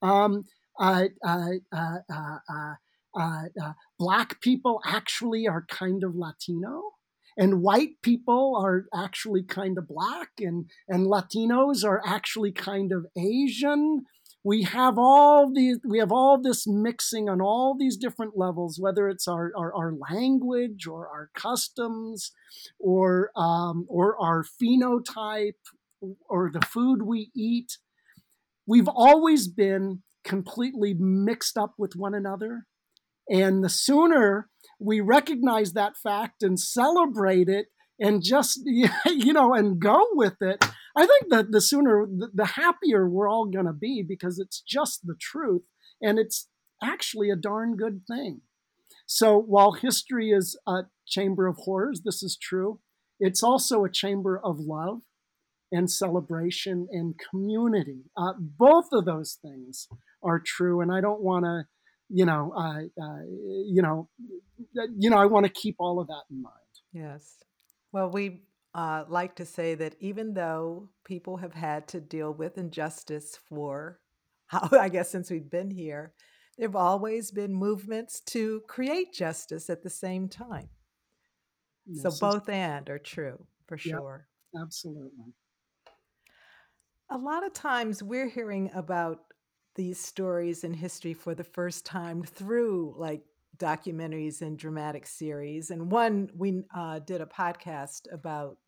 Um, 0.00 0.44
uh, 0.80 1.08
uh, 1.24 1.48
uh, 1.70 1.98
uh, 2.10 2.74
uh 3.14 3.72
black 3.98 4.40
people 4.40 4.80
actually 4.86 5.46
are 5.46 5.66
kind 5.68 6.02
of 6.02 6.16
Latino 6.16 6.92
and 7.36 7.62
white 7.62 8.00
people 8.02 8.60
are 8.62 8.84
actually 8.94 9.42
kind 9.42 9.78
of 9.78 9.88
black 9.88 10.30
and 10.38 10.66
and 10.88 11.06
latinos 11.06 11.84
are 11.84 12.02
actually 12.06 12.52
kind 12.52 12.92
of 12.92 13.06
asian. 13.16 14.02
We 14.44 14.64
have 14.64 14.98
all 14.98 15.52
these 15.54 15.78
we 15.84 15.98
have 15.98 16.12
all 16.12 16.40
this 16.40 16.66
mixing 16.66 17.28
on 17.28 17.40
all 17.40 17.76
these 17.78 17.96
different 17.96 18.36
levels 18.36 18.78
whether 18.80 19.08
it's 19.08 19.28
our 19.28 19.52
our, 19.56 19.74
our 19.74 19.92
language 20.10 20.86
or 20.86 21.08
our 21.08 21.30
customs 21.34 22.32
or 22.78 23.30
um, 23.36 23.86
or 23.88 24.20
our 24.20 24.44
phenotype 24.44 25.52
or 26.28 26.50
the 26.52 26.62
food 26.62 27.02
we 27.02 27.30
eat. 27.36 27.78
We've 28.66 28.88
always 28.88 29.48
been 29.48 30.02
completely 30.24 30.94
mixed 30.94 31.56
up 31.56 31.74
with 31.78 31.94
one 31.96 32.14
another 32.14 32.66
and 33.28 33.62
the 33.62 33.68
sooner 33.68 34.48
we 34.82 35.00
recognize 35.00 35.72
that 35.72 35.96
fact 35.96 36.42
and 36.42 36.58
celebrate 36.58 37.48
it 37.48 37.66
and 38.00 38.22
just 38.22 38.60
you 38.64 39.32
know 39.32 39.54
and 39.54 39.80
go 39.80 40.06
with 40.12 40.36
it 40.40 40.64
i 40.96 41.06
think 41.06 41.30
that 41.30 41.52
the 41.52 41.60
sooner 41.60 42.06
the 42.34 42.52
happier 42.56 43.08
we're 43.08 43.28
all 43.28 43.46
going 43.46 43.66
to 43.66 43.72
be 43.72 44.04
because 44.06 44.38
it's 44.38 44.60
just 44.60 45.00
the 45.04 45.14
truth 45.20 45.62
and 46.00 46.18
it's 46.18 46.48
actually 46.82 47.30
a 47.30 47.36
darn 47.36 47.76
good 47.76 48.02
thing. 48.06 48.40
So 49.06 49.38
while 49.38 49.72
history 49.72 50.30
is 50.30 50.58
a 50.66 50.82
chamber 51.06 51.46
of 51.46 51.56
horrors 51.58 52.02
this 52.04 52.22
is 52.22 52.36
true 52.40 52.80
it's 53.20 53.42
also 53.42 53.84
a 53.84 53.90
chamber 53.90 54.40
of 54.42 54.58
love 54.58 55.02
and 55.70 55.88
celebration 55.90 56.88
and 56.90 57.14
community. 57.30 58.02
Uh, 58.16 58.32
both 58.36 58.86
of 58.92 59.04
those 59.04 59.38
things 59.40 59.86
are 60.22 60.42
true 60.44 60.80
and 60.80 60.92
i 60.92 61.00
don't 61.00 61.20
want 61.20 61.44
to 61.44 61.64
you 62.12 62.26
know, 62.26 62.52
uh, 62.54 63.02
uh, 63.02 63.22
you 63.26 63.82
know, 63.82 64.08
you 64.98 65.10
know, 65.10 65.16
I 65.16 65.26
want 65.26 65.46
to 65.46 65.52
keep 65.52 65.76
all 65.78 65.98
of 65.98 66.08
that 66.08 66.22
in 66.30 66.42
mind. 66.42 66.54
Yes. 66.92 67.36
Well, 67.90 68.10
we 68.10 68.42
uh, 68.74 69.04
like 69.08 69.36
to 69.36 69.46
say 69.46 69.74
that 69.76 69.96
even 70.00 70.34
though 70.34 70.90
people 71.04 71.38
have 71.38 71.54
had 71.54 71.88
to 71.88 72.00
deal 72.00 72.32
with 72.32 72.58
injustice 72.58 73.38
for, 73.48 73.98
how, 74.46 74.68
I 74.72 74.88
guess, 74.88 75.10
since 75.10 75.30
we've 75.30 75.50
been 75.50 75.70
here, 75.70 76.12
there 76.58 76.68
have 76.68 76.76
always 76.76 77.30
been 77.30 77.54
movements 77.54 78.20
to 78.26 78.60
create 78.68 79.14
justice 79.14 79.70
at 79.70 79.82
the 79.82 79.90
same 79.90 80.28
time. 80.28 80.68
Yes, 81.86 82.02
so 82.02 82.10
both 82.20 82.48
and 82.48 82.88
are 82.90 82.98
true 82.98 83.46
for 83.66 83.78
sure. 83.78 84.28
Yep, 84.54 84.62
absolutely. 84.62 85.34
A 87.10 87.16
lot 87.18 87.44
of 87.44 87.52
times 87.52 88.02
we're 88.02 88.28
hearing 88.28 88.70
about 88.74 89.20
these 89.74 89.98
stories 89.98 90.64
in 90.64 90.74
history 90.74 91.14
for 91.14 91.34
the 91.34 91.44
first 91.44 91.86
time 91.86 92.22
through 92.22 92.94
like 92.96 93.22
documentaries 93.56 94.42
and 94.42 94.58
dramatic 94.58 95.06
series. 95.06 95.70
And 95.70 95.90
one 95.90 96.30
we 96.36 96.62
uh, 96.74 96.98
did 97.00 97.20
a 97.20 97.26
podcast 97.26 98.12
about 98.12 98.58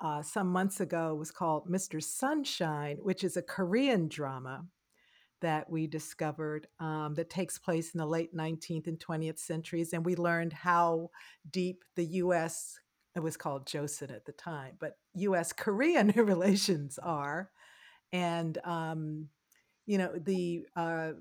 uh, 0.00 0.22
some 0.22 0.48
months 0.48 0.80
ago 0.80 1.14
was 1.14 1.30
called 1.30 1.68
Mr. 1.68 2.02
Sunshine, 2.02 2.98
which 3.02 3.24
is 3.24 3.36
a 3.36 3.42
Korean 3.42 4.08
drama 4.08 4.66
that 5.40 5.68
we 5.70 5.86
discovered 5.86 6.66
um, 6.80 7.14
that 7.14 7.30
takes 7.30 7.58
place 7.58 7.94
in 7.94 7.98
the 7.98 8.06
late 8.06 8.34
19th 8.34 8.86
and 8.86 8.98
20th 8.98 9.38
centuries. 9.38 9.92
And 9.92 10.04
we 10.04 10.16
learned 10.16 10.52
how 10.52 11.10
deep 11.50 11.84
the 11.94 12.04
US, 12.06 12.78
it 13.14 13.20
was 13.20 13.36
called 13.36 13.66
Joseon 13.66 14.14
at 14.14 14.24
the 14.24 14.32
time, 14.32 14.74
but 14.78 14.98
US 15.14 15.52
Korean 15.52 16.08
relations 16.16 16.98
are. 16.98 17.50
And 18.12 18.58
um, 18.64 19.28
you 19.86 19.98
know 19.98 20.12
the 20.18 20.66
uh, 20.76 21.12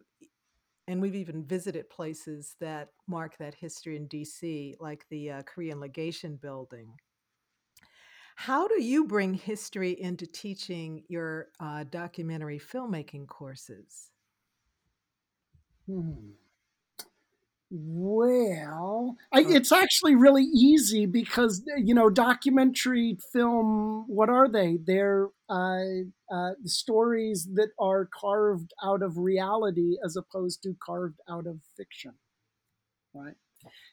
and 0.88 1.01
we've 1.01 1.16
even 1.16 1.43
visited 1.43 1.89
places 1.89 2.55
that 2.59 2.89
mark 3.07 3.38
that 3.38 3.55
history 3.55 3.95
in 3.95 4.07
DC, 4.07 4.76
like 4.80 5.07
the 5.09 5.32
uh, 5.32 5.41
Korean 5.43 5.80
Legation 5.80 6.36
Building. 6.36 6.99
How 8.36 8.68
do 8.68 8.82
you 8.82 9.05
bring 9.05 9.34
history 9.34 9.91
into 9.99 10.28
teaching 10.28 11.03
your 11.07 11.49
uh, 11.59 11.86
documentary 11.86 12.59
filmmaking 12.59 13.28
courses? 13.28 14.11
Hmm. 15.88 16.36
Well, 17.78 19.17
I, 19.34 19.41
it's 19.41 19.73
actually 19.73 20.15
really 20.15 20.43
easy 20.43 21.05
because 21.05 21.61
you 21.78 21.93
know 21.93 22.09
documentary 22.09 23.17
film. 23.34 24.05
What 24.07 24.30
are 24.30 24.47
they? 24.47 24.78
They're 24.82 25.28
uh, 25.49 25.80
uh, 26.32 26.51
stories 26.63 27.49
that 27.55 27.71
are 27.78 28.07
carved 28.17 28.73
out 28.82 29.01
of 29.01 29.17
reality 29.17 29.97
as 30.05 30.15
opposed 30.15 30.63
to 30.63 30.76
carved 30.82 31.19
out 31.30 31.47
of 31.47 31.59
fiction, 31.76 32.13
right? 33.13 33.36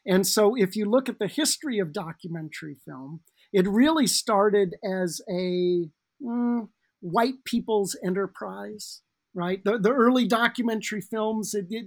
And 0.07 0.25
so, 0.27 0.55
if 0.55 0.77
you 0.77 0.89
look 0.89 1.09
at 1.09 1.19
the 1.19 1.27
history 1.27 1.81
of 1.81 1.93
documentary 1.93 2.77
film, 2.85 3.21
it 3.53 3.67
really 3.67 4.07
started 4.07 4.77
as 4.85 5.21
a 5.29 5.89
mm, 6.23 6.69
white 7.01 7.43
people's 7.45 7.97
enterprise 8.05 9.01
right? 9.35 9.63
The, 9.65 9.79
the 9.79 9.91
early 9.93 10.27
documentary 10.27 11.01
films, 11.01 11.55
it, 11.55 11.67
it, 11.71 11.87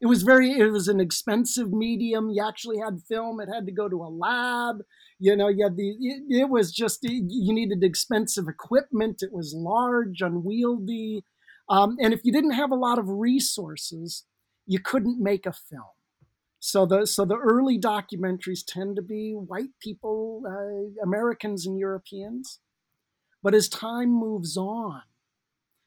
it, 0.00 0.06
was 0.06 0.22
very, 0.22 0.50
it 0.52 0.70
was 0.70 0.88
an 0.88 1.00
expensive 1.00 1.72
medium. 1.72 2.30
You 2.30 2.46
actually 2.46 2.78
had 2.78 3.02
film. 3.08 3.40
It 3.40 3.48
had 3.52 3.66
to 3.66 3.72
go 3.72 3.88
to 3.88 4.02
a 4.02 4.08
lab. 4.08 4.78
You 5.18 5.36
know, 5.36 5.48
you 5.48 5.64
had 5.64 5.76
the, 5.76 5.90
it, 6.00 6.22
it 6.28 6.48
was 6.48 6.72
just, 6.72 7.00
you 7.02 7.52
needed 7.52 7.82
expensive 7.82 8.48
equipment. 8.48 9.22
It 9.22 9.32
was 9.32 9.54
large, 9.54 10.22
unwieldy. 10.22 11.24
Um, 11.68 11.96
and 12.00 12.12
if 12.12 12.20
you 12.24 12.32
didn't 12.32 12.52
have 12.52 12.70
a 12.70 12.76
lot 12.76 12.98
of 12.98 13.08
resources, 13.08 14.24
you 14.66 14.78
couldn't 14.78 15.22
make 15.22 15.46
a 15.46 15.52
film. 15.52 15.82
So 16.64 16.86
the 16.86 17.06
so 17.08 17.24
the 17.24 17.36
early 17.36 17.76
documentaries 17.76 18.64
tend 18.64 18.94
to 18.94 19.02
be 19.02 19.32
white 19.32 19.70
people, 19.80 20.44
uh, 20.46 21.02
Americans 21.02 21.66
and 21.66 21.76
Europeans. 21.76 22.60
But 23.42 23.52
as 23.52 23.68
time 23.68 24.10
moves 24.10 24.56
on, 24.56 25.02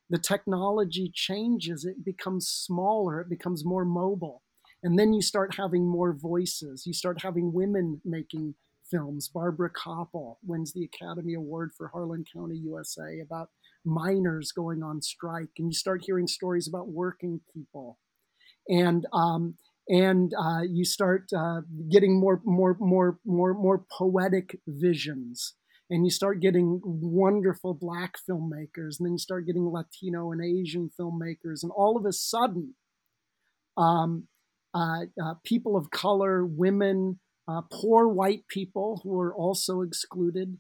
the 0.10 0.18
technology 0.20 1.12
changes, 1.14 1.86
it 1.86 2.06
becomes 2.06 2.48
smaller, 2.48 3.22
it 3.22 3.30
becomes 3.30 3.66
more 3.66 3.86
mobile. 3.86 4.44
And 4.84 5.00
then 5.00 5.14
you 5.14 5.22
start 5.22 5.56
having 5.56 5.88
more 5.88 6.14
voices. 6.14 6.86
You 6.86 6.94
start 6.94 7.24
having 7.24 7.54
women 7.54 8.02
making 8.06 8.54
films. 8.90 9.28
Barbara 9.28 9.72
Kopple 9.72 10.38
wins 10.46 10.74
the 10.74 10.84
Academy 10.84 11.34
Award 11.34 11.72
for 11.76 11.88
Harlan 11.88 12.24
County, 12.32 12.58
USA, 12.58 13.20
about 13.20 13.50
miners 13.84 14.52
going 14.52 14.84
on 14.84 15.02
strike. 15.02 15.50
And 15.58 15.70
you 15.70 15.74
start 15.74 16.04
hearing 16.06 16.28
stories 16.28 16.68
about 16.68 16.88
working 16.90 17.42
people. 17.54 17.98
And 18.70 19.06
um, 19.14 19.56
and 19.88 20.34
uh, 20.40 20.62
you 20.68 20.84
start 20.84 21.30
uh, 21.36 21.62
getting 21.92 22.20
more, 22.20 22.42
more, 22.44 22.76
more, 22.80 23.20
more, 23.24 23.54
more 23.54 23.86
poetic 23.92 24.60
visions, 24.68 25.54
and 25.90 26.06
you 26.06 26.10
start 26.12 26.40
getting 26.40 26.82
wonderful 26.84 27.74
black 27.74 28.16
filmmakers, 28.30 29.00
and 29.00 29.06
then 29.06 29.14
you 29.14 29.20
start 29.20 29.46
getting 29.46 29.70
Latino 29.70 30.32
and 30.32 30.44
Asian 30.44 30.90
filmmakers, 31.00 31.64
and 31.64 31.72
all 31.76 31.98
of 31.98 32.06
a 32.06 32.14
sudden, 32.14 32.76
um, 33.78 34.28
uh, 34.74 35.06
uh 35.24 35.36
people 35.44 35.78
of 35.78 35.92
color, 35.92 36.46
women, 36.46 37.20
uh, 37.48 37.62
poor 37.72 38.08
white 38.08 38.48
people 38.48 39.02
who 39.04 39.20
are 39.20 39.34
also 39.34 39.82
excluded, 39.82 40.58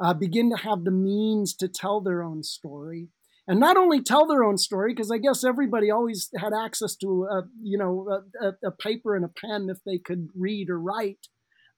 uh, 0.00 0.14
begin 0.14 0.50
to 0.50 0.62
have 0.62 0.84
the 0.84 0.90
means 0.90 1.54
to 1.56 1.68
tell 1.68 2.00
their 2.00 2.22
own 2.22 2.42
story. 2.42 3.08
And 3.48 3.58
not 3.58 3.78
only 3.78 4.02
tell 4.02 4.26
their 4.26 4.44
own 4.44 4.58
story 4.58 4.92
because 4.92 5.10
i 5.10 5.16
guess 5.16 5.42
everybody 5.42 5.90
always 5.90 6.28
had 6.36 6.52
access 6.52 6.94
to 6.96 7.26
a, 7.30 7.42
you 7.62 7.78
know 7.78 8.22
a, 8.42 8.66
a, 8.66 8.70
paper 8.70 9.16
and 9.16 9.24
a 9.24 9.28
pen 9.28 9.68
if 9.70 9.78
they 9.86 9.96
could 9.96 10.28
read 10.36 10.68
or 10.68 10.78
write 10.78 11.28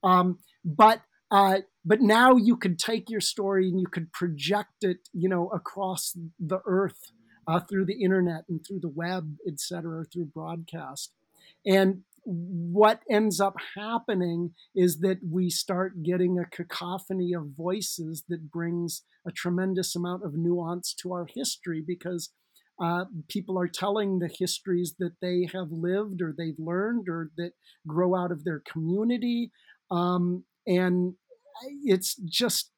um, 0.03 0.41
but 0.65 1.03
uh, 1.31 1.59
but 1.85 2.01
now 2.01 2.37
you 2.37 2.57
could 2.57 2.79
take 2.79 3.09
your 3.09 3.21
story 3.21 3.69
and 3.69 3.81
you 3.81 3.87
could 3.87 4.13
project 4.13 4.83
it 4.83 5.09
you 5.13 5.29
know 5.29 5.49
across 5.49 6.17
the 6.39 6.61
earth 6.67 7.13
uh, 7.47 7.61
through 7.61 7.85
the 7.85 8.03
internet 8.03 8.45
and 8.49 8.65
through 8.67 8.81
the 8.81 8.89
web 8.89 9.37
et 9.47 9.59
cetera 9.59 10.05
through 10.05 10.27
broadcast 10.27 11.13
and 11.67 12.03
what 12.25 13.01
ends 13.11 13.41
up 13.41 13.57
happening 13.77 14.53
is 14.75 15.01
that 15.01 15.19
we 15.29 15.49
start 15.49 16.03
getting 16.03 16.39
a 16.39 16.45
cacophony 16.45 17.33
of 17.33 17.57
voices 17.57 18.25
that 18.29 18.51
brings 18.51 19.03
a 19.27 19.33
tremendous 19.33 19.97
amount 19.97 20.25
of 20.25 20.35
nuance 20.35 20.95
to 20.95 21.13
our 21.13 21.27
history 21.35 21.83
because 21.85 22.31
uh, 22.83 23.05
people 23.29 23.59
are 23.59 23.69
telling 23.69 24.19
the 24.19 24.31
histories 24.39 24.95
that 24.99 25.13
they 25.21 25.49
have 25.53 25.71
lived 25.71 26.23
or 26.23 26.35
they've 26.37 26.59
learned 26.59 27.09
or 27.09 27.31
that 27.37 27.53
grow 27.87 28.15
out 28.15 28.33
of 28.33 28.45
their 28.45 28.61
community. 28.61 29.51
Um, 29.91 30.45
and 30.67 31.15
it's 31.85 32.15
just 32.15 32.71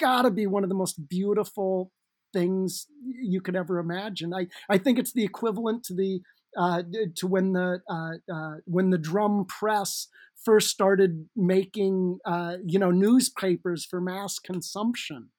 got 0.00 0.22
to 0.22 0.30
be 0.30 0.46
one 0.46 0.62
of 0.62 0.68
the 0.68 0.74
most 0.74 1.08
beautiful 1.08 1.90
things 2.32 2.86
you 3.20 3.40
could 3.40 3.56
ever 3.56 3.78
imagine. 3.78 4.32
I, 4.34 4.46
I 4.68 4.78
think 4.78 4.98
it's 4.98 5.12
the 5.12 5.24
equivalent 5.24 5.84
to 5.84 5.94
the 5.94 6.20
uh, 6.56 6.82
to 7.16 7.26
when 7.26 7.52
the 7.52 7.80
uh, 7.88 8.32
uh, 8.32 8.56
when 8.66 8.90
the 8.90 8.98
drum 8.98 9.46
press 9.46 10.08
first 10.44 10.68
started 10.68 11.28
making 11.36 12.18
uh, 12.26 12.56
you 12.66 12.78
know 12.78 12.90
newspapers 12.90 13.86
for 13.86 14.00
mass 14.00 14.38
consumption. 14.38 15.30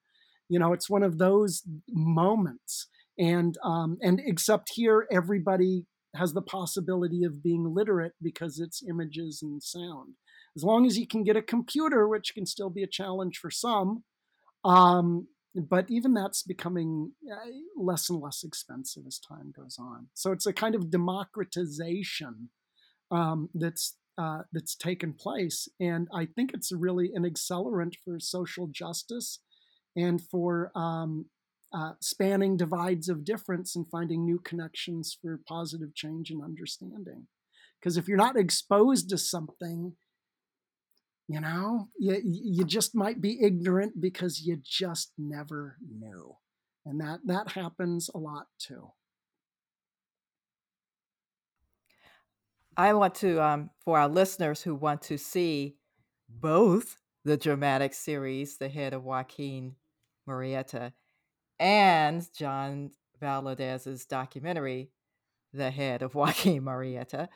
You 0.48 0.58
know, 0.58 0.72
it's 0.72 0.90
one 0.90 1.02
of 1.02 1.18
those 1.18 1.62
moments, 1.88 2.88
and 3.18 3.56
um, 3.64 3.98
and 4.02 4.20
except 4.24 4.72
here, 4.74 5.06
everybody 5.10 5.86
has 6.16 6.32
the 6.32 6.42
possibility 6.42 7.24
of 7.24 7.42
being 7.42 7.74
literate 7.74 8.12
because 8.22 8.58
it's 8.60 8.82
images 8.88 9.40
and 9.42 9.62
sound. 9.62 10.14
As 10.56 10.64
long 10.64 10.86
as 10.86 10.98
you 10.98 11.06
can 11.06 11.24
get 11.24 11.36
a 11.36 11.42
computer, 11.42 12.08
which 12.08 12.34
can 12.34 12.46
still 12.46 12.70
be 12.70 12.82
a 12.82 12.88
challenge 12.88 13.38
for 13.38 13.50
some, 13.50 14.04
um, 14.64 15.26
but 15.54 15.86
even 15.88 16.14
that's 16.14 16.42
becoming 16.42 17.12
uh, 17.30 17.50
less 17.76 18.10
and 18.10 18.20
less 18.20 18.42
expensive 18.42 19.04
as 19.06 19.18
time 19.18 19.52
goes 19.56 19.76
on. 19.78 20.08
So 20.14 20.32
it's 20.32 20.46
a 20.46 20.52
kind 20.52 20.74
of 20.74 20.90
democratization 20.90 22.50
um, 23.10 23.50
that's 23.54 23.96
uh, 24.16 24.42
that's 24.52 24.76
taken 24.76 25.12
place, 25.12 25.66
and 25.80 26.06
I 26.14 26.26
think 26.26 26.52
it's 26.54 26.70
really 26.70 27.10
an 27.14 27.24
accelerant 27.24 27.94
for 28.04 28.20
social 28.20 28.68
justice 28.68 29.40
and 29.96 30.20
for 30.20 30.70
um, 30.76 31.26
uh, 31.72 31.94
spanning 32.00 32.56
divides 32.56 33.08
of 33.08 33.24
difference 33.24 33.74
and 33.74 33.90
finding 33.90 34.24
new 34.24 34.38
connections 34.38 35.18
for 35.20 35.40
positive 35.48 35.94
change 35.96 36.30
and 36.30 36.42
understanding. 36.42 37.26
Because 37.80 37.96
if 37.96 38.06
you're 38.06 38.16
not 38.16 38.36
exposed 38.36 39.08
to 39.10 39.18
something, 39.18 39.94
you 41.28 41.40
know, 41.40 41.88
you, 41.98 42.20
you 42.22 42.64
just 42.64 42.94
might 42.94 43.20
be 43.20 43.42
ignorant 43.42 44.00
because 44.00 44.42
you 44.42 44.58
just 44.62 45.12
never 45.16 45.76
knew. 45.98 46.36
And 46.84 47.00
that, 47.00 47.20
that 47.24 47.52
happens 47.52 48.10
a 48.14 48.18
lot 48.18 48.46
too. 48.58 48.88
I 52.76 52.92
want 52.92 53.14
to, 53.16 53.42
um, 53.42 53.70
for 53.84 53.98
our 53.98 54.08
listeners 54.08 54.62
who 54.62 54.74
want 54.74 55.00
to 55.02 55.16
see 55.16 55.76
both 56.28 56.96
the 57.24 57.36
dramatic 57.36 57.94
series, 57.94 58.58
The 58.58 58.68
Head 58.68 58.92
of 58.92 59.04
Joaquin 59.04 59.76
Murrieta, 60.28 60.92
and 61.58 62.26
John 62.36 62.90
Valadez's 63.22 64.04
documentary, 64.04 64.90
The 65.52 65.70
Head 65.70 66.02
of 66.02 66.14
Joaquin 66.14 66.62
Murrieta, 66.62 67.28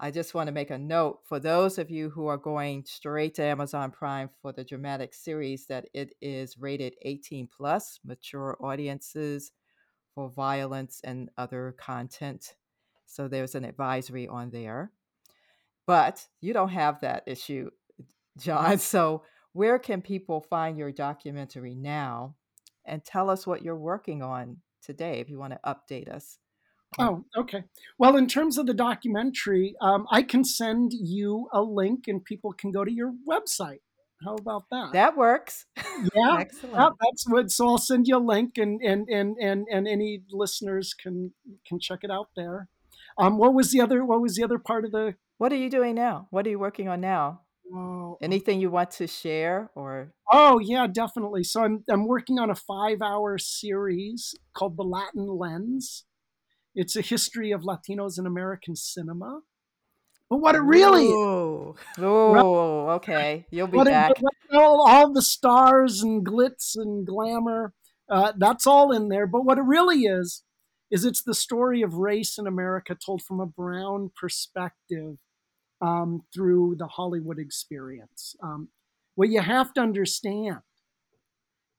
I 0.00 0.10
just 0.10 0.34
want 0.34 0.48
to 0.48 0.52
make 0.52 0.70
a 0.70 0.78
note 0.78 1.20
for 1.24 1.38
those 1.38 1.78
of 1.78 1.90
you 1.90 2.10
who 2.10 2.26
are 2.26 2.36
going 2.36 2.84
straight 2.84 3.34
to 3.34 3.44
Amazon 3.44 3.92
Prime 3.92 4.28
for 4.42 4.52
the 4.52 4.64
dramatic 4.64 5.14
series 5.14 5.66
that 5.66 5.86
it 5.94 6.14
is 6.20 6.58
rated 6.58 6.96
18 7.02 7.48
plus, 7.56 8.00
mature 8.04 8.56
audiences 8.60 9.52
for 10.14 10.28
violence 10.28 11.00
and 11.04 11.30
other 11.38 11.76
content. 11.78 12.54
So 13.06 13.28
there's 13.28 13.54
an 13.54 13.64
advisory 13.64 14.26
on 14.26 14.50
there. 14.50 14.90
But 15.86 16.26
you 16.40 16.52
don't 16.52 16.70
have 16.70 17.00
that 17.00 17.22
issue, 17.26 17.70
John. 18.38 18.78
So 18.78 19.22
where 19.52 19.78
can 19.78 20.02
people 20.02 20.40
find 20.40 20.76
your 20.76 20.90
documentary 20.90 21.74
now? 21.76 22.34
And 22.84 23.04
tell 23.04 23.30
us 23.30 23.46
what 23.46 23.62
you're 23.62 23.76
working 23.76 24.22
on 24.22 24.58
today 24.82 25.20
if 25.20 25.30
you 25.30 25.38
want 25.38 25.52
to 25.52 25.60
update 25.64 26.08
us. 26.08 26.38
Oh, 26.98 27.24
okay. 27.36 27.64
Well, 27.98 28.16
in 28.16 28.26
terms 28.26 28.58
of 28.58 28.66
the 28.66 28.74
documentary, 28.74 29.74
um, 29.80 30.06
I 30.10 30.22
can 30.22 30.44
send 30.44 30.92
you 30.92 31.48
a 31.52 31.62
link 31.62 32.04
and 32.08 32.24
people 32.24 32.52
can 32.52 32.70
go 32.70 32.84
to 32.84 32.92
your 32.92 33.12
website. 33.28 33.80
How 34.24 34.36
about 34.36 34.64
that? 34.70 34.92
That 34.92 35.16
works. 35.16 35.66
Yeah, 36.14 36.38
Excellent. 36.40 36.74
Yeah, 36.74 36.88
that's 37.00 37.28
what. 37.28 37.50
So 37.52 37.68
I'll 37.68 37.78
send 37.78 38.08
you 38.08 38.16
a 38.16 38.18
link, 38.18 38.58
and 38.58 38.80
and 38.82 39.08
and 39.08 39.36
and 39.40 39.66
and 39.70 39.86
any 39.86 40.22
listeners 40.30 40.92
can 40.92 41.32
can 41.64 41.78
check 41.78 42.00
it 42.02 42.10
out 42.10 42.30
there. 42.34 42.68
Um, 43.16 43.38
what 43.38 43.54
was 43.54 43.70
the 43.70 43.80
other? 43.80 44.04
What 44.04 44.20
was 44.20 44.34
the 44.34 44.42
other 44.42 44.58
part 44.58 44.84
of 44.84 44.90
the? 44.90 45.14
What 45.38 45.52
are 45.52 45.56
you 45.56 45.70
doing 45.70 45.94
now? 45.94 46.26
What 46.30 46.46
are 46.48 46.50
you 46.50 46.58
working 46.58 46.88
on 46.88 47.00
now? 47.00 47.42
Oh, 47.72 48.18
Anything 48.20 48.60
you 48.60 48.70
want 48.70 48.90
to 48.92 49.06
share 49.06 49.70
or? 49.76 50.12
Oh 50.32 50.58
yeah, 50.58 50.88
definitely. 50.88 51.44
So 51.44 51.62
I'm 51.62 51.84
I'm 51.88 52.06
working 52.06 52.40
on 52.40 52.50
a 52.50 52.56
five 52.56 53.00
hour 53.00 53.38
series 53.38 54.34
called 54.52 54.76
The 54.76 54.82
Latin 54.82 55.28
Lens 55.28 56.04
it's 56.74 56.96
a 56.96 57.00
history 57.00 57.52
of 57.52 57.62
Latinos 57.62 58.18
in 58.18 58.26
American 58.26 58.76
cinema. 58.76 59.40
But 60.30 60.38
what 60.38 60.54
it 60.54 60.60
really 60.60 61.06
oh, 61.06 61.76
oh 61.98 62.88
okay, 62.96 63.46
you'll 63.50 63.66
be 63.66 63.82
back. 63.84 64.12
It, 64.12 64.56
all, 64.56 64.86
all, 64.86 65.12
the 65.12 65.22
stars 65.22 66.02
and 66.02 66.26
glitz 66.26 66.76
and 66.76 67.06
glamour, 67.06 67.72
uh, 68.10 68.32
that's 68.36 68.66
all 68.66 68.90
in 68.90 69.08
there. 69.08 69.26
But 69.26 69.44
what 69.44 69.58
it 69.58 69.64
really 69.64 70.00
is, 70.00 70.42
is 70.90 71.04
it's 71.04 71.22
the 71.22 71.34
story 71.34 71.82
of 71.82 71.94
race 71.94 72.38
in 72.38 72.46
America 72.46 72.96
told 72.96 73.22
from 73.22 73.38
a 73.38 73.46
brown 73.46 74.10
perspective 74.18 75.16
um, 75.80 76.22
through 76.32 76.76
the 76.78 76.86
Hollywood 76.86 77.38
experience. 77.38 78.34
Um, 78.42 78.68
what 79.14 79.28
you 79.28 79.40
have 79.40 79.72
to 79.74 79.80
understand 79.80 80.58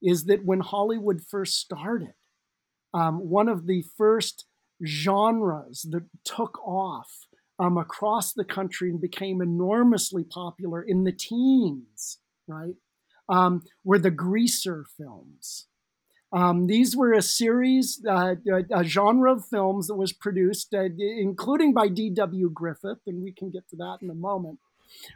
is 0.01 0.25
that 0.25 0.45
when 0.45 0.59
Hollywood 0.59 1.21
first 1.29 1.59
started, 1.59 2.13
um, 2.93 3.29
one 3.29 3.49
of 3.49 3.67
the 3.67 3.83
first 3.97 4.45
genres 4.83 5.87
that 5.91 6.05
took 6.23 6.59
off 6.65 7.09
um, 7.59 7.77
across 7.77 8.33
the 8.33 8.43
country 8.43 8.89
and 8.89 8.99
became 8.99 9.41
enormously 9.41 10.23
popular 10.23 10.81
in 10.81 11.03
the 11.03 11.11
teens, 11.11 12.19
right? 12.47 12.75
Um, 13.29 13.61
were 13.83 13.99
the 13.99 14.11
greaser 14.11 14.85
films. 14.97 15.67
Um, 16.31 16.67
these 16.67 16.97
were 16.97 17.13
a 17.13 17.21
series, 17.21 18.03
uh, 18.07 18.35
a, 18.71 18.83
genre 18.83 19.31
of 19.31 19.45
films 19.45 19.87
that 19.87 19.95
was 19.95 20.11
produced, 20.11 20.73
uh, 20.73 20.89
including 20.99 21.73
by 21.73 21.87
D.W. 21.87 22.49
Griffith, 22.53 22.99
and 23.07 23.23
we 23.23 23.31
can 23.31 23.51
get 23.51 23.69
to 23.69 23.77
that 23.77 23.99
in 24.01 24.09
a 24.09 24.15
moment. 24.15 24.59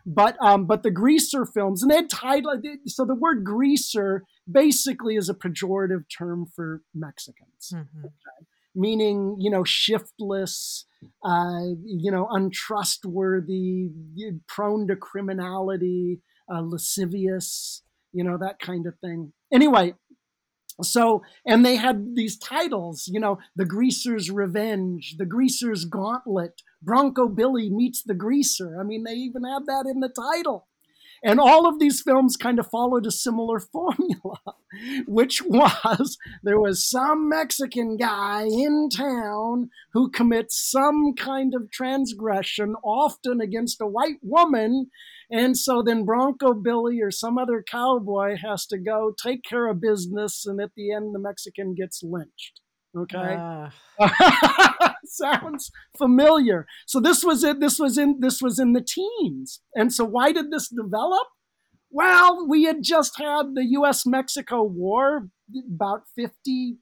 But 0.05 0.35
um, 0.41 0.65
but 0.65 0.81
the 0.81 0.91
greaser 0.91 1.45
films, 1.45 1.81
and 1.81 1.91
they 1.91 1.97
had 1.97 2.09
title. 2.09 2.59
So 2.87 3.05
the 3.05 3.15
word 3.15 3.43
greaser 3.43 4.23
basically 4.49 5.15
is 5.15 5.29
a 5.29 5.33
pejorative 5.33 6.05
term 6.15 6.47
for 6.55 6.81
Mexicans. 6.93 7.73
Mm-hmm. 7.73 8.05
Okay? 8.05 8.47
Meaning 8.79 9.35
you 9.39 9.51
know 9.51 9.63
shiftless 9.63 10.85
uh, 11.23 11.61
you 11.83 12.11
know 12.11 12.27
untrustworthy 12.31 13.89
prone 14.47 14.87
to 14.87 14.95
criminality 14.95 16.21
uh, 16.51 16.61
lascivious 16.61 17.83
you 18.11 18.23
know 18.23 18.37
that 18.37 18.59
kind 18.59 18.87
of 18.87 18.93
thing. 18.99 19.33
Anyway 19.53 19.93
so 20.81 21.21
and 21.45 21.65
they 21.65 21.75
had 21.75 22.15
these 22.15 22.37
titles 22.37 23.09
you 23.11 23.19
know 23.19 23.37
the 23.53 23.65
greaser's 23.65 24.31
revenge 24.31 25.15
the 25.17 25.25
greaser's 25.25 25.83
gauntlet 25.83 26.61
bronco 26.81 27.27
billy 27.27 27.69
meets 27.69 28.01
the 28.01 28.13
greaser. 28.13 28.79
I 28.79 28.83
mean 28.83 29.03
they 29.03 29.13
even 29.13 29.43
had 29.43 29.65
that 29.65 29.85
in 29.91 29.99
the 29.99 30.07
title 30.09 30.68
and 31.23 31.39
all 31.39 31.67
of 31.67 31.79
these 31.79 32.01
films 32.01 32.37
kind 32.37 32.59
of 32.59 32.69
followed 32.69 33.05
a 33.05 33.11
similar 33.11 33.59
formula, 33.71 34.37
which 35.07 35.41
was 35.43 36.17
there 36.43 36.59
was 36.59 36.85
some 36.85 37.29
Mexican 37.29 37.97
guy 37.97 38.43
in 38.43 38.89
town 38.89 39.69
who 39.93 40.09
commits 40.09 40.59
some 40.59 41.13
kind 41.13 41.53
of 41.53 41.71
transgression, 41.71 42.75
often 42.83 43.41
against 43.41 43.81
a 43.81 43.87
white 43.87 44.19
woman, 44.21 44.89
and 45.31 45.55
so 45.57 45.83
then 45.83 46.05
Bronco 46.05 46.53
Billy 46.53 47.01
or 47.01 47.11
some 47.11 47.37
other 47.37 47.63
cowboy 47.63 48.35
has 48.37 48.65
to 48.67 48.77
go 48.77 49.13
take 49.21 49.43
care 49.43 49.67
of 49.67 49.81
business, 49.81 50.45
and 50.45 50.59
at 50.59 50.71
the 50.75 50.91
end, 50.91 51.13
the 51.13 51.19
Mexican 51.19 51.75
gets 51.75 52.01
lynched. 52.01 52.61
Okay, 52.95 53.37
uh. 53.37 53.69
sounds 55.05 55.71
familiar. 55.97 56.65
So 56.87 56.99
this 56.99 57.23
was 57.23 57.43
it. 57.43 57.59
This 57.59 57.79
was 57.79 57.97
in 57.97 58.19
this 58.19 58.41
was 58.41 58.59
in 58.59 58.73
the 58.73 58.81
teens, 58.81 59.61
and 59.75 59.93
so 59.93 60.05
why 60.05 60.31
did 60.31 60.51
this 60.51 60.69
develop? 60.69 61.27
Well, 61.91 62.47
we 62.47 62.63
had 62.63 62.83
just 62.83 63.17
had 63.17 63.55
the 63.55 63.65
U.S. 63.71 64.05
Mexico 64.05 64.63
War 64.63 65.29
about 65.67 66.03
50, 66.15 66.77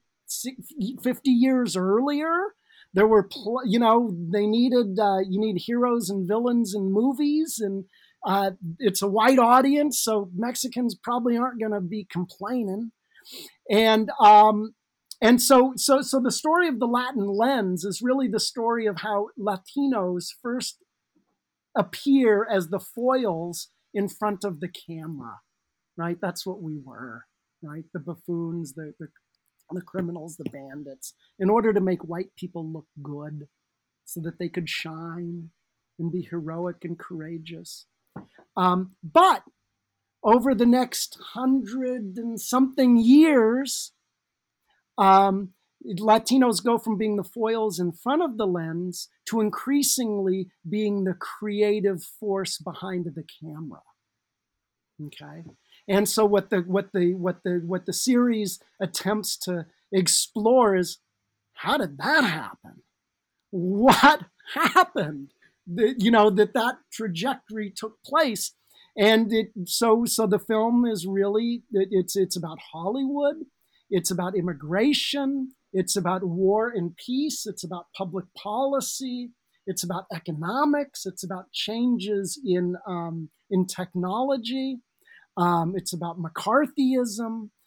50 1.02 1.30
years 1.30 1.76
earlier 1.76 2.54
there 2.94 3.06
were 3.06 3.22
pl- 3.22 3.62
you 3.66 3.78
know 3.78 4.14
they 4.32 4.46
needed 4.46 4.98
uh, 4.98 5.18
you 5.18 5.38
need 5.38 5.62
heroes 5.66 6.08
and 6.08 6.26
villains 6.26 6.74
in 6.74 6.90
movies 6.90 7.60
and 7.62 7.84
uh, 8.24 8.50
it's 8.78 9.02
a 9.02 9.08
white 9.08 9.38
audience, 9.38 10.00
so 10.00 10.30
Mexicans 10.34 10.94
probably 10.94 11.36
aren't 11.36 11.60
going 11.60 11.72
to 11.72 11.80
be 11.80 12.06
complaining. 12.10 12.92
And 13.70 14.10
um, 14.20 14.74
and 15.20 15.42
so 15.42 15.72
so 15.76 16.00
so 16.00 16.20
the 16.20 16.30
story 16.30 16.68
of 16.68 16.78
the 16.78 16.86
Latin 16.86 17.26
lens 17.26 17.84
is 17.84 18.02
really 18.02 18.28
the 18.28 18.40
story 18.40 18.86
of 18.86 19.00
how 19.00 19.28
Latinos 19.38 20.26
first 20.42 20.78
appear 21.76 22.46
as 22.50 22.68
the 22.68 22.80
foils 22.80 23.68
in 23.94 24.08
front 24.08 24.44
of 24.44 24.60
the 24.60 24.68
camera, 24.68 25.40
right? 25.96 26.18
That's 26.20 26.46
what 26.46 26.62
we 26.62 26.78
were, 26.82 27.24
right? 27.62 27.84
The 27.92 28.00
buffoons, 28.00 28.74
the 28.74 28.94
the, 28.98 29.08
the 29.70 29.82
criminals, 29.82 30.36
the 30.36 30.50
bandits, 30.50 31.14
in 31.38 31.50
order 31.50 31.72
to 31.72 31.80
make 31.80 32.02
white 32.02 32.34
people 32.36 32.66
look 32.66 32.86
good, 33.02 33.48
so 34.04 34.20
that 34.20 34.38
they 34.38 34.48
could 34.48 34.68
shine 34.68 35.50
and 35.98 36.12
be 36.12 36.22
heroic 36.22 36.84
and 36.84 36.98
courageous. 36.98 37.86
Um, 38.56 38.92
but 39.02 39.42
over 40.22 40.54
the 40.54 40.66
next 40.66 41.18
hundred 41.34 42.16
and 42.16 42.40
something 42.40 42.96
years, 42.96 43.92
um, 44.98 45.50
Latinos 45.86 46.62
go 46.62 46.76
from 46.76 46.98
being 46.98 47.16
the 47.16 47.24
foils 47.24 47.78
in 47.78 47.92
front 47.92 48.22
of 48.22 48.36
the 48.36 48.46
lens 48.46 49.08
to 49.26 49.40
increasingly 49.40 50.48
being 50.68 51.04
the 51.04 51.14
creative 51.14 52.02
force 52.02 52.58
behind 52.58 53.06
the 53.06 53.24
camera. 53.40 53.82
Okay, 55.06 55.44
and 55.86 56.08
so 56.08 56.26
what 56.26 56.50
the 56.50 56.58
what 56.58 56.92
the 56.92 57.14
what 57.14 57.44
the 57.44 57.62
what 57.64 57.86
the 57.86 57.92
series 57.92 58.58
attempts 58.80 59.36
to 59.38 59.66
explore 59.92 60.74
is 60.74 60.98
how 61.54 61.78
did 61.78 61.98
that 61.98 62.24
happen? 62.24 62.82
What 63.50 64.24
happened? 64.54 65.32
that 65.68 65.96
you 65.98 66.10
know 66.10 66.30
that 66.30 66.54
that 66.54 66.76
trajectory 66.90 67.70
took 67.70 68.02
place 68.02 68.54
and 68.96 69.32
it 69.32 69.48
so 69.66 70.04
so 70.04 70.26
the 70.26 70.38
film 70.38 70.86
is 70.86 71.06
really 71.06 71.62
it, 71.72 71.88
it's 71.90 72.16
it's 72.16 72.36
about 72.36 72.58
hollywood 72.72 73.36
it's 73.90 74.10
about 74.10 74.36
immigration. 74.36 75.52
It's 75.72 75.96
about 75.96 76.24
war 76.24 76.72
and 76.74 76.96
peace. 76.96 77.46
It's 77.46 77.64
about 77.64 77.86
public 77.96 78.26
policy. 78.36 79.30
It's 79.66 79.84
about 79.84 80.04
economics. 80.12 81.04
It's 81.04 81.24
about 81.24 81.52
changes 81.52 82.40
in 82.44 82.76
um, 82.86 83.30
in 83.50 83.66
technology. 83.66 84.78
Um, 85.36 85.74
it's 85.76 85.92
about 85.92 86.18
mccarthyism. 86.18 87.50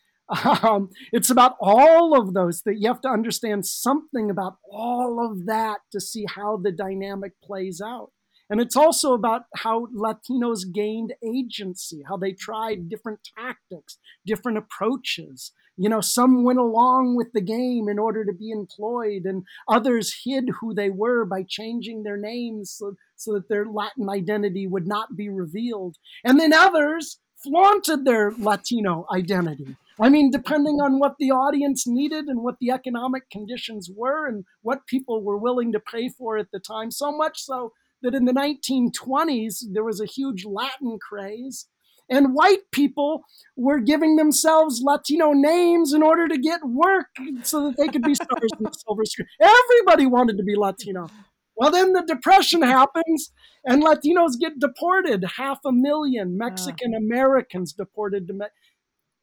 Um, 0.63 0.91
it's 1.11 1.29
about 1.29 1.57
all 1.59 2.17
of 2.17 2.33
those 2.33 2.61
that 2.61 2.75
you 2.79 2.87
have 2.87 3.01
to 3.01 3.09
understand 3.09 3.65
something 3.65 4.31
about 4.31 4.55
all 4.71 5.19
of 5.29 5.45
that 5.47 5.79
to 5.91 5.99
see 5.99 6.25
how 6.25 6.55
the 6.55 6.71
dynamic 6.71 7.33
plays 7.43 7.81
out. 7.85 8.11
And 8.51 8.59
it's 8.59 8.75
also 8.75 9.13
about 9.13 9.43
how 9.55 9.87
Latinos 9.95 10.69
gained 10.71 11.13
agency, 11.25 12.03
how 12.05 12.17
they 12.17 12.33
tried 12.33 12.89
different 12.89 13.21
tactics, 13.37 13.97
different 14.25 14.57
approaches. 14.57 15.53
You 15.77 15.87
know, 15.87 16.01
some 16.01 16.43
went 16.43 16.59
along 16.59 17.15
with 17.15 17.31
the 17.33 17.39
game 17.39 17.87
in 17.87 17.97
order 17.97 18.25
to 18.25 18.33
be 18.33 18.51
employed, 18.51 19.23
and 19.23 19.45
others 19.69 20.13
hid 20.25 20.49
who 20.59 20.73
they 20.73 20.89
were 20.89 21.23
by 21.23 21.45
changing 21.47 22.03
their 22.03 22.17
names 22.17 22.71
so, 22.71 22.95
so 23.15 23.35
that 23.35 23.47
their 23.47 23.65
Latin 23.65 24.09
identity 24.09 24.67
would 24.67 24.85
not 24.85 25.15
be 25.15 25.29
revealed. 25.29 25.95
And 26.25 26.37
then 26.37 26.51
others 26.51 27.19
flaunted 27.41 28.03
their 28.03 28.33
Latino 28.37 29.07
identity 29.15 29.77
I 30.01 30.09
mean, 30.09 30.31
depending 30.31 30.81
on 30.81 30.97
what 30.97 31.17
the 31.19 31.29
audience 31.29 31.85
needed 31.85 32.25
and 32.25 32.41
what 32.41 32.55
the 32.59 32.71
economic 32.71 33.29
conditions 33.29 33.87
were 33.95 34.27
and 34.27 34.45
what 34.63 34.87
people 34.87 35.21
were 35.21 35.37
willing 35.37 35.71
to 35.73 35.79
pay 35.79 36.09
for 36.09 36.37
at 36.37 36.47
the 36.51 36.59
time, 36.59 36.89
so 36.89 37.15
much 37.15 37.39
so 37.39 37.71
that 38.01 38.15
in 38.15 38.25
the 38.25 38.33
1920s, 38.33 39.63
there 39.71 39.83
was 39.83 40.01
a 40.01 40.05
huge 40.05 40.45
Latin 40.45 40.97
craze. 40.99 41.67
And 42.09 42.33
white 42.33 42.69
people 42.73 43.21
were 43.55 43.79
giving 43.79 44.17
themselves 44.17 44.81
Latino 44.83 45.31
names 45.31 45.93
in 45.93 46.03
order 46.03 46.27
to 46.27 46.37
get 46.37 46.59
work 46.65 47.07
so 47.43 47.67
that 47.67 47.77
they 47.77 47.87
could 47.87 48.01
be 48.01 48.15
stars 48.15 48.51
in 48.57 48.65
the 48.65 48.73
silver 48.85 49.05
screen. 49.05 49.27
Everybody 49.39 50.07
wanted 50.07 50.37
to 50.37 50.43
be 50.43 50.55
Latino. 50.57 51.07
Well, 51.55 51.71
then 51.71 51.93
the 51.93 52.01
Depression 52.01 52.63
happens 52.63 53.31
and 53.63 53.83
Latinos 53.83 54.39
get 54.39 54.59
deported. 54.59 55.23
Half 55.37 55.59
a 55.65 55.71
million 55.71 56.37
Mexican 56.37 56.93
Americans 56.93 57.71
deported 57.71 58.27
to 58.27 58.33
Mexico. 58.33 58.55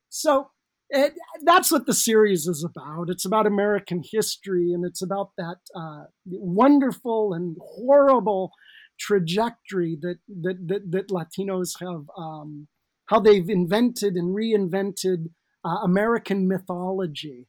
So 0.08 0.50
it, 0.90 1.14
that's 1.42 1.70
what 1.70 1.86
the 1.86 1.94
series 1.94 2.46
is 2.46 2.64
about. 2.64 3.10
It's 3.10 3.24
about 3.24 3.46
American 3.46 4.02
history, 4.10 4.72
and 4.72 4.84
it's 4.84 5.02
about 5.02 5.30
that 5.36 5.58
uh, 5.74 6.04
wonderful 6.26 7.34
and 7.34 7.56
horrible 7.60 8.52
trajectory 8.98 9.96
that 10.00 10.18
that 10.28 10.68
that, 10.68 10.90
that 10.90 11.08
Latinos 11.08 11.80
have, 11.80 12.04
um, 12.16 12.68
how 13.06 13.20
they've 13.20 13.48
invented 13.48 14.14
and 14.14 14.34
reinvented 14.34 15.30
uh, 15.64 15.78
American 15.84 16.48
mythology, 16.48 17.48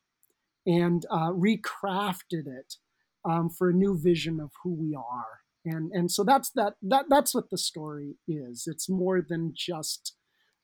and 0.66 1.06
uh, 1.10 1.32
recrafted 1.32 2.48
it 2.48 2.76
um, 3.30 3.50
for 3.50 3.70
a 3.70 3.74
new 3.74 3.98
vision 3.98 4.40
of 4.40 4.52
who 4.64 4.74
we 4.74 4.96
are. 4.96 5.42
And 5.66 5.92
and 5.94 6.12
so 6.12 6.24
that's 6.24 6.50
that 6.52 6.76
that 6.82 7.06
that's 7.10 7.36
what 7.36 7.50
the 7.50 7.58
story 7.58 8.16
is. 8.28 8.64
It's 8.66 8.90
more 8.90 9.22
than 9.28 9.54
just 9.56 10.16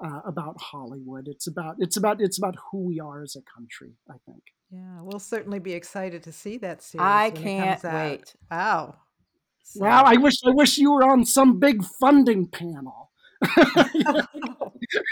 uh, 0.03 0.21
about 0.25 0.59
Hollywood. 0.59 1.27
It's 1.27 1.47
about 1.47 1.75
it's 1.79 1.97
about 1.97 2.21
it's 2.21 2.37
about 2.37 2.55
who 2.71 2.85
we 2.85 2.99
are 2.99 3.21
as 3.21 3.35
a 3.35 3.43
country. 3.57 3.93
I 4.09 4.15
think. 4.25 4.43
Yeah, 4.71 5.01
we'll 5.01 5.19
certainly 5.19 5.59
be 5.59 5.73
excited 5.73 6.23
to 6.23 6.31
see 6.31 6.57
that 6.57 6.81
series. 6.81 7.05
I 7.05 7.29
can't 7.29 7.83
wait. 7.83 8.35
Wow. 8.49 8.95
So. 9.67 9.83
Wow, 9.83 10.03
I 10.05 10.17
wish 10.17 10.35
I 10.45 10.51
wish 10.51 10.77
you 10.77 10.91
were 10.91 11.03
on 11.03 11.25
some 11.25 11.59
big 11.59 11.83
funding 11.83 12.47
panel. 12.47 13.11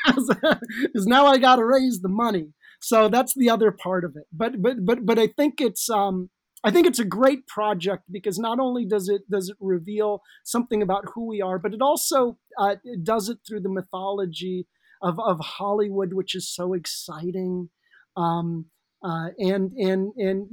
Because 0.05 1.07
now 1.07 1.25
I 1.25 1.37
got 1.37 1.55
to 1.55 1.65
raise 1.65 2.01
the 2.01 2.09
money. 2.09 2.53
So 2.79 3.09
that's 3.09 3.33
the 3.33 3.49
other 3.49 3.71
part 3.71 4.03
of 4.03 4.15
it. 4.15 4.25
But 4.31 4.61
but 4.61 4.85
but 4.85 5.05
but 5.05 5.17
I 5.17 5.27
think 5.27 5.59
it's 5.59 5.89
um 5.89 6.29
I 6.63 6.71
think 6.71 6.85
it's 6.85 6.99
a 6.99 7.05
great 7.05 7.47
project 7.47 8.03
because 8.11 8.37
not 8.37 8.59
only 8.59 8.85
does 8.85 9.09
it 9.09 9.29
does 9.29 9.49
it 9.49 9.57
reveal 9.59 10.21
something 10.43 10.81
about 10.81 11.05
who 11.13 11.27
we 11.27 11.41
are, 11.41 11.57
but 11.57 11.73
it 11.73 11.81
also 11.81 12.37
uh, 12.59 12.75
it 12.83 13.03
does 13.03 13.29
it 13.29 13.39
through 13.47 13.61
the 13.61 13.69
mythology 13.69 14.67
of, 15.01 15.19
of 15.19 15.39
Hollywood, 15.39 16.13
which 16.13 16.35
is 16.35 16.53
so 16.53 16.73
exciting. 16.73 17.69
Um, 18.15 18.67
uh, 19.03 19.29
and 19.39 19.71
and 19.73 20.13
and 20.17 20.47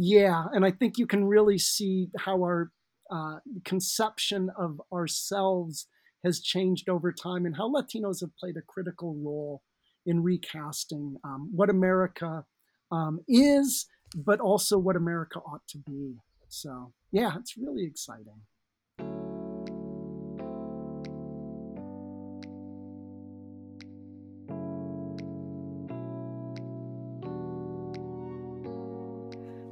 yeah, 0.00 0.44
and 0.52 0.64
I 0.64 0.70
think 0.70 0.96
you 0.96 1.08
can 1.08 1.24
really 1.24 1.58
see 1.58 2.08
how 2.16 2.36
our 2.36 2.70
uh, 3.10 3.38
conception 3.64 4.48
of 4.56 4.80
ourselves 4.92 5.88
has 6.24 6.40
changed 6.40 6.88
over 6.88 7.12
time, 7.12 7.46
and 7.46 7.56
how 7.56 7.68
Latinos 7.68 8.20
have 8.20 8.36
played 8.36 8.56
a 8.56 8.62
critical 8.62 9.16
role 9.16 9.62
in 10.06 10.22
recasting 10.22 11.16
um, 11.24 11.50
what 11.52 11.68
America 11.68 12.44
um, 12.92 13.18
is, 13.26 13.86
but 14.14 14.38
also 14.38 14.78
what 14.78 14.94
America 14.94 15.40
ought 15.40 15.66
to 15.68 15.78
be. 15.78 16.14
So 16.48 16.92
yeah, 17.10 17.32
it's 17.36 17.56
really 17.56 17.84
exciting. 17.84 18.40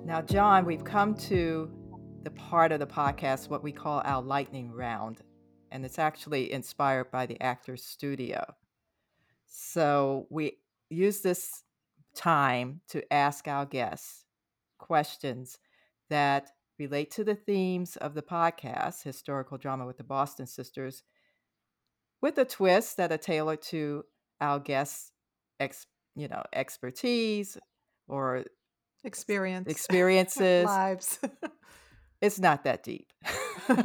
Now, 0.07 0.23
John, 0.23 0.65
we've 0.67 0.85
come 0.85 1.17
to 1.17 1.69
the 2.23 2.31
part 2.31 2.71
of 2.71 2.79
the 2.79 2.87
podcast, 2.87 3.51
what 3.51 3.65
we 3.65 3.73
call 3.73 4.03
our 4.05 4.23
lightning 4.23 4.71
round, 4.71 5.21
and 5.73 5.85
it's 5.85 5.99
actually 5.99 6.53
inspired 6.53 7.11
by 7.11 7.27
the 7.27 7.43
Actors 7.43 7.83
Studio. 7.83 8.55
So 9.49 10.29
we 10.31 10.59
use 10.91 11.23
this 11.23 11.65
time 12.15 12.83
to 12.91 13.03
ask 13.13 13.49
our 13.49 13.67
guests 13.67 14.25
questions 14.79 15.59
that 16.09 16.51
relate 16.79 17.11
to 17.11 17.25
the 17.25 17.35
themes 17.35 17.97
of 17.97 18.15
the 18.15 18.23
podcast, 18.23 19.03
historical 19.03 19.59
drama 19.59 19.87
with 19.87 19.99
the 19.99 20.05
Boston 20.05 20.47
Sisters, 20.47 21.03
with 22.23 22.39
a 22.39 22.45
twist 22.45 22.97
that 22.99 23.11
are 23.11 23.19
tailored 23.19 23.63
to 23.63 24.05
our 24.41 24.61
guests' 24.61 25.11
ex, 25.59 25.85
you 26.15 26.29
know, 26.29 26.45
expertise 26.53 27.59
or 28.07 28.45
experience 29.07 29.69
experiences. 29.71 30.67
lives. 30.67 31.19
It's 32.21 32.39
not 32.39 32.65
that 32.65 32.83
deep. 32.83 33.13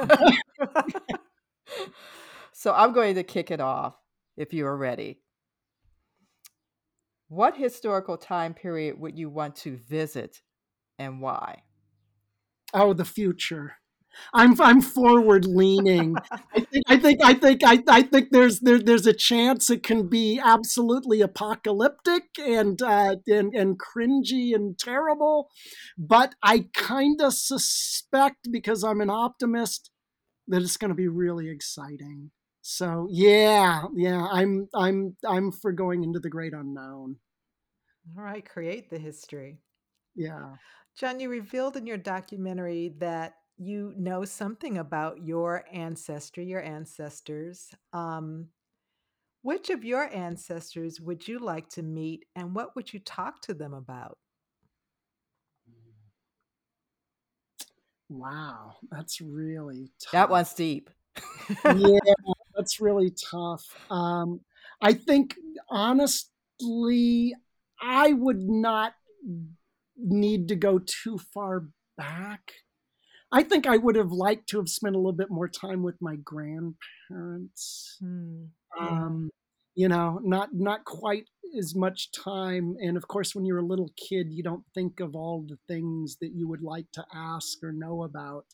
So 2.54 2.74
i'm 2.74 2.94
going 2.94 3.16
to 3.16 3.24
kick 3.24 3.50
it 3.50 3.60
off 3.60 3.96
if 4.38 4.54
you 4.54 4.68
are 4.68 4.78
ready. 4.78 5.20
What 7.28 7.58
historical 7.58 8.18
time 8.18 8.54
period 8.54 9.00
would 9.00 9.18
you 9.18 9.30
want 9.30 9.56
to 9.58 9.78
visit 9.78 10.42
and 11.00 11.22
why? 11.22 11.64
Oh 12.74 12.94
the 12.94 13.06
future 13.06 13.78
I'm 14.34 14.60
I'm 14.62 14.82
forward 14.82 15.46
leaning. 15.46 16.16
I 16.54 16.62
think 16.62 16.86
I 16.88 16.98
think 16.98 17.24
I 17.24 17.34
think 17.34 17.62
I, 17.64 17.84
I 17.88 18.02
think 18.02 18.30
there's 18.32 18.60
there, 18.60 18.80
there's 18.80 19.08
a 19.08 19.14
chance 19.14 19.70
it 19.70 19.84
can 19.84 20.08
be 20.08 20.40
absolutely 20.44 21.22
apocalyptic 21.22 22.24
and 22.40 22.82
uh, 22.82 23.18
and 23.28 23.54
and 23.54 23.80
cringy 23.80 24.54
and 24.54 24.78
terrible, 24.78 25.50
but 25.98 26.36
I 26.44 26.66
kind 26.74 27.22
of 27.22 27.34
suspect 27.34 28.50
because 28.52 28.84
I'm 28.84 29.02
an 29.02 29.10
optimist 29.10 29.92
that 30.48 30.62
it's 30.62 30.78
going 30.78 30.90
to 30.90 30.96
be 30.96 31.08
really 31.08 31.50
exciting. 31.50 32.32
So 32.62 33.08
yeah, 33.10 33.86
yeah, 33.96 34.28
I'm 34.32 34.70
I'm 34.76 35.16
I'm 35.28 35.52
for 35.52 35.72
going 35.72 36.04
into 36.04 36.20
the 36.20 36.30
great 36.30 36.54
unknown. 36.54 37.18
All 38.18 38.24
right, 38.24 38.48
create 38.48 38.90
the 38.90 39.00
history. 39.00 39.60
Yeah. 40.16 40.56
John, 40.98 41.20
you 41.20 41.30
revealed 41.30 41.78
in 41.78 41.88
your 41.88 41.98
documentary 41.98 42.94
that 43.00 43.36
you 43.62 43.94
know 43.96 44.26
something 44.26 44.80
about 44.80 45.24
your 45.24 45.64
ancestry, 45.72 46.46
your 46.46 46.62
ancestors. 46.62 47.70
Um, 47.94 48.48
which 49.44 49.70
of 49.70 49.84
your 49.84 50.14
ancestors 50.14 51.00
would 51.00 51.28
you 51.28 51.40
like 51.40 51.70
to 51.70 51.84
meet 51.84 52.26
and 52.36 52.56
what 52.56 52.76
would 52.76 52.94
you 52.94 53.00
talk 53.00 53.42
to 53.42 53.54
them 53.54 53.74
about? 53.74 54.18
Wow, 58.10 58.76
that's 58.92 59.22
really 59.22 59.92
tough. 60.02 60.12
That 60.12 60.30
one's 60.30 60.54
deep. 60.54 60.90
yeah, 61.66 62.00
that's 62.56 62.82
really 62.82 63.12
tough. 63.32 63.64
Um, 63.90 64.42
I 64.82 64.94
think, 64.94 65.36
honestly, 65.70 67.34
I 67.82 68.14
would 68.14 68.42
not 68.42 68.94
need 69.98 70.50
to 70.50 70.56
go 70.56 70.80
too 70.80 71.20
far 71.34 71.68
back. 71.98 72.52
I 73.32 73.44
think 73.44 73.66
I 73.66 73.78
would 73.78 73.96
have 73.96 74.12
liked 74.12 74.50
to 74.50 74.58
have 74.58 74.68
spent 74.68 74.96
a 74.96 74.98
little 74.98 75.14
bit 75.14 75.30
more 75.30 75.48
time 75.48 75.84
with 75.84 75.96
my 76.02 76.18
grandparents. 76.18 77.98
Hmm, 78.02 78.46
Um, 78.80 79.30
you 79.76 79.88
know, 79.88 80.20
not 80.24 80.50
not 80.54 80.84
quite 80.86 81.26
as 81.58 81.76
much 81.76 82.12
time. 82.12 82.76
And 82.80 82.98
of 82.98 83.08
course, 83.08 83.34
when 83.34 83.46
you're 83.46 83.60
a 83.60 83.66
little 83.66 83.92
kid, 83.98 84.28
you 84.30 84.44
don't 84.44 84.66
think 84.74 85.00
of 85.00 85.16
all 85.16 85.46
the 85.48 85.58
things 85.68 86.18
that 86.22 86.32
you 86.36 86.48
would 86.48 86.62
like 86.62 86.88
to 86.94 87.06
ask 87.14 87.58
or 87.64 87.72
know 87.72 88.04
about 88.04 88.46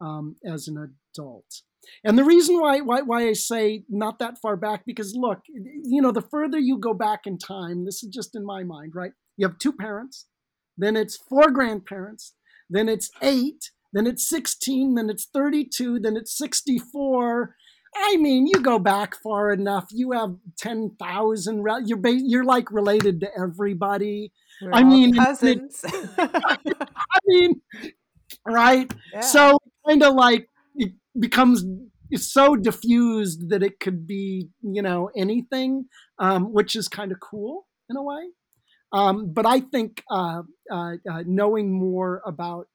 um, 0.00 0.36
as 0.46 0.68
an 0.68 0.76
adult. 0.78 1.62
And 2.02 2.18
the 2.18 2.24
reason 2.24 2.58
why, 2.58 2.80
why 2.80 3.02
why 3.02 3.28
I 3.28 3.34
say 3.34 3.84
not 3.90 4.18
that 4.18 4.38
far 4.40 4.56
back 4.56 4.84
because 4.86 5.14
look, 5.14 5.40
you 5.48 6.00
know, 6.00 6.12
the 6.12 6.22
further 6.22 6.58
you 6.58 6.78
go 6.78 6.94
back 6.94 7.26
in 7.26 7.36
time, 7.36 7.84
this 7.84 8.02
is 8.02 8.08
just 8.08 8.34
in 8.34 8.44
my 8.44 8.64
mind, 8.64 8.92
right? 8.94 9.12
You 9.36 9.46
have 9.46 9.58
two 9.58 9.72
parents, 9.72 10.26
then 10.78 10.96
it's 10.96 11.16
four 11.16 11.50
grandparents, 11.50 12.34
then 12.70 12.88
it's 12.88 13.10
eight, 13.20 13.70
then 13.94 14.08
it's 14.08 14.28
16, 14.28 14.96
then 14.96 15.08
it's 15.08 15.26
32, 15.26 16.00
then 16.00 16.16
it's 16.16 16.36
64. 16.36 17.54
I 17.96 18.16
mean, 18.16 18.48
you 18.48 18.60
go 18.60 18.80
back 18.80 19.14
far 19.22 19.52
enough, 19.52 19.86
you 19.90 20.10
have 20.10 20.34
10,000, 20.58 21.62
re- 21.62 21.82
you're, 21.86 21.96
ba- 21.96 22.20
you're 22.20 22.44
like 22.44 22.72
related 22.72 23.20
to 23.20 23.28
everybody. 23.40 24.32
We're 24.60 24.72
I 24.72 24.82
mean, 24.82 25.14
cousins. 25.14 25.84
I 26.18 26.58
mean, 27.24 27.60
right? 28.44 28.92
Yeah. 29.12 29.20
So 29.20 29.58
kind 29.86 30.02
of 30.02 30.14
like 30.14 30.48
it 30.74 30.92
becomes 31.18 31.64
so 32.16 32.56
diffused 32.56 33.50
that 33.50 33.62
it 33.62 33.78
could 33.78 34.08
be, 34.08 34.48
you 34.62 34.82
know, 34.82 35.10
anything, 35.16 35.86
um, 36.18 36.52
which 36.52 36.74
is 36.74 36.88
kind 36.88 37.12
of 37.12 37.20
cool 37.20 37.68
in 37.88 37.96
a 37.96 38.02
way. 38.02 38.24
Um, 38.92 39.32
but 39.32 39.46
I 39.46 39.60
think 39.60 40.02
uh, 40.10 40.42
uh, 40.70 40.94
uh, 41.08 41.22
knowing 41.26 41.72
more 41.72 42.22
about 42.26 42.66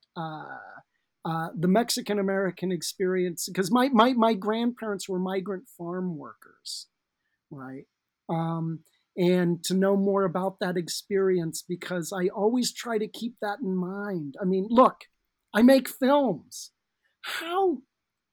uh, 1.26 1.49
the 1.57 1.67
Mexican 1.67 2.20
American 2.20 2.72
experience, 2.72 3.47
because 3.47 3.72
my, 3.72 3.89
my, 3.89 4.13
my 4.13 4.34
grandparents 4.34 5.09
were 5.09 5.20
migrant 5.20 5.67
farm 5.78 6.17
workers, 6.17 6.88
right? 7.51 7.86
Um, 8.30 8.80
and 9.17 9.63
to 9.65 9.74
know 9.74 9.97
more 9.97 10.24
about 10.24 10.59
that 10.59 10.78
experience 10.78 11.63
because 11.67 12.13
I 12.13 12.28
always 12.28 12.72
try 12.72 12.97
to 12.97 13.07
keep 13.07 13.36
that 13.41 13.59
in 13.61 13.76
mind. 13.76 14.36
I 14.41 14.45
mean, 14.45 14.67
look, 14.70 15.05
I 15.53 15.61
make 15.61 15.89
films. 15.89 16.72
How, 17.22 17.80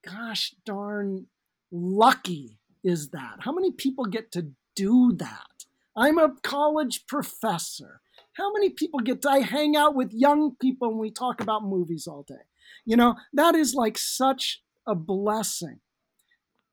gosh 0.04 0.54
darn, 0.64 1.26
lucky 1.72 2.60
is 2.84 3.10
that? 3.10 3.38
How 3.40 3.52
many 3.52 3.72
people 3.72 4.04
get 4.04 4.30
to 4.32 4.52
do 4.76 5.12
that? 5.16 5.64
I'm 5.96 6.18
a 6.18 6.34
college 6.42 7.06
professor. 7.08 8.00
How 8.34 8.52
many 8.52 8.70
people 8.70 9.00
get 9.00 9.22
to 9.22 9.30
I 9.30 9.40
hang 9.40 9.76
out 9.76 9.94
with 9.94 10.12
young 10.12 10.54
people 10.60 10.90
and 10.90 10.98
we 10.98 11.10
talk 11.10 11.40
about 11.40 11.64
movies 11.64 12.06
all 12.06 12.22
day? 12.22 12.44
You 12.86 12.96
know, 12.96 13.16
that 13.32 13.54
is 13.54 13.74
like 13.74 13.98
such 13.98 14.62
a 14.86 14.94
blessing, 14.94 15.80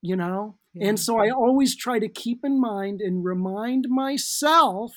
you 0.01 0.15
know? 0.15 0.59
Yeah. 0.73 0.89
And 0.89 0.99
so 0.99 1.17
I 1.17 1.29
always 1.29 1.75
try 1.75 1.99
to 1.99 2.07
keep 2.07 2.41
in 2.43 2.61
mind 2.61 3.01
and 3.01 3.25
remind 3.25 3.87
myself 3.89 4.91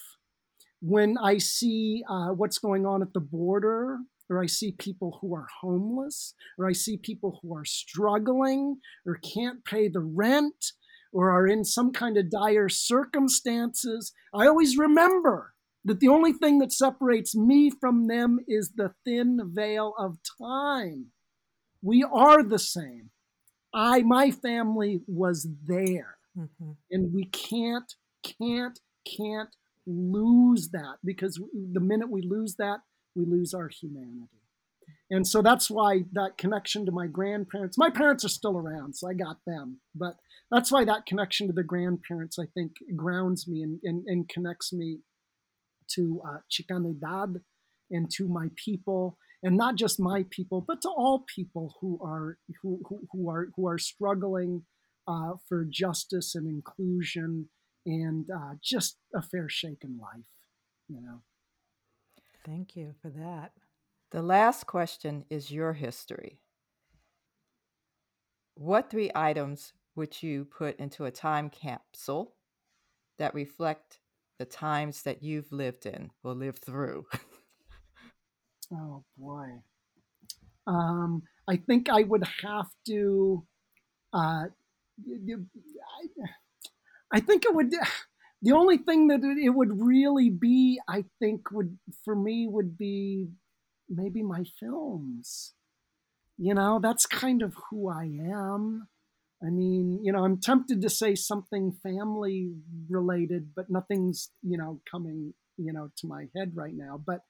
when 0.80 1.16
I 1.16 1.38
see 1.38 2.02
uh, 2.08 2.28
what's 2.28 2.58
going 2.58 2.84
on 2.84 3.02
at 3.02 3.14
the 3.14 3.20
border, 3.20 3.98
or 4.28 4.42
I 4.42 4.46
see 4.46 4.72
people 4.72 5.18
who 5.20 5.34
are 5.34 5.46
homeless, 5.62 6.34
or 6.58 6.68
I 6.68 6.72
see 6.72 6.98
people 6.98 7.40
who 7.40 7.56
are 7.56 7.64
struggling, 7.64 8.76
or 9.06 9.16
can't 9.16 9.64
pay 9.64 9.88
the 9.88 10.00
rent, 10.00 10.72
or 11.12 11.30
are 11.30 11.46
in 11.46 11.64
some 11.64 11.92
kind 11.92 12.18
of 12.18 12.30
dire 12.30 12.68
circumstances. 12.68 14.12
I 14.34 14.46
always 14.46 14.76
remember 14.76 15.54
that 15.86 16.00
the 16.00 16.08
only 16.08 16.32
thing 16.32 16.58
that 16.58 16.72
separates 16.72 17.34
me 17.34 17.70
from 17.70 18.08
them 18.08 18.40
is 18.46 18.72
the 18.76 18.92
thin 19.04 19.40
veil 19.54 19.94
of 19.98 20.18
time. 20.38 21.06
We 21.80 22.02
are 22.02 22.42
the 22.42 22.58
same. 22.58 23.10
I, 23.72 24.02
my 24.02 24.30
family 24.30 25.00
was 25.06 25.48
there. 25.66 26.18
Mhm. 26.36 26.76
And 26.90 27.12
we 27.12 27.24
can't, 27.26 27.94
can't, 28.22 28.78
can't 29.04 29.54
lose 29.86 30.70
that 30.70 30.98
because 31.04 31.40
the 31.52 31.80
minute 31.80 32.10
we 32.10 32.22
lose 32.22 32.56
that, 32.56 32.80
we 33.14 33.24
lose 33.24 33.54
our 33.54 33.68
humanity. 33.68 34.42
And 35.10 35.26
so 35.26 35.40
that's 35.40 35.70
why 35.70 36.04
that 36.12 36.36
connection 36.36 36.84
to 36.86 36.92
my 36.92 37.06
grandparents, 37.06 37.78
my 37.78 37.90
parents 37.90 38.24
are 38.24 38.28
still 38.28 38.58
around, 38.58 38.96
so 38.96 39.08
I 39.08 39.14
got 39.14 39.38
them. 39.46 39.80
But 39.94 40.16
that's 40.50 40.72
why 40.72 40.84
that 40.84 41.06
connection 41.06 41.46
to 41.46 41.52
the 41.52 41.62
grandparents, 41.62 42.38
I 42.38 42.46
think, 42.46 42.72
grounds 42.96 43.46
me 43.46 43.62
and, 43.62 43.78
and, 43.84 44.04
and 44.06 44.28
connects 44.28 44.72
me 44.72 44.98
to 45.94 46.22
uh, 46.26 46.38
Chicanidad 46.50 47.40
and 47.90 48.10
to 48.12 48.28
my 48.28 48.48
people, 48.56 49.18
and 49.42 49.56
not 49.56 49.76
just 49.76 50.00
my 50.00 50.24
people, 50.30 50.64
but 50.66 50.82
to 50.82 50.88
all 50.88 51.24
people 51.34 51.74
who 51.80 51.98
are 52.02 52.38
who, 52.62 52.80
who, 52.88 53.00
who 53.12 53.30
are 53.30 53.48
who 53.54 53.66
are 53.66 53.78
struggling 53.78 54.62
uh, 55.06 55.32
for 55.48 55.64
justice 55.64 56.34
and 56.34 56.48
inclusion 56.48 57.48
and 57.84 58.28
uh, 58.30 58.54
just 58.62 58.98
a 59.14 59.22
fair 59.22 59.48
shake 59.48 59.84
in 59.84 59.98
life. 59.98 60.26
You 60.88 61.00
know. 61.00 61.22
Thank 62.44 62.76
you 62.76 62.94
for 63.02 63.10
that. 63.10 63.52
The 64.10 64.22
last 64.22 64.66
question 64.66 65.24
is 65.30 65.50
your 65.50 65.72
history. 65.72 66.40
What 68.54 68.88
three 68.88 69.10
items 69.14 69.72
would 69.96 70.22
you 70.22 70.44
put 70.44 70.78
into 70.78 71.04
a 71.04 71.10
time 71.10 71.50
capsule 71.50 72.34
that 73.18 73.34
reflect 73.34 73.98
the 74.38 74.44
times 74.46 75.02
that 75.02 75.22
you've 75.22 75.52
lived 75.52 75.86
in 75.86 76.10
or 76.24 76.34
lived 76.34 76.64
through? 76.64 77.06
Oh 78.70 79.04
boy. 79.16 79.62
Um, 80.66 81.22
I 81.48 81.56
think 81.56 81.88
I 81.88 82.02
would 82.02 82.24
have 82.42 82.68
to. 82.88 83.46
Uh, 84.12 84.46
y- 85.06 85.18
y- 85.36 85.44
I, 87.12 87.18
I 87.18 87.20
think 87.20 87.44
it 87.44 87.54
would. 87.54 87.72
The 88.42 88.52
only 88.52 88.78
thing 88.78 89.08
that 89.08 89.22
it 89.24 89.50
would 89.50 89.80
really 89.80 90.30
be, 90.30 90.80
I 90.88 91.04
think, 91.20 91.50
would 91.52 91.78
for 92.04 92.14
me 92.14 92.46
would 92.48 92.76
be 92.78 93.28
maybe 93.88 94.22
my 94.22 94.44
films. 94.60 95.54
You 96.38 96.54
know, 96.54 96.80
that's 96.82 97.06
kind 97.06 97.42
of 97.42 97.56
who 97.70 97.88
I 97.90 98.04
am. 98.04 98.88
I 99.42 99.50
mean, 99.50 100.00
you 100.02 100.12
know, 100.12 100.24
I'm 100.24 100.40
tempted 100.40 100.80
to 100.82 100.90
say 100.90 101.14
something 101.14 101.76
family 101.82 102.52
related, 102.88 103.50
but 103.54 103.66
nothing's, 103.68 104.30
you 104.42 104.56
know, 104.56 104.80
coming, 104.90 105.34
you 105.58 105.72
know, 105.72 105.90
to 105.98 106.06
my 106.06 106.26
head 106.34 106.52
right 106.54 106.74
now. 106.74 107.02
But, 107.04 107.20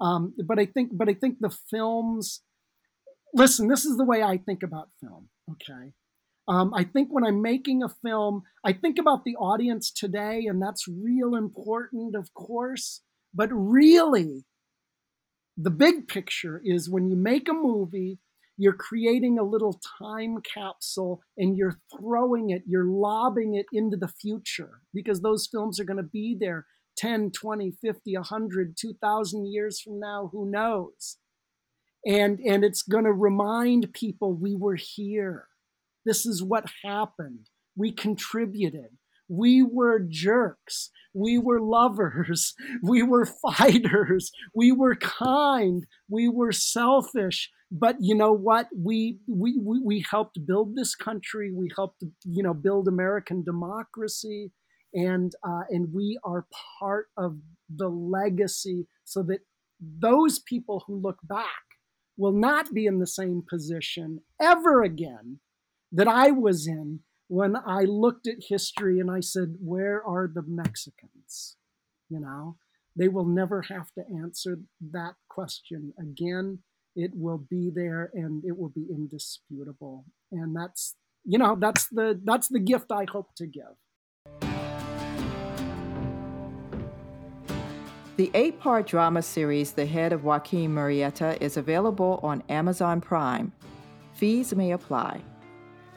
um, 0.00 0.34
but 0.44 0.58
I 0.58 0.66
think, 0.66 0.90
but 0.92 1.08
I 1.08 1.14
think 1.14 1.38
the 1.40 1.56
films. 1.70 2.42
Listen, 3.34 3.68
this 3.68 3.84
is 3.84 3.96
the 3.96 4.04
way 4.04 4.22
I 4.22 4.38
think 4.38 4.62
about 4.62 4.90
film. 5.00 5.28
Okay, 5.50 5.92
um, 6.48 6.72
I 6.74 6.84
think 6.84 7.08
when 7.10 7.24
I'm 7.24 7.42
making 7.42 7.82
a 7.82 7.88
film, 7.88 8.42
I 8.64 8.72
think 8.72 8.98
about 8.98 9.24
the 9.24 9.36
audience 9.36 9.90
today, 9.90 10.46
and 10.46 10.62
that's 10.62 10.86
real 10.86 11.34
important, 11.34 12.14
of 12.14 12.32
course. 12.34 13.02
But 13.34 13.48
really, 13.52 14.44
the 15.56 15.70
big 15.70 16.06
picture 16.06 16.60
is 16.64 16.88
when 16.88 17.08
you 17.08 17.16
make 17.16 17.48
a 17.48 17.52
movie, 17.52 18.18
you're 18.56 18.72
creating 18.72 19.38
a 19.38 19.44
little 19.44 19.80
time 19.98 20.38
capsule 20.42 21.20
and 21.36 21.56
you're 21.56 21.78
throwing 21.98 22.50
it, 22.50 22.62
you're 22.66 22.88
lobbing 22.88 23.54
it 23.54 23.66
into 23.72 23.96
the 23.96 24.08
future 24.08 24.80
because 24.94 25.20
those 25.20 25.48
films 25.50 25.78
are 25.78 25.84
going 25.84 25.96
to 25.98 26.02
be 26.02 26.36
there 26.38 26.66
10, 26.96 27.30
20, 27.32 27.72
50, 27.82 28.14
100, 28.14 28.76
2,000 28.76 29.46
years 29.46 29.80
from 29.80 30.00
now, 30.00 30.30
who 30.32 30.50
knows? 30.50 31.18
And, 32.06 32.38
and 32.40 32.64
it's 32.64 32.82
going 32.82 33.04
to 33.04 33.12
remind 33.12 33.92
people 33.92 34.32
we 34.32 34.54
were 34.54 34.76
here. 34.76 35.48
This 36.04 36.24
is 36.24 36.42
what 36.42 36.70
happened. 36.84 37.50
We 37.76 37.92
contributed. 37.92 38.96
We 39.28 39.62
were 39.62 39.98
jerks. 39.98 40.90
We 41.12 41.36
were 41.36 41.60
lovers. 41.60 42.54
We 42.82 43.02
were 43.02 43.26
fighters. 43.26 44.30
We 44.54 44.70
were 44.72 44.96
kind. 44.96 45.84
We 46.08 46.28
were 46.28 46.52
selfish. 46.52 47.50
But 47.70 47.96
you 48.00 48.14
know 48.14 48.32
what? 48.32 48.68
We, 48.76 49.18
we, 49.26 49.58
we, 49.58 50.04
helped 50.08 50.38
build 50.46 50.76
this 50.76 50.94
country. 50.94 51.52
We 51.52 51.68
helped, 51.74 52.04
you 52.24 52.42
know, 52.42 52.54
build 52.54 52.86
American 52.86 53.42
democracy. 53.42 54.52
And, 54.94 55.32
uh, 55.46 55.62
and 55.68 55.92
we 55.92 56.18
are 56.24 56.46
part 56.78 57.06
of 57.16 57.38
the 57.68 57.88
legacy 57.88 58.86
so 59.04 59.22
that 59.24 59.40
those 59.80 60.38
people 60.38 60.84
who 60.86 60.96
look 60.96 61.18
back 61.24 61.46
will 62.16 62.32
not 62.32 62.72
be 62.72 62.86
in 62.86 62.98
the 62.98 63.06
same 63.06 63.42
position 63.48 64.20
ever 64.40 64.82
again 64.82 65.40
that 65.92 66.08
I 66.08 66.30
was 66.30 66.66
in 66.66 67.00
when 67.28 67.56
I 67.56 67.82
looked 67.82 68.26
at 68.26 68.36
history 68.48 69.00
and 69.00 69.10
I 69.10 69.20
said, 69.20 69.56
Where 69.60 70.04
are 70.04 70.30
the 70.32 70.42
Mexicans? 70.46 71.56
You 72.08 72.20
know, 72.20 72.56
they 72.94 73.08
will 73.08 73.26
never 73.26 73.62
have 73.62 73.92
to 73.94 74.04
answer 74.22 74.60
that 74.92 75.14
question 75.28 75.92
again. 76.00 76.60
It 76.96 77.10
will 77.14 77.38
be 77.38 77.70
there 77.72 78.10
and 78.14 78.42
it 78.44 78.56
will 78.56 78.70
be 78.70 78.86
indisputable. 78.90 80.06
And 80.32 80.56
that's, 80.56 80.94
you 81.24 81.38
know, 81.38 81.54
that's 81.60 81.88
the 81.88 82.18
that's 82.24 82.48
the 82.48 82.58
gift 82.58 82.90
I 82.90 83.04
hope 83.08 83.34
to 83.36 83.46
give. 83.46 83.76
The 88.16 88.30
eight 88.32 88.58
part 88.58 88.86
drama 88.86 89.20
series, 89.20 89.72
The 89.72 89.84
Head 89.84 90.14
of 90.14 90.24
Joaquin 90.24 90.74
Murrieta, 90.74 91.36
is 91.42 91.58
available 91.58 92.18
on 92.22 92.42
Amazon 92.48 93.02
Prime. 93.02 93.52
Fees 94.14 94.54
may 94.54 94.72
apply. 94.72 95.20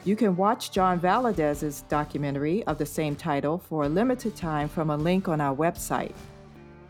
You 0.04 0.16
can 0.16 0.36
watch 0.36 0.70
John 0.70 1.00
Valadez's 1.00 1.80
documentary 1.88 2.62
of 2.64 2.76
the 2.76 2.84
same 2.84 3.16
title 3.16 3.56
for 3.56 3.84
a 3.84 3.88
limited 3.88 4.36
time 4.36 4.68
from 4.68 4.90
a 4.90 4.96
link 4.98 5.28
on 5.28 5.40
our 5.40 5.56
website. 5.56 6.14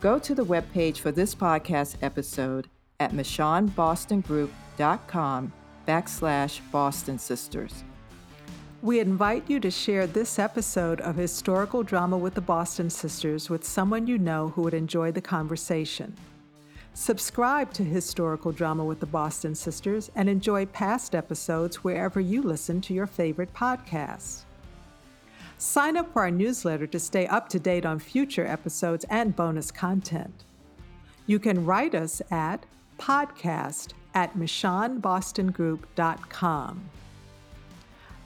Go 0.00 0.18
to 0.18 0.34
the 0.34 0.44
webpage 0.44 0.98
for 0.98 1.12
this 1.12 1.32
podcast 1.32 1.96
episode 2.02 2.68
at 3.00 3.12
michonnebostongroup.com 3.12 5.52
backslash 5.88 6.60
Boston 6.70 7.18
Sisters. 7.18 7.82
We 8.82 9.00
invite 9.00 9.44
you 9.48 9.60
to 9.60 9.70
share 9.70 10.06
this 10.06 10.38
episode 10.38 11.00
of 11.00 11.16
Historical 11.16 11.82
Drama 11.82 12.16
with 12.16 12.34
the 12.34 12.40
Boston 12.40 12.88
Sisters 12.88 13.50
with 13.50 13.64
someone 13.64 14.06
you 14.06 14.16
know 14.16 14.48
who 14.48 14.62
would 14.62 14.72
enjoy 14.72 15.12
the 15.12 15.20
conversation. 15.20 16.16
Subscribe 16.94 17.72
to 17.74 17.84
Historical 17.84 18.52
Drama 18.52 18.84
with 18.84 19.00
the 19.00 19.06
Boston 19.06 19.54
Sisters 19.54 20.10
and 20.14 20.28
enjoy 20.28 20.64
past 20.66 21.14
episodes 21.14 21.84
wherever 21.84 22.20
you 22.20 22.42
listen 22.42 22.80
to 22.82 22.94
your 22.94 23.06
favorite 23.06 23.52
podcasts. 23.52 24.44
Sign 25.58 25.98
up 25.98 26.10
for 26.12 26.22
our 26.22 26.30
newsletter 26.30 26.86
to 26.86 26.98
stay 26.98 27.26
up 27.26 27.50
to 27.50 27.60
date 27.60 27.84
on 27.84 27.98
future 27.98 28.46
episodes 28.46 29.04
and 29.10 29.36
bonus 29.36 29.70
content. 29.70 30.44
You 31.26 31.38
can 31.38 31.66
write 31.66 31.94
us 31.94 32.22
at 32.30 32.64
podcast 33.00 33.94
at 34.14 34.36
michonnebostongroup.com. 34.36 36.90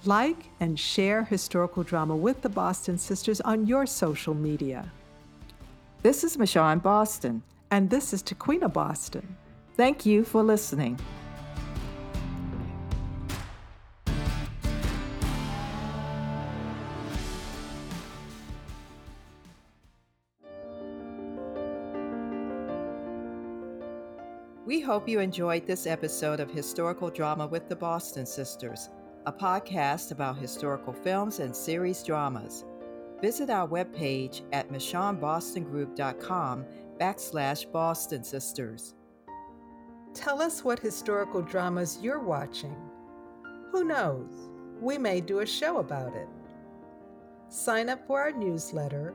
Like 0.05 0.51
and 0.61 0.79
share 0.79 1.25
historical 1.25 1.83
drama 1.83 2.15
with 2.15 2.43
the 2.43 2.51
Boston 2.51 2.99
Sisters 2.99 3.41
on 3.41 3.67
your 3.67 3.87
social 3.87 4.35
media. 4.35 4.93
This 6.03 6.25
is 6.25 6.37
Michonne 6.37 6.83
Boston. 6.83 7.43
And 7.71 7.89
this 7.89 8.13
is 8.13 8.23
Tequina 8.23 8.71
Boston. 8.71 9.37
Thank 9.77 10.05
you 10.05 10.23
for 10.23 10.43
listening. 10.43 11.01
We 24.75 24.81
hope 24.81 25.09
you 25.09 25.21
enjoyed 25.21 25.69
this 25.69 25.87
episode 25.87 26.41
of 26.41 26.51
Historical 26.51 27.09
Drama 27.09 27.47
with 27.47 27.69
the 27.69 27.77
Boston 27.77 28.27
Sisters, 28.27 28.91
a 29.25 29.33
podcast 29.33 30.11
about 30.11 30.37
historical 30.37 30.93
films 30.93 31.39
and 31.39 31.55
series 31.55 32.03
dramas. 32.03 32.65
Visit 33.21 33.51
our 33.51 33.69
webpage 33.69 34.43
at 34.53 34.73
michonnebostongroup.com 34.73 36.65
backslash 37.01 37.71
Boston 37.71 38.25
Sisters. 38.25 38.97
Tell 40.13 40.43
us 40.43 40.65
what 40.65 40.81
historical 40.81 41.41
dramas 41.41 42.01
you're 42.03 42.19
watching. 42.19 42.75
Who 43.71 43.85
knows? 43.85 44.51
We 44.81 44.99
may 44.99 45.21
do 45.21 45.39
a 45.39 45.47
show 45.47 45.77
about 45.77 46.17
it. 46.17 46.29
Sign 47.49 47.89
up 47.89 48.05
for 48.09 48.21
our 48.21 48.33
newsletter, 48.33 49.15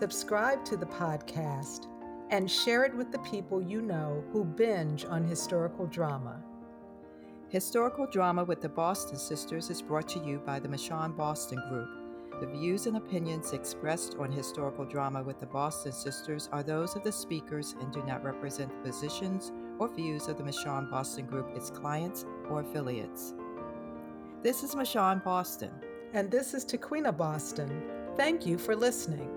subscribe 0.00 0.64
to 0.64 0.76
the 0.76 0.86
podcast, 0.86 1.86
and 2.30 2.50
share 2.50 2.84
it 2.84 2.94
with 2.94 3.12
the 3.12 3.18
people 3.20 3.62
you 3.62 3.80
know 3.82 4.24
who 4.32 4.44
binge 4.44 5.04
on 5.04 5.24
historical 5.24 5.86
drama. 5.86 6.42
Historical 7.48 8.06
Drama 8.06 8.42
with 8.42 8.60
the 8.60 8.68
Boston 8.68 9.16
Sisters 9.16 9.70
is 9.70 9.80
brought 9.80 10.08
to 10.08 10.18
you 10.18 10.40
by 10.44 10.58
the 10.58 10.68
Michonne 10.68 11.16
Boston 11.16 11.62
Group 11.68 11.88
the 12.38 12.46
views 12.46 12.86
and 12.86 12.98
opinions 12.98 13.54
expressed 13.54 14.16
on 14.18 14.30
historical 14.30 14.84
drama 14.84 15.22
with 15.22 15.40
the 15.40 15.46
Boston 15.46 15.90
Sisters 15.90 16.50
are 16.52 16.62
those 16.62 16.94
of 16.94 17.02
the 17.02 17.10
speakers 17.10 17.74
and 17.80 17.90
do 17.90 18.02
not 18.02 18.22
represent 18.22 18.70
the 18.70 18.90
positions 18.90 19.52
or 19.78 19.88
views 19.88 20.28
of 20.28 20.36
the 20.36 20.44
Michonne 20.44 20.90
Boston 20.90 21.24
Group, 21.24 21.48
its 21.56 21.70
clients, 21.70 22.26
or 22.50 22.60
affiliates. 22.60 23.32
This 24.42 24.62
is 24.62 24.74
Michonne 24.74 25.24
Boston. 25.24 25.70
And 26.12 26.30
this 26.30 26.52
is 26.52 26.66
Tequina 26.66 27.16
Boston. 27.16 27.82
Thank 28.16 28.44
you 28.44 28.58
for 28.58 28.76
listening. 28.76 29.35